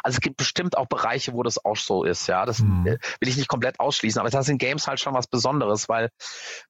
also 0.04 0.16
es 0.16 0.22
gibt 0.22 0.38
bestimmt 0.38 0.78
auch 0.78 0.88
Bereiche, 0.88 1.34
wo 1.34 1.44
das 1.44 1.64
auch 1.64 1.76
so 1.76 2.04
ist, 2.04 2.28
ja. 2.28 2.46
Das 2.46 2.60
mhm. 2.60 2.86
will 2.86 3.28
ich 3.28 3.38
nicht 3.38 3.50
komplett 3.50 3.80
ausschließen, 3.80 4.20
aber 4.20 4.30
das 4.30 4.46
sind 4.46 4.58
Games 4.58 4.88
halt 4.88 5.00
schon 5.00 5.14
was 5.14 5.28
Besonderes, 5.28 5.90
weil 5.90 6.10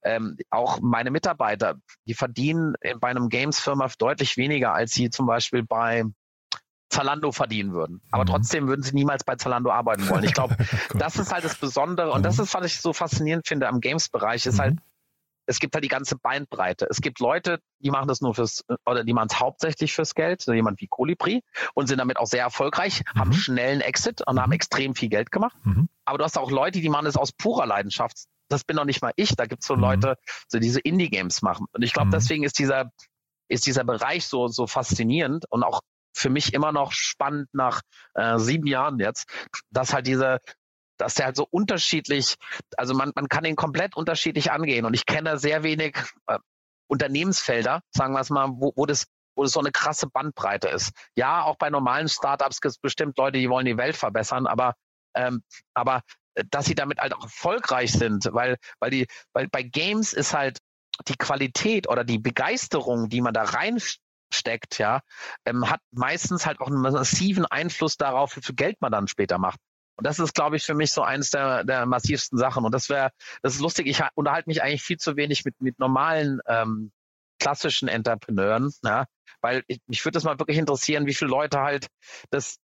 ähm, 0.04 0.38
auch 0.50 0.80
meine 0.82 1.12
Mitarbeiter, 1.12 1.76
die 2.06 2.14
verdienen 2.14 2.74
bei 3.00 3.10
einem 3.10 3.30
Games-Firma 3.30 3.90
deutlich 3.98 4.38
weniger, 4.38 4.74
als 4.74 4.92
sie 4.92 5.10
zum 5.10 5.28
Beispiel 5.28 5.64
bei 5.64 6.04
Zalando 6.90 7.32
verdienen 7.32 7.74
würden. 7.74 8.02
Aber 8.12 8.24
mhm. 8.24 8.30
trotzdem 8.30 8.68
würden 8.68 8.82
sie 8.82 8.96
niemals 8.96 9.24
bei 9.24 9.36
Zalando 9.36 9.72
arbeiten 9.72 10.10
wollen. 10.10 10.24
Ich 10.24 10.34
glaube, 10.34 10.58
das 10.96 11.18
ist 11.18 11.32
halt 11.32 11.46
das 11.46 11.56
Besondere 11.56 12.12
und 12.12 12.24
das 12.24 12.38
mhm. 12.38 12.44
ist, 12.44 12.54
was 12.54 12.66
ich 12.66 12.82
so 12.82 12.94
faszinierend 12.94 13.48
finde 13.48 13.68
am 13.68 13.80
Games-Bereich, 13.80 14.46
ist 14.46 14.60
halt, 14.60 14.76
mhm. 14.76 14.80
halt, 14.80 14.90
es 15.50 15.60
gibt 15.60 15.74
halt 15.74 15.84
die 15.84 15.90
ganze 15.90 16.16
Beinbreite. 16.16 16.86
Es 16.92 17.02
gibt 17.02 17.20
Leute, 17.20 17.60
die 17.80 17.90
machen 17.90 18.08
das 18.08 18.22
nur 18.22 18.36
fürs, 18.36 18.64
oder 18.86 19.04
die 19.04 19.14
machen 19.14 19.30
es 19.32 19.40
hauptsächlich 19.40 19.94
fürs 19.94 20.14
Geld, 20.14 20.42
so 20.42 20.54
jemand 20.54 20.80
wie 20.80 20.88
Colibri, 20.88 21.42
und 21.74 21.88
sind 21.88 21.98
damit 21.98 22.18
auch 22.18 22.28
sehr 22.28 22.44
erfolgreich, 22.44 23.02
mhm. 23.16 23.20
haben 23.20 23.34
schnellen 23.34 23.82
Exit 23.82 24.22
und 24.28 24.40
haben 24.40 24.50
mhm. 24.50 24.54
extrem 24.54 24.94
viel 24.94 25.10
Geld 25.10 25.32
gemacht. 25.32 25.58
Mhm. 25.64 25.90
Aber 26.06 26.20
du 26.20 26.24
hast 26.24 26.38
auch 26.38 26.52
Leute, 26.52 26.82
die 26.82 26.90
machen 26.90 27.08
es 27.08 27.18
aus 27.18 27.32
purer 27.32 27.66
Leidenschaft. 27.66 28.26
Das 28.48 28.64
bin 28.64 28.78
doch 28.78 28.86
nicht 28.86 29.02
mal 29.02 29.12
ich. 29.16 29.36
Da 29.36 29.46
gibt 29.46 29.64
es 29.64 29.68
so 29.68 29.76
mhm. 29.76 29.82
Leute, 29.82 30.18
so 30.48 30.60
diese 30.60 30.82
Indie-Games 30.82 31.42
machen. 31.42 31.66
Und 31.72 31.82
ich 31.82 31.94
glaube, 31.94 32.08
mhm. 32.08 32.12
deswegen 32.12 32.44
ist 32.44 32.60
dieser, 32.60 32.92
ist 33.48 33.66
dieser 33.66 33.84
Bereich 33.84 34.28
so, 34.28 34.50
so 34.50 34.68
faszinierend 34.68 35.46
und 35.50 35.64
auch 35.64 35.82
für 36.16 36.30
mich 36.30 36.54
immer 36.54 36.72
noch 36.72 36.92
spannend 36.92 37.50
nach 37.54 37.82
äh, 38.14 38.38
sieben 38.38 38.68
Jahren 38.68 39.00
jetzt, 39.00 39.28
dass 39.72 39.94
halt 39.94 40.06
diese, 40.06 40.40
dass 41.00 41.16
der 41.16 41.28
halt 41.28 41.36
so 41.36 41.48
unterschiedlich, 41.50 42.36
also 42.78 42.94
man, 42.94 43.12
man 43.16 43.28
kann 43.28 43.46
ihn 43.46 43.56
komplett 43.56 43.96
unterschiedlich 43.96 44.52
angehen. 44.52 44.86
Und 44.86 44.94
ich 44.94 45.06
kenne 45.06 45.40
sehr 45.40 45.64
wenig 45.64 45.98
äh, 46.28 46.38
Unternehmensfelder, 46.88 47.82
sagen 47.92 48.14
wir 48.14 48.22
es 48.22 48.30
mal, 48.30 48.50
wo, 48.50 48.74
wo 48.76 48.86
das 48.86 49.06
wo 49.36 49.44
das 49.44 49.54
so 49.54 49.62
eine 49.62 49.72
krasse 49.72 50.08
Bandbreite 50.08 50.68
ist. 50.68 50.92
Ja, 51.16 51.44
auch 51.44 51.56
bei 51.56 51.70
normalen 51.70 52.10
Startups 52.10 52.60
gibt 52.60 52.74
es 52.74 52.78
bestimmt 52.78 53.18
Leute, 53.18 53.40
die 53.40 53.50
wollen 53.50 53.66
die 53.66 53.78
Welt 53.78 53.96
verbessern, 53.96 54.46
aber, 54.46 54.76
ähm, 55.16 55.44
aber 55.74 56.02
äh, 56.36 56.44
dass 56.52 56.66
sie 56.66 56.76
damit 56.76 57.00
halt 57.00 57.14
auch 57.14 57.24
erfolgreich 57.24 57.94
sind, 57.94 58.28
weil, 58.34 58.58
weil 58.80 58.92
die, 58.92 59.08
weil 59.32 59.48
bei 59.48 59.64
Games 59.64 60.12
ist 60.12 60.34
halt 60.34 60.60
die 61.08 61.16
Qualität 61.16 61.88
oder 61.88 62.04
die 62.04 62.20
Begeisterung, 62.20 63.08
die 63.08 63.22
man 63.22 63.34
da 63.34 63.44
reinsteckt, 63.44 64.78
ja, 64.78 65.00
ähm, 65.46 65.70
hat 65.70 65.80
meistens 65.92 66.46
halt 66.46 66.60
auch 66.60 66.68
einen 66.68 66.82
massiven 66.82 67.46
Einfluss 67.46 67.96
darauf, 67.96 68.36
wie 68.36 68.42
viel 68.42 68.56
Geld 68.56 68.82
man 68.82 68.92
dann 68.92 69.08
später 69.08 69.38
macht. 69.38 69.60
Und 70.00 70.08
das 70.08 70.18
ist, 70.18 70.34
glaube 70.34 70.56
ich, 70.56 70.64
für 70.64 70.76
mich 70.76 70.94
so 70.94 71.02
eines 71.02 71.30
der, 71.30 71.66
der 71.66 71.86
massivsten 71.86 72.40
Sachen. 72.40 72.64
Und 72.64 72.74
das 72.74 72.88
wäre, 72.88 73.12
das 73.42 73.56
ist 73.56 73.60
lustig, 73.60 73.86
ich 73.86 74.02
unterhalte 74.16 74.50
mich 74.50 74.64
eigentlich 74.64 74.82
viel 74.82 74.96
zu 74.96 75.18
wenig 75.18 75.44
mit, 75.44 75.60
mit 75.60 75.78
normalen 75.78 76.40
ähm, 76.48 76.94
klassischen 77.38 77.90
Entrepreneuren, 77.90 78.74
ja, 78.82 79.08
weil 79.42 79.64
ich, 79.68 79.82
mich 79.88 80.06
würde 80.06 80.14
das 80.14 80.24
mal 80.24 80.40
wirklich 80.40 80.58
interessieren, 80.58 81.06
wie 81.06 81.14
viele 81.14 81.32
Leute 81.32 81.60
halt 81.60 81.88
das 82.30 82.60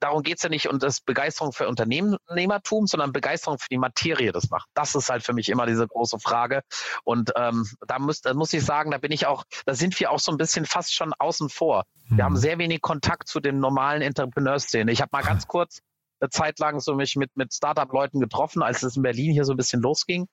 darum 0.00 0.22
geht's 0.22 0.42
ja 0.42 0.48
nicht 0.48 0.68
um 0.68 0.78
das 0.78 1.00
Begeisterung 1.00 1.52
für 1.52 1.68
Unternehmertum, 1.68 2.86
sondern 2.86 3.12
Begeisterung 3.12 3.58
für 3.58 3.68
die 3.70 3.78
Materie 3.78 4.32
das 4.32 4.50
macht. 4.50 4.68
Das 4.74 4.94
ist 4.94 5.10
halt 5.10 5.22
für 5.22 5.32
mich 5.32 5.48
immer 5.48 5.66
diese 5.66 5.86
große 5.86 6.18
Frage. 6.18 6.62
Und 7.04 7.32
ähm, 7.36 7.68
da, 7.86 7.98
muss, 7.98 8.20
da 8.20 8.34
muss 8.34 8.52
ich 8.52 8.64
sagen, 8.64 8.90
da 8.90 8.98
bin 8.98 9.12
ich 9.12 9.26
auch, 9.26 9.44
da 9.66 9.74
sind 9.74 10.00
wir 10.00 10.10
auch 10.10 10.18
so 10.18 10.32
ein 10.32 10.38
bisschen 10.38 10.64
fast 10.64 10.92
schon 10.92 11.12
außen 11.16 11.50
vor. 11.50 11.84
Wir 12.08 12.16
mhm. 12.16 12.22
haben 12.22 12.36
sehr 12.36 12.58
wenig 12.58 12.80
Kontakt 12.80 13.28
zu 13.28 13.38
den 13.38 13.60
normalen 13.60 14.02
Entrepreneurszene. 14.02 14.90
Ich 14.90 15.02
habe 15.02 15.10
mal 15.12 15.22
ganz 15.22 15.46
kurz 15.46 15.82
eine 16.20 16.30
Zeit 16.30 16.58
lang 16.58 16.80
so 16.80 16.94
mich 16.94 17.16
mit, 17.16 17.36
mit 17.36 17.52
Startup-Leuten 17.52 18.20
getroffen, 18.20 18.62
als 18.62 18.82
es 18.82 18.96
in 18.96 19.02
Berlin 19.02 19.32
hier 19.32 19.44
so 19.44 19.52
ein 19.52 19.56
bisschen 19.56 19.82
losging. 19.82 20.28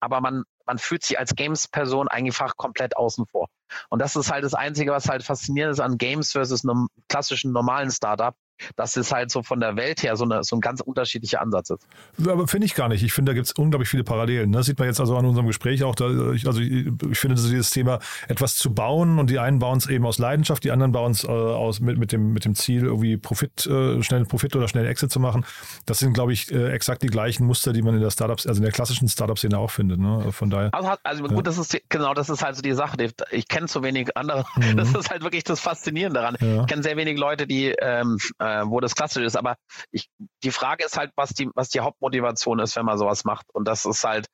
Aber 0.00 0.20
man, 0.20 0.44
man 0.64 0.78
fühlt 0.78 1.02
sich 1.02 1.18
als 1.18 1.34
Games-Person 1.34 2.08
einfach 2.08 2.56
komplett 2.56 2.96
außen 2.96 3.26
vor. 3.26 3.48
Und 3.90 4.00
das 4.00 4.16
ist 4.16 4.30
halt 4.30 4.44
das 4.44 4.54
Einzige, 4.54 4.92
was 4.92 5.08
halt 5.08 5.22
faszinierend 5.22 5.72
ist 5.72 5.80
an 5.80 5.98
Games 5.98 6.32
versus 6.32 6.64
einem 6.64 6.88
klassischen 7.08 7.52
normalen 7.52 7.90
Startup 7.90 8.34
dass 8.76 8.96
es 8.96 9.12
halt 9.12 9.30
so 9.30 9.42
von 9.42 9.60
der 9.60 9.76
Welt 9.76 10.02
her 10.02 10.16
so, 10.16 10.24
eine, 10.24 10.44
so 10.44 10.56
ein 10.56 10.60
ganz 10.60 10.80
unterschiedlicher 10.80 11.40
Ansatz 11.40 11.70
ist. 11.70 11.86
Aber 12.26 12.46
finde 12.48 12.66
ich 12.66 12.74
gar 12.74 12.88
nicht. 12.88 13.02
Ich 13.02 13.12
finde, 13.12 13.30
da 13.30 13.34
gibt 13.34 13.46
es 13.46 13.52
unglaublich 13.52 13.88
viele 13.88 14.04
Parallelen. 14.04 14.52
Das 14.52 14.60
ne? 14.60 14.64
sieht 14.64 14.78
man 14.78 14.88
jetzt 14.88 15.00
also 15.00 15.16
an 15.16 15.24
unserem 15.24 15.46
Gespräch 15.46 15.84
auch. 15.84 15.94
Da, 15.94 16.06
also 16.06 16.60
ich, 16.60 16.86
ich 17.10 17.18
finde, 17.18 17.36
dieses 17.36 17.70
Thema, 17.70 17.98
etwas 18.28 18.56
zu 18.56 18.72
bauen 18.74 19.18
und 19.18 19.30
die 19.30 19.38
einen 19.38 19.58
bauen 19.58 19.78
es 19.78 19.86
eben 19.86 20.06
aus 20.06 20.18
Leidenschaft, 20.18 20.64
die 20.64 20.70
anderen 20.70 20.92
bauen 20.92 21.12
es 21.12 21.24
äh, 21.24 21.28
aus 21.28 21.80
mit, 21.80 21.98
mit, 21.98 22.12
dem, 22.12 22.32
mit 22.32 22.44
dem 22.44 22.54
Ziel, 22.54 22.84
irgendwie 22.84 23.16
Profit, 23.16 23.66
äh, 23.66 24.02
schnellen 24.02 24.26
Profit 24.26 24.56
oder 24.56 24.68
schnellen 24.68 24.86
Exit 24.86 25.10
zu 25.10 25.20
machen. 25.20 25.44
Das 25.86 25.98
sind, 25.98 26.12
glaube 26.12 26.32
ich, 26.32 26.50
äh, 26.52 26.72
exakt 26.72 27.02
die 27.02 27.08
gleichen 27.08 27.46
Muster, 27.46 27.72
die 27.72 27.82
man 27.82 27.94
in 27.94 28.00
der 28.00 28.10
Startups, 28.10 28.46
also 28.46 28.58
in 28.58 28.64
der 28.64 28.72
klassischen 28.72 29.08
Startup-Szene 29.08 29.58
auch 29.58 29.70
findet. 29.70 29.98
Ne? 29.98 30.32
Von 30.32 30.50
daher. 30.50 30.72
Also, 30.72 30.92
also 31.02 31.22
gut, 31.24 31.36
ja. 31.36 31.42
das 31.42 31.58
ist 31.58 31.78
genau, 31.88 32.14
das 32.14 32.28
ist 32.28 32.42
halt 32.42 32.56
so 32.56 32.62
die 32.62 32.72
Sache. 32.72 32.96
Ich 33.30 33.48
kenne 33.48 33.66
zu 33.66 33.82
wenig 33.82 34.16
andere. 34.16 34.44
Mhm. 34.58 34.76
Das 34.76 34.92
ist 34.92 35.10
halt 35.10 35.22
wirklich 35.22 35.44
das 35.44 35.60
Faszinierende 35.60 36.20
daran. 36.20 36.36
Ja. 36.40 36.62
Ich 36.62 36.66
kenne 36.66 36.82
sehr 36.82 36.96
wenig 36.96 37.16
Leute, 37.16 37.46
die, 37.46 37.74
ähm, 37.80 38.18
äh, 38.48 38.70
wo 38.70 38.80
das 38.80 38.94
klassisch 38.94 39.24
ist. 39.24 39.36
Aber 39.36 39.56
ich, 39.90 40.08
die 40.42 40.50
Frage 40.50 40.84
ist 40.84 40.96
halt, 40.96 41.12
was 41.16 41.30
die, 41.30 41.50
was 41.54 41.68
die 41.68 41.80
Hauptmotivation 41.80 42.58
ist, 42.60 42.76
wenn 42.76 42.84
man 42.84 42.98
sowas 42.98 43.24
macht. 43.24 43.46
Und 43.52 43.66
das 43.66 43.84
ist 43.84 44.04
halt 44.04 44.26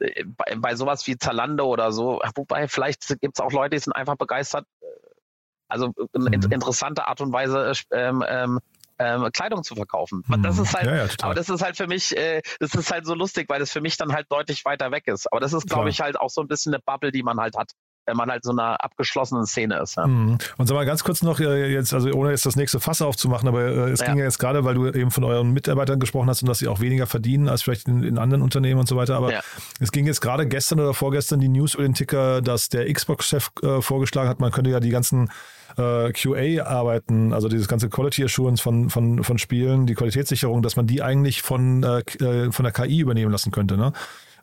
äh, 0.00 0.24
bei, 0.24 0.56
bei 0.56 0.74
sowas 0.76 1.06
wie 1.06 1.16
Zalando 1.16 1.66
oder 1.66 1.92
so, 1.92 2.20
wobei 2.34 2.68
vielleicht 2.68 3.06
gibt 3.20 3.38
es 3.38 3.40
auch 3.40 3.52
Leute, 3.52 3.76
die 3.76 3.82
sind 3.82 3.92
einfach 3.94 4.16
begeistert, 4.16 4.66
äh, 4.80 4.86
also 5.68 5.92
in 6.14 6.22
mhm. 6.22 6.52
interessante 6.52 7.06
Art 7.06 7.20
und 7.20 7.32
Weise 7.32 7.72
ähm, 7.92 8.24
ähm, 8.26 8.58
ähm, 8.98 9.28
Kleidung 9.32 9.62
zu 9.62 9.74
verkaufen. 9.74 10.24
Mhm. 10.26 10.42
Das 10.42 10.58
ist 10.58 10.74
halt, 10.74 10.86
ja, 10.86 10.96
ja, 10.96 11.08
aber 11.22 11.34
das 11.34 11.48
ist 11.48 11.62
halt 11.62 11.76
für 11.76 11.86
mich, 11.86 12.16
äh, 12.16 12.42
das 12.58 12.74
ist 12.74 12.90
halt 12.90 13.06
so 13.06 13.14
lustig, 13.14 13.48
weil 13.48 13.60
das 13.60 13.70
für 13.70 13.80
mich 13.80 13.96
dann 13.96 14.12
halt 14.12 14.26
deutlich 14.30 14.64
weiter 14.64 14.90
weg 14.90 15.06
ist. 15.06 15.30
Aber 15.30 15.40
das 15.40 15.52
ist, 15.52 15.68
glaube 15.68 15.90
ich, 15.90 16.00
halt 16.00 16.18
auch 16.18 16.30
so 16.30 16.40
ein 16.40 16.48
bisschen 16.48 16.74
eine 16.74 16.82
Bubble, 16.84 17.12
die 17.12 17.22
man 17.22 17.38
halt 17.38 17.56
hat 17.56 17.72
wenn 18.08 18.16
man 18.16 18.30
halt 18.30 18.42
so 18.42 18.50
einer 18.50 18.82
abgeschlossenen 18.82 19.46
Szene 19.46 19.78
ist. 19.80 19.96
Ja. 19.96 20.06
Mhm. 20.06 20.38
Und 20.56 20.66
sag 20.66 20.74
mal 20.74 20.86
ganz 20.86 21.04
kurz 21.04 21.22
noch 21.22 21.38
äh, 21.40 21.70
jetzt, 21.70 21.92
also 21.92 22.10
ohne 22.10 22.30
jetzt 22.30 22.46
das 22.46 22.56
nächste 22.56 22.80
Fass 22.80 23.02
aufzumachen, 23.02 23.46
aber 23.46 23.60
äh, 23.62 23.90
es 23.90 24.00
ja. 24.00 24.06
ging 24.06 24.18
ja 24.18 24.24
jetzt 24.24 24.38
gerade, 24.38 24.64
weil 24.64 24.74
du 24.74 24.86
eben 24.86 25.10
von 25.10 25.24
euren 25.24 25.52
Mitarbeitern 25.52 26.00
gesprochen 26.00 26.28
hast 26.28 26.42
und 26.42 26.48
dass 26.48 26.58
sie 26.58 26.68
auch 26.68 26.80
weniger 26.80 27.06
verdienen 27.06 27.48
als 27.48 27.62
vielleicht 27.62 27.86
in, 27.86 28.02
in 28.02 28.18
anderen 28.18 28.42
Unternehmen 28.42 28.80
und 28.80 28.88
so 28.88 28.96
weiter. 28.96 29.16
Aber 29.16 29.32
ja. 29.32 29.40
es 29.78 29.92
ging 29.92 30.06
jetzt 30.06 30.20
gerade 30.20 30.46
gestern 30.46 30.80
oder 30.80 30.94
vorgestern 30.94 31.40
die 31.40 31.48
News 31.48 31.74
über 31.74 31.82
den 31.82 31.94
Ticker, 31.94 32.40
dass 32.40 32.70
der 32.70 32.92
Xbox-Chef 32.92 33.50
äh, 33.62 33.82
vorgeschlagen 33.82 34.28
hat, 34.28 34.40
man 34.40 34.50
könnte 34.50 34.70
ja 34.70 34.80
die 34.80 34.90
ganzen 34.90 35.30
äh, 35.78 36.12
QA-Arbeiten, 36.12 37.32
also 37.32 37.48
dieses 37.48 37.68
ganze 37.68 37.88
Quality 37.88 38.24
Assurance 38.24 38.62
von, 38.62 38.90
von, 38.90 39.24
von 39.24 39.38
Spielen, 39.38 39.86
die 39.86 39.94
Qualitätssicherung, 39.94 40.62
dass 40.62 40.76
man 40.76 40.86
die 40.86 41.02
eigentlich 41.02 41.42
von, 41.42 41.82
äh, 41.82 42.00
äh 42.22 42.52
von 42.52 42.64
der 42.64 42.72
KI 42.72 42.98
übernehmen 43.00 43.32
lassen 43.32 43.50
könnte. 43.50 43.76
Ne? 43.76 43.92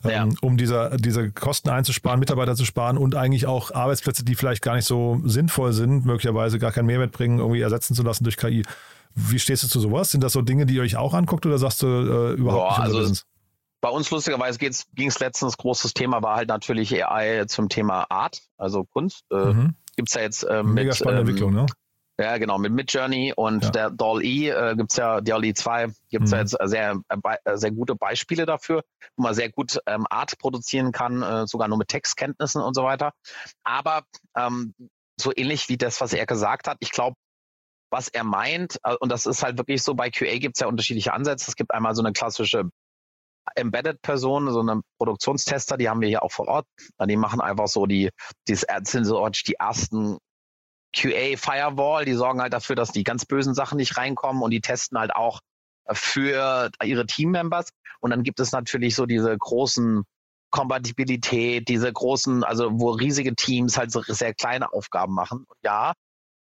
ja. 0.04 0.22
Ähm, 0.22 0.36
um 0.40 0.56
diese, 0.56 0.96
diese 0.98 1.30
Kosten 1.30 1.70
einzusparen, 1.70 2.20
Mitarbeiter 2.20 2.54
zu 2.54 2.64
sparen 2.64 2.98
und 2.98 3.14
eigentlich 3.14 3.46
auch 3.46 3.72
Arbeitsplätze, 3.72 4.24
die 4.24 4.34
vielleicht 4.34 4.62
gar 4.62 4.74
nicht 4.74 4.84
so 4.84 5.20
sinnvoll 5.24 5.72
sind, 5.72 6.04
möglicherweise 6.04 6.58
gar 6.58 6.72
keinen 6.72 6.86
Mehrwert 6.86 7.12
bringen, 7.12 7.38
irgendwie 7.38 7.60
ersetzen 7.60 7.94
zu 7.94 8.02
lassen 8.02 8.24
durch 8.24 8.36
KI. 8.36 8.64
Wie 9.14 9.38
stehst 9.38 9.62
du 9.62 9.68
zu 9.68 9.80
sowas? 9.80 10.10
Sind 10.10 10.22
das 10.22 10.32
so 10.32 10.42
Dinge, 10.42 10.66
die 10.66 10.74
ihr 10.74 10.82
euch 10.82 10.96
auch 10.96 11.14
anguckt 11.14 11.46
oder 11.46 11.58
sagst 11.58 11.82
du 11.82 11.86
äh, 11.86 12.32
überhaupt 12.34 12.62
Boah, 12.62 12.70
nicht 12.70 12.80
also 12.80 12.98
Business? 12.98 13.26
Bei 13.80 13.88
uns 13.88 14.10
lustigerweise 14.10 14.58
ging 14.58 15.08
es 15.08 15.20
letztens, 15.20 15.56
großes 15.56 15.94
Thema 15.94 16.22
war 16.22 16.36
halt 16.36 16.48
natürlich 16.48 17.04
AI 17.04 17.44
zum 17.46 17.68
Thema 17.68 18.06
Art, 18.10 18.40
also 18.56 18.84
Kunst. 18.84 19.24
Äh, 19.30 19.52
mhm. 19.52 19.74
Gibt 19.96 20.08
es 20.08 20.14
ja 20.14 20.22
jetzt 20.22 20.42
äh, 20.44 20.62
Mega 20.62 20.88
mit, 20.88 20.96
spannende 20.96 21.22
ähm, 21.22 21.28
Entwicklung, 21.28 21.54
ne? 21.54 21.66
Ja, 22.18 22.38
genau, 22.38 22.56
mit 22.56 22.72
Midjourney 22.72 23.34
und 23.36 23.64
ja. 23.64 23.70
der 23.70 23.90
Doll-E 23.90 24.48
äh, 24.48 24.74
gibt's 24.74 24.96
ja, 24.96 25.20
Doll-E 25.20 25.52
2 25.52 25.88
gibt's 26.08 26.30
mhm. 26.30 26.34
ja 26.34 26.40
jetzt 26.40 26.56
sehr, 26.64 27.00
äh, 27.44 27.56
sehr 27.58 27.72
gute 27.72 27.94
Beispiele 27.94 28.46
dafür, 28.46 28.84
wo 29.16 29.24
man 29.24 29.34
sehr 29.34 29.50
gut 29.50 29.78
ähm, 29.86 30.06
Art 30.08 30.38
produzieren 30.38 30.92
kann, 30.92 31.22
äh, 31.22 31.46
sogar 31.46 31.68
nur 31.68 31.76
mit 31.76 31.88
Textkenntnissen 31.88 32.62
und 32.62 32.74
so 32.74 32.84
weiter. 32.84 33.12
Aber 33.64 34.04
ähm, 34.34 34.74
so 35.20 35.30
ähnlich 35.34 35.68
wie 35.68 35.76
das, 35.76 36.00
was 36.00 36.14
er 36.14 36.24
gesagt 36.24 36.68
hat, 36.68 36.78
ich 36.80 36.90
glaube, 36.90 37.16
was 37.90 38.08
er 38.08 38.24
meint, 38.24 38.78
äh, 38.82 38.94
und 38.94 39.12
das 39.12 39.26
ist 39.26 39.42
halt 39.42 39.58
wirklich 39.58 39.82
so, 39.82 39.94
bei 39.94 40.08
QA 40.08 40.38
gibt's 40.38 40.60
ja 40.60 40.68
unterschiedliche 40.68 41.12
Ansätze. 41.12 41.50
Es 41.50 41.56
gibt 41.56 41.72
einmal 41.72 41.94
so 41.94 42.02
eine 42.02 42.12
klassische 42.12 42.70
Embedded-Person, 43.54 44.50
so 44.50 44.60
eine 44.60 44.82
Produktionstester, 44.98 45.76
die 45.76 45.88
haben 45.88 46.00
wir 46.00 46.08
hier 46.08 46.22
auch 46.22 46.32
vor 46.32 46.48
Ort. 46.48 46.66
Die 47.08 47.16
machen 47.16 47.40
einfach 47.40 47.68
so 47.68 47.86
die, 47.86 48.10
die 48.48 48.54
sind 48.54 49.04
so 49.04 49.28
die 49.28 49.54
ersten 49.54 50.18
QA 50.94 51.36
Firewall, 51.36 52.04
die 52.04 52.14
sorgen 52.14 52.40
halt 52.40 52.52
dafür, 52.52 52.76
dass 52.76 52.92
die 52.92 53.04
ganz 53.04 53.26
bösen 53.26 53.54
Sachen 53.54 53.76
nicht 53.76 53.96
reinkommen 53.96 54.42
und 54.42 54.50
die 54.50 54.60
testen 54.60 54.98
halt 54.98 55.14
auch 55.14 55.40
für 55.92 56.70
ihre 56.82 57.06
Teammembers. 57.06 57.70
Und 58.00 58.10
dann 58.10 58.22
gibt 58.22 58.40
es 58.40 58.52
natürlich 58.52 58.94
so 58.94 59.06
diese 59.06 59.36
großen 59.36 60.04
Kompatibilität, 60.50 61.68
diese 61.68 61.92
großen, 61.92 62.44
also 62.44 62.70
wo 62.72 62.90
riesige 62.90 63.34
Teams 63.34 63.76
halt 63.76 63.90
so 63.90 64.00
sehr 64.02 64.32
kleine 64.32 64.72
Aufgaben 64.72 65.12
machen. 65.14 65.44
Und 65.46 65.58
ja, 65.62 65.92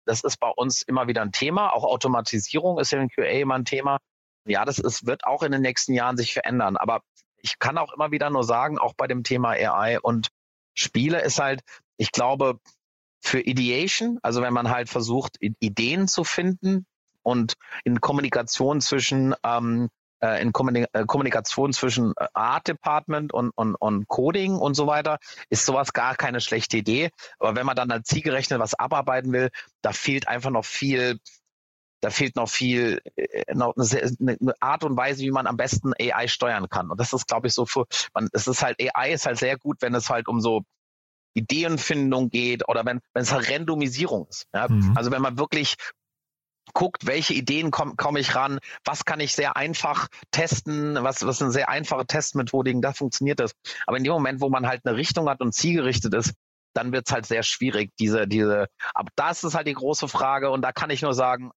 das 0.07 0.23
ist 0.23 0.39
bei 0.39 0.51
uns 0.51 0.83
immer 0.83 1.09
wieder 1.09 1.23
ein 1.23 1.33
Thema. 1.33 1.73
Auch 1.73 1.85
Automatisierung 1.85 2.79
ist 2.79 2.93
ja 2.93 3.01
in 3.01 3.09
QA 3.09 3.41
immer 3.41 3.55
ein 3.55 3.65
Thema. 3.65 3.99
Ja, 4.47 4.65
das 4.65 4.79
ist, 4.79 5.07
wird 5.07 5.25
auch 5.25 5.43
in 5.43 5.53
den 5.53 5.63
nächsten 5.63 5.95
Jahren 5.95 6.17
sich 6.17 6.35
verändern. 6.35 6.77
Aber 6.77 7.01
ich 7.37 7.59
kann 7.59 7.79
auch 7.79 7.93
immer 7.93 8.11
wieder 8.11 8.31
nur 8.31 8.45
sagen, 8.45 8.79
auch 8.79 8.95
bei 8.95 9.07
dem 9.07 9.23
Thema 9.23 9.51
AI 9.51 10.01
und 10.01 10.29
Spiele 10.75 11.21
ist 11.21 11.39
halt, 11.39 11.63
ich 11.97 12.11
glaube, 12.11 12.59
für 13.23 13.41
Ideation, 13.41 14.19
also 14.23 14.43
wenn 14.43 14.53
man 14.53 14.71
halt 14.71 14.89
versucht, 14.89 15.37
Ideen 15.41 16.09
zu 16.09 16.25
finden, 16.25 16.87
und 17.25 17.55
in 17.83 18.01
Kommunikation 18.01 18.81
zwischen 18.81 19.35
ähm, 19.43 19.89
äh, 20.21 20.41
in 20.41 20.53
äh, 20.55 21.05
Kommunikation 21.07 21.73
zwischen 21.73 22.13
äh, 22.17 22.29
Art 22.35 22.69
Department 22.69 23.33
und, 23.33 23.51
und, 23.57 23.75
und 23.75 24.07
Coding 24.07 24.55
und 24.55 24.75
so 24.75 24.87
weiter, 24.87 25.19
ist 25.51 25.67
sowas 25.67 25.93
gar 25.93 26.15
keine 26.15 26.41
schlechte 26.41 26.77
Idee. 26.77 27.11
Aber 27.39 27.57
wenn 27.57 27.67
man 27.67 27.77
dann 27.77 27.91
als 27.91 28.07
zielgerechnet 28.07 28.61
was 28.61 28.75
abarbeiten 28.75 29.33
will, 29.33 29.51
da 29.83 29.93
fehlt 29.93 30.29
einfach 30.29 30.51
noch 30.51 30.65
viel, 30.65 31.19
da 32.05 32.11
fehlt 32.11 32.37
noch 32.37 32.51
viel, 32.51 33.01
noch 33.55 33.75
eine, 33.77 34.37
eine, 34.39 34.55
Art 34.61 34.85
und 34.85 34.95
Weise, 34.95 35.23
wie 35.23 35.31
man 35.31 35.47
am 35.47 35.57
besten 35.57 35.95
AI 35.99 36.29
steuern 36.29 36.69
kann. 36.69 36.91
Und 36.91 37.01
das 37.01 37.15
ist, 37.15 37.27
glaube 37.27 37.47
ich, 37.47 37.55
so 37.55 37.65
für, 37.65 37.87
man, 38.13 38.29
es 38.35 38.47
ist 38.47 38.63
halt, 38.63 38.79
AI 38.79 39.15
ist 39.15 39.25
halt 39.25 39.39
sehr 39.39 39.57
gut, 39.57 39.79
wenn 39.81 39.95
es 39.95 40.11
halt 40.11 40.29
um 40.29 40.43
so 40.43 40.65
Ideenfindung 41.33 42.29
geht 42.29 42.69
oder 42.69 42.85
wenn, 42.85 43.01
wenn 43.15 43.23
es 43.23 43.33
halt 43.33 43.51
Randomisierung 43.51 44.27
ist. 44.29 44.47
Ja? 44.53 44.69
Mhm. 44.69 44.93
Also 44.95 45.11
wenn 45.13 45.23
man 45.23 45.39
wirklich 45.39 45.77
guckt, 46.75 47.07
welche 47.07 47.33
Ideen 47.33 47.71
komme 47.71 47.95
komm 47.97 48.19
ich 48.19 48.35
ran, 48.35 48.59
was 48.85 49.07
kann 49.07 49.21
ich 49.21 49.33
sehr 49.33 49.57
einfach 49.57 50.09
testen, 50.31 50.99
was, 51.01 51.25
was 51.25 51.39
sind 51.39 51.53
sehr 51.53 51.71
einfache 51.71 52.05
Testmethodiken, 52.05 52.83
da 52.83 52.93
funktioniert 52.93 53.41
das. 53.41 53.53
Aber 53.87 53.97
in 53.97 54.05
dem 54.05 54.13
Moment, 54.13 54.43
wo 54.43 54.51
man 54.51 54.67
halt 54.67 54.83
eine 54.85 54.97
Richtung 54.97 55.31
hat 55.31 55.41
und 55.41 55.55
zielgerichtet 55.55 56.13
ist, 56.13 56.35
dann 56.75 56.93
wird 56.93 57.07
es 57.07 57.15
halt 57.15 57.25
sehr 57.25 57.45
schwierig, 57.45 57.93
diese, 57.99 58.29
diese, 58.29 58.67
aber 58.93 59.09
da 59.17 59.31
ist 59.31 59.43
halt 59.55 59.69
die 59.69 59.75
große 59.75 60.09
Frage 60.09 60.51
und 60.51 60.61
da 60.61 60.73
kann 60.73 60.91
ich 60.91 61.01
nur 61.01 61.15
sagen, 61.15 61.51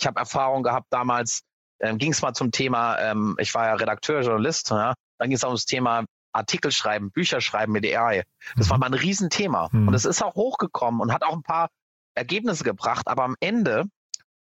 ich 0.00 0.06
habe 0.06 0.20
Erfahrung 0.20 0.62
gehabt 0.62 0.86
damals, 0.90 1.42
ähm, 1.80 1.98
ging 1.98 2.12
es 2.12 2.22
mal 2.22 2.34
zum 2.34 2.50
Thema, 2.50 2.98
ähm, 2.98 3.36
ich 3.38 3.54
war 3.54 3.66
ja 3.66 3.74
Redakteur, 3.74 4.22
Journalist, 4.22 4.70
ja, 4.70 4.94
dann 5.18 5.28
ging 5.28 5.36
es 5.36 5.44
auch 5.44 5.48
ums 5.48 5.66
Thema 5.66 6.04
Artikel 6.34 6.72
schreiben, 6.72 7.10
Bücher 7.10 7.40
schreiben 7.40 7.72
mit 7.72 7.86
AI. 7.86 8.24
Das 8.56 8.68
war 8.68 8.76
mhm. 8.76 8.80
mal 8.80 8.86
ein 8.88 8.94
Riesenthema. 8.94 9.68
Mhm. 9.70 9.88
Und 9.88 9.94
es 9.94 10.04
ist 10.04 10.22
auch 10.22 10.34
hochgekommen 10.34 11.00
und 11.00 11.12
hat 11.12 11.22
auch 11.22 11.32
ein 11.32 11.42
paar 11.42 11.68
Ergebnisse 12.14 12.64
gebracht. 12.64 13.06
Aber 13.06 13.24
am 13.24 13.36
Ende 13.40 13.84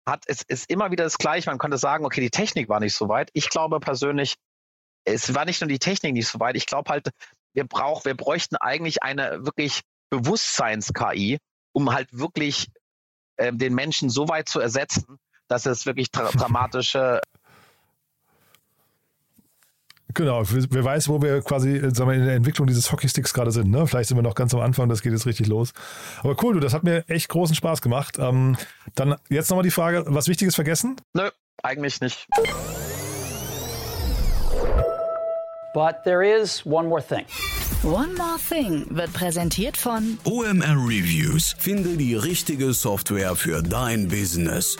hat, 0.07 0.25
es 0.27 0.43
ist 0.43 0.71
immer 0.71 0.91
wieder 0.91 1.05
das 1.05 1.19
Gleiche. 1.19 1.51
Man 1.51 1.59
könnte 1.59 1.79
sagen, 1.79 2.05
okay, 2.05 2.21
die 2.21 2.31
Technik 2.31 2.69
war 2.69 2.81
nicht 2.81 2.95
so 2.95 3.09
weit. 3.09 3.31
Ich 3.33 3.51
glaube 3.51 3.81
persönlich, 3.81 4.37
es 5.05 5.35
war 5.35 5.45
nicht 5.45 5.61
nur 5.61 5.69
die 5.69 5.79
Technik 5.79 6.15
nicht 6.15 6.29
so 6.29 6.41
weit. 6.41 6.57
Ich 6.57 6.67
glaube 6.67 6.91
halt, 6.91 7.11
wir 7.55 7.67
brauchen, 7.67 8.05
wir 8.05 8.17
bräuchten 8.17 8.57
eigentlich 8.57 9.03
eine 9.03 9.45
wirklich 9.45 9.83
Bewusstseins-KI, 10.11 11.39
um 11.73 11.93
halt 11.93 12.09
wirklich 12.13 12.69
äh, 13.37 13.53
den 13.53 13.75
Menschen 13.75 14.11
so 14.11 14.29
weit 14.29 14.49
zu 14.49 14.61
ersetzen, 14.61 15.19
dass 15.55 15.67
es 15.67 15.87
wirklich 15.87 16.11
dra 16.11 16.31
dramatische 16.31 17.21
Genau, 20.17 20.45
wer 20.49 20.85
weiß, 20.85 21.09
wo 21.09 21.21
wir 21.23 21.43
quasi 21.43 21.77
äh, 21.77 21.93
sagen 21.93 22.09
wir, 22.11 22.17
in 22.17 22.25
der 22.25 22.37
Entwicklung 22.37 22.69
dieses 22.69 22.93
Hockeysticks 22.93 23.35
gerade 23.35 23.51
sind. 23.51 23.71
Ne? 23.71 23.85
Vielleicht 23.89 24.09
sind 24.09 24.17
wir 24.17 24.23
noch 24.23 24.37
ganz 24.37 24.55
am 24.55 24.61
Anfang, 24.61 24.89
das 24.89 25.03
geht 25.03 25.13
jetzt 25.13 25.27
richtig 25.27 25.49
los. 25.49 25.73
Aber 26.23 26.37
cool, 26.43 26.55
du, 26.55 26.61
das 26.61 26.73
hat 26.73 26.85
mir 26.85 27.05
echt 27.09 27.29
großen 27.29 27.57
Spaß 27.57 27.83
gemacht. 27.83 28.17
Ähm, 28.21 28.57
dann 28.95 29.17
jetzt 29.29 29.51
nochmal 29.51 29.65
die 29.65 29.73
Frage, 29.73 30.05
was 30.07 30.29
Wichtiges 30.29 30.55
vergessen? 30.55 30.97
Nö, 31.15 31.31
eigentlich 31.65 32.01
nicht. 32.01 32.29
But 35.75 36.05
there 36.05 36.25
is 36.25 36.65
one 36.65 36.87
more 36.87 37.05
thing. 37.05 37.25
One 37.85 38.15
More 38.15 38.39
Thing 38.39 38.87
wird 38.89 39.13
präsentiert 39.13 39.77
von 39.77 40.17
OMR 40.25 40.89
Reviews. 40.89 41.55
Finde 41.59 41.99
die 41.99 42.15
richtige 42.15 42.73
Software 42.73 43.37
für 43.37 43.63
dein 43.63 44.09
Business. 44.09 44.79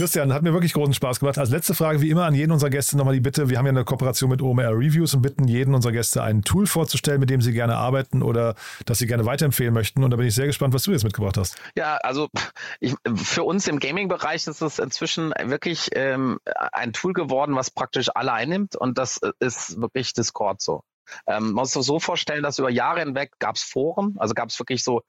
Christian, 0.00 0.32
hat 0.32 0.42
mir 0.42 0.54
wirklich 0.54 0.72
großen 0.72 0.94
Spaß 0.94 1.20
gemacht. 1.20 1.36
Als 1.36 1.50
letzte 1.50 1.74
Frage, 1.74 2.00
wie 2.00 2.08
immer, 2.08 2.24
an 2.24 2.34
jeden 2.34 2.52
unserer 2.52 2.70
Gäste 2.70 2.96
nochmal 2.96 3.12
die 3.12 3.20
Bitte. 3.20 3.50
Wir 3.50 3.58
haben 3.58 3.66
ja 3.66 3.70
eine 3.72 3.84
Kooperation 3.84 4.30
mit 4.30 4.40
OMR 4.40 4.70
Reviews 4.70 5.12
und 5.12 5.20
bitten 5.20 5.46
jeden 5.46 5.74
unserer 5.74 5.92
Gäste 5.92 6.22
ein 6.22 6.40
Tool 6.40 6.66
vorzustellen, 6.66 7.20
mit 7.20 7.28
dem 7.28 7.42
sie 7.42 7.52
gerne 7.52 7.76
arbeiten 7.76 8.22
oder 8.22 8.54
das 8.86 8.98
sie 8.98 9.06
gerne 9.06 9.26
weiterempfehlen 9.26 9.74
möchten. 9.74 10.02
Und 10.02 10.10
da 10.10 10.16
bin 10.16 10.26
ich 10.26 10.34
sehr 10.34 10.46
gespannt, 10.46 10.72
was 10.72 10.84
du 10.84 10.92
jetzt 10.92 11.04
mitgebracht 11.04 11.36
hast. 11.36 11.58
Ja, 11.76 11.98
also 11.98 12.28
ich, 12.80 12.94
für 13.14 13.42
uns 13.42 13.68
im 13.68 13.78
Gaming-Bereich 13.78 14.46
ist 14.46 14.62
es 14.62 14.78
inzwischen 14.78 15.34
wirklich 15.44 15.90
ähm, 15.92 16.38
ein 16.72 16.94
Tool 16.94 17.12
geworden, 17.12 17.54
was 17.54 17.70
praktisch 17.70 18.08
alle 18.14 18.32
einnimmt. 18.32 18.76
Und 18.76 18.96
das 18.96 19.20
ist 19.38 19.78
wirklich 19.82 20.14
Discord 20.14 20.62
so. 20.62 20.82
Ähm, 21.26 21.52
man 21.52 21.54
muss 21.56 21.72
sich 21.72 21.82
so 21.82 22.00
vorstellen, 22.00 22.42
dass 22.42 22.58
über 22.58 22.70
Jahre 22.70 23.00
hinweg 23.00 23.32
gab 23.38 23.56
es 23.56 23.62
Foren, 23.62 24.14
also 24.18 24.32
gab 24.32 24.48
es 24.48 24.58
wirklich 24.58 24.82
so 24.82 25.02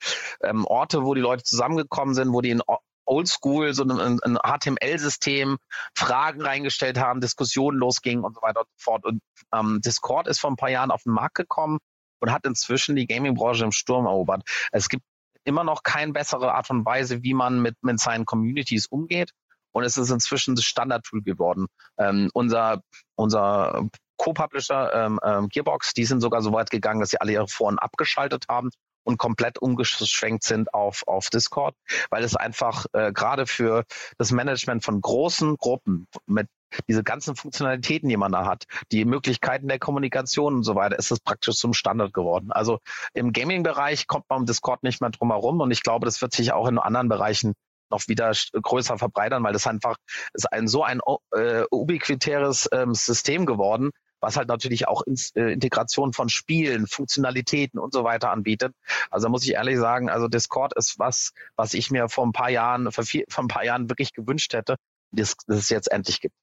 ähm, 0.44 0.66
Orte, 0.66 1.06
wo 1.06 1.14
die 1.14 1.22
Leute 1.22 1.44
zusammengekommen 1.44 2.14
sind, 2.14 2.34
wo 2.34 2.42
die 2.42 2.50
in 2.50 2.62
oldschool, 3.06 3.74
so 3.74 3.84
ein, 3.84 4.20
ein 4.22 4.38
HTML-System, 4.38 5.58
Fragen 5.96 6.42
reingestellt 6.42 7.00
haben, 7.00 7.22
Diskussionen 7.22 7.78
losgingen 7.78 8.24
und 8.24 8.36
so 8.36 8.42
weiter 8.42 8.62
und 8.62 8.68
so 8.78 8.84
fort. 8.84 9.06
Und 9.06 9.22
ähm, 9.54 9.82
Discord 9.82 10.28
ist 10.28 10.40
vor 10.40 10.52
ein 10.52 10.56
paar 10.56 10.70
Jahren 10.70 10.92
auf 10.92 11.04
den 11.04 11.14
Markt 11.14 11.36
gekommen 11.36 11.80
und 12.20 12.32
hat 12.32 12.46
inzwischen 12.46 12.96
die 12.96 13.08
Gaming-Branche 13.08 13.66
im 13.66 13.72
Sturm 13.72 14.06
erobert. 14.06 14.44
Es 14.72 14.90
gibt 14.90 15.04
immer 15.44 15.64
noch 15.64 15.84
keine 15.84 16.14
bessere 16.14 16.54
Art 16.54 16.70
und 16.70 16.86
Weise, 16.86 17.24
wie 17.24 17.34
man 17.34 17.62
mit, 17.62 17.76
mit 17.82 18.00
seinen 18.00 18.26
Communities 18.26 18.86
umgeht. 18.88 19.32
Und 19.74 19.84
es 19.84 19.98
ist 19.98 20.10
inzwischen 20.10 20.56
das 20.56 20.66
Standard-Tool 20.66 21.22
geworden. 21.24 21.68
Ähm, 21.98 22.30
unser, 22.34 22.82
unser 23.16 23.88
Co-Publisher 24.18 24.94
ähm, 24.94 25.20
ähm, 25.24 25.48
Gearbox, 25.48 25.94
die 25.94 26.04
sind 26.04 26.20
sogar 26.22 26.42
so 26.42 26.52
weit 26.52 26.70
gegangen, 26.70 27.00
dass 27.00 27.10
sie 27.10 27.22
alle 27.22 27.32
ihre 27.32 27.48
Foren 27.48 27.80
abgeschaltet 27.80 28.46
haben 28.50 28.70
und 29.04 29.18
komplett 29.18 29.60
umgeschwenkt 29.60 30.44
sind 30.44 30.74
auf, 30.74 31.04
auf 31.08 31.30
Discord, 31.30 31.76
weil 32.10 32.24
es 32.24 32.36
einfach 32.36 32.86
äh, 32.94 33.12
gerade 33.12 33.48
für 33.48 33.84
das 34.18 34.32
Management 34.32 34.84
von 34.84 35.02
großen 35.02 35.58
Gruppen 35.58 36.08
mit 36.26 36.48
diese 36.88 37.04
ganzen 37.04 37.36
Funktionalitäten, 37.36 38.08
die 38.08 38.18
man 38.18 38.32
da 38.32 38.46
hat, 38.46 38.66
die 38.92 39.04
Möglichkeiten 39.06 39.68
der 39.68 39.80
Kommunikation 39.80 40.56
und 40.56 40.64
so 40.64 40.76
weiter, 40.76 40.98
ist 40.98 41.12
es 41.12 41.20
praktisch 41.20 41.56
zum 41.56 41.74
Standard 41.74 42.14
geworden. 42.14 42.52
Also 42.52 42.80
im 43.14 43.34
Gaming-Bereich 43.34 44.08
kommt 44.08 44.26
man 44.30 44.40
um 44.40 44.46
Discord 44.46 44.84
nicht 44.84 45.02
mehr 45.02 45.10
drum 45.10 45.32
herum 45.32 45.60
und 45.60 45.72
ich 45.72 45.84
glaube, 45.84 46.06
das 46.06 46.22
wird 46.22 46.34
sich 46.34 46.54
auch 46.54 46.68
in 46.68 46.80
anderen 46.80 47.10
Bereichen 47.10 47.54
noch 47.90 48.08
wieder 48.08 48.32
größer 48.54 48.98
verbreitern, 48.98 49.44
weil 49.44 49.54
das 49.54 49.68
einfach 49.68 49.98
ist 50.34 50.52
ein 50.52 50.68
so 50.68 50.84
ein 50.84 51.02
äh, 51.36 51.64
ubiquitäres 51.70 52.70
ähm, 52.72 52.94
System 52.94 53.46
geworden, 53.46 53.92
was 54.22 54.38
halt 54.38 54.48
natürlich 54.48 54.88
auch 54.88 55.02
ins, 55.02 55.32
äh, 55.36 55.52
Integration 55.52 56.14
von 56.14 56.30
Spielen, 56.30 56.88
Funktionalitäten 56.88 57.80
und 57.80 57.94
so 57.94 58.04
weiter 58.04 58.32
anbietet. 58.32 58.74
Also 59.10 59.30
muss 59.30 59.44
ich 59.44 59.54
ehrlich 59.54 59.78
sagen, 59.78 60.10
also 60.10 60.28
Discord 60.28 60.74
ist 60.78 61.00
was, 61.00 61.34
was 61.56 61.74
ich 61.74 61.92
mir 61.92 62.08
vor 62.08 62.26
ein 62.26 62.32
paar 62.32 62.50
Jahren, 62.50 62.92
vor, 62.92 63.04
vier, 63.04 63.26
vor 63.28 63.44
ein 63.44 63.50
paar 63.50 63.66
Jahren 63.66 63.90
wirklich 63.90 64.14
gewünscht 64.14 64.54
hätte, 64.54 64.76
dass, 65.12 65.36
dass 65.48 65.58
es 65.58 65.70
jetzt 65.70 65.92
endlich 65.92 66.22
gibt. 66.22 66.36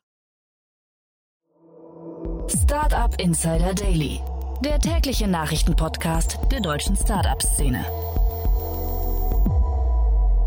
Startup 2.49 3.14
Insider 3.20 3.74
Daily, 3.74 4.22
der 4.64 4.78
tägliche 4.78 5.28
Nachrichtenpodcast 5.28 6.38
der 6.51 6.61
deutschen 6.61 6.97
Startup-Szene. 6.97 7.84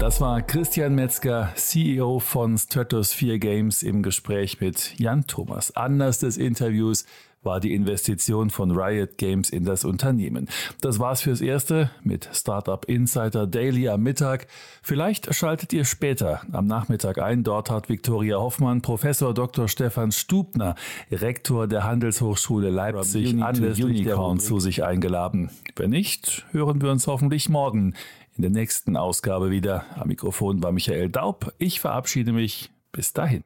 Das 0.05 0.21
war 0.21 0.43
Christian 0.43 0.93
Metzger, 0.93 1.51
CEO 1.55 2.19
von 2.19 2.59
Stratosphere 2.59 3.39
Games 3.39 3.81
im 3.81 4.03
Gespräch 4.03 4.61
mit 4.61 4.99
Jan 4.99 5.25
Thomas. 5.25 5.75
Anders 5.75 6.19
des 6.19 6.37
Interviews 6.37 7.07
war 7.41 7.59
die 7.59 7.73
Investition 7.73 8.51
von 8.51 8.69
Riot 8.69 9.17
Games 9.17 9.49
in 9.49 9.65
das 9.65 9.83
Unternehmen. 9.83 10.47
Das 10.79 10.99
war's 10.99 11.21
fürs 11.21 11.41
Erste 11.41 11.89
mit 12.03 12.29
Startup 12.33 12.85
Insider 12.85 13.47
Daily 13.47 13.89
am 13.89 14.03
Mittag. 14.03 14.45
Vielleicht 14.83 15.33
schaltet 15.33 15.73
ihr 15.73 15.85
später 15.85 16.41
am 16.51 16.67
Nachmittag 16.67 17.17
ein. 17.17 17.43
Dort 17.43 17.71
hat 17.71 17.89
Viktoria 17.89 18.37
Hoffmann 18.37 18.83
Professor 18.83 19.33
Dr. 19.33 19.67
Stefan 19.67 20.11
Stubner, 20.11 20.75
Rektor 21.11 21.65
der 21.65 21.83
Handelshochschule 21.83 22.69
Leipzig, 22.69 23.41
anlässlich 23.41 23.85
Unicorn 23.85 24.39
zu 24.39 24.59
sich 24.59 24.83
eingeladen. 24.83 25.49
Wenn 25.75 25.89
nicht, 25.89 26.45
hören 26.51 26.79
wir 26.79 26.91
uns 26.91 27.07
hoffentlich 27.07 27.49
morgen 27.49 27.95
in 28.35 28.41
der 28.41 28.51
nächsten 28.51 28.97
Ausgabe 28.97 29.49
wieder. 29.49 29.85
Am 29.95 30.07
Mikrofon 30.07 30.61
war 30.61 30.71
Michael 30.71 31.09
Daub. 31.09 31.53
Ich 31.57 31.79
verabschiede 31.79 32.33
mich. 32.33 32.71
Bis 32.91 33.13
dahin. 33.13 33.43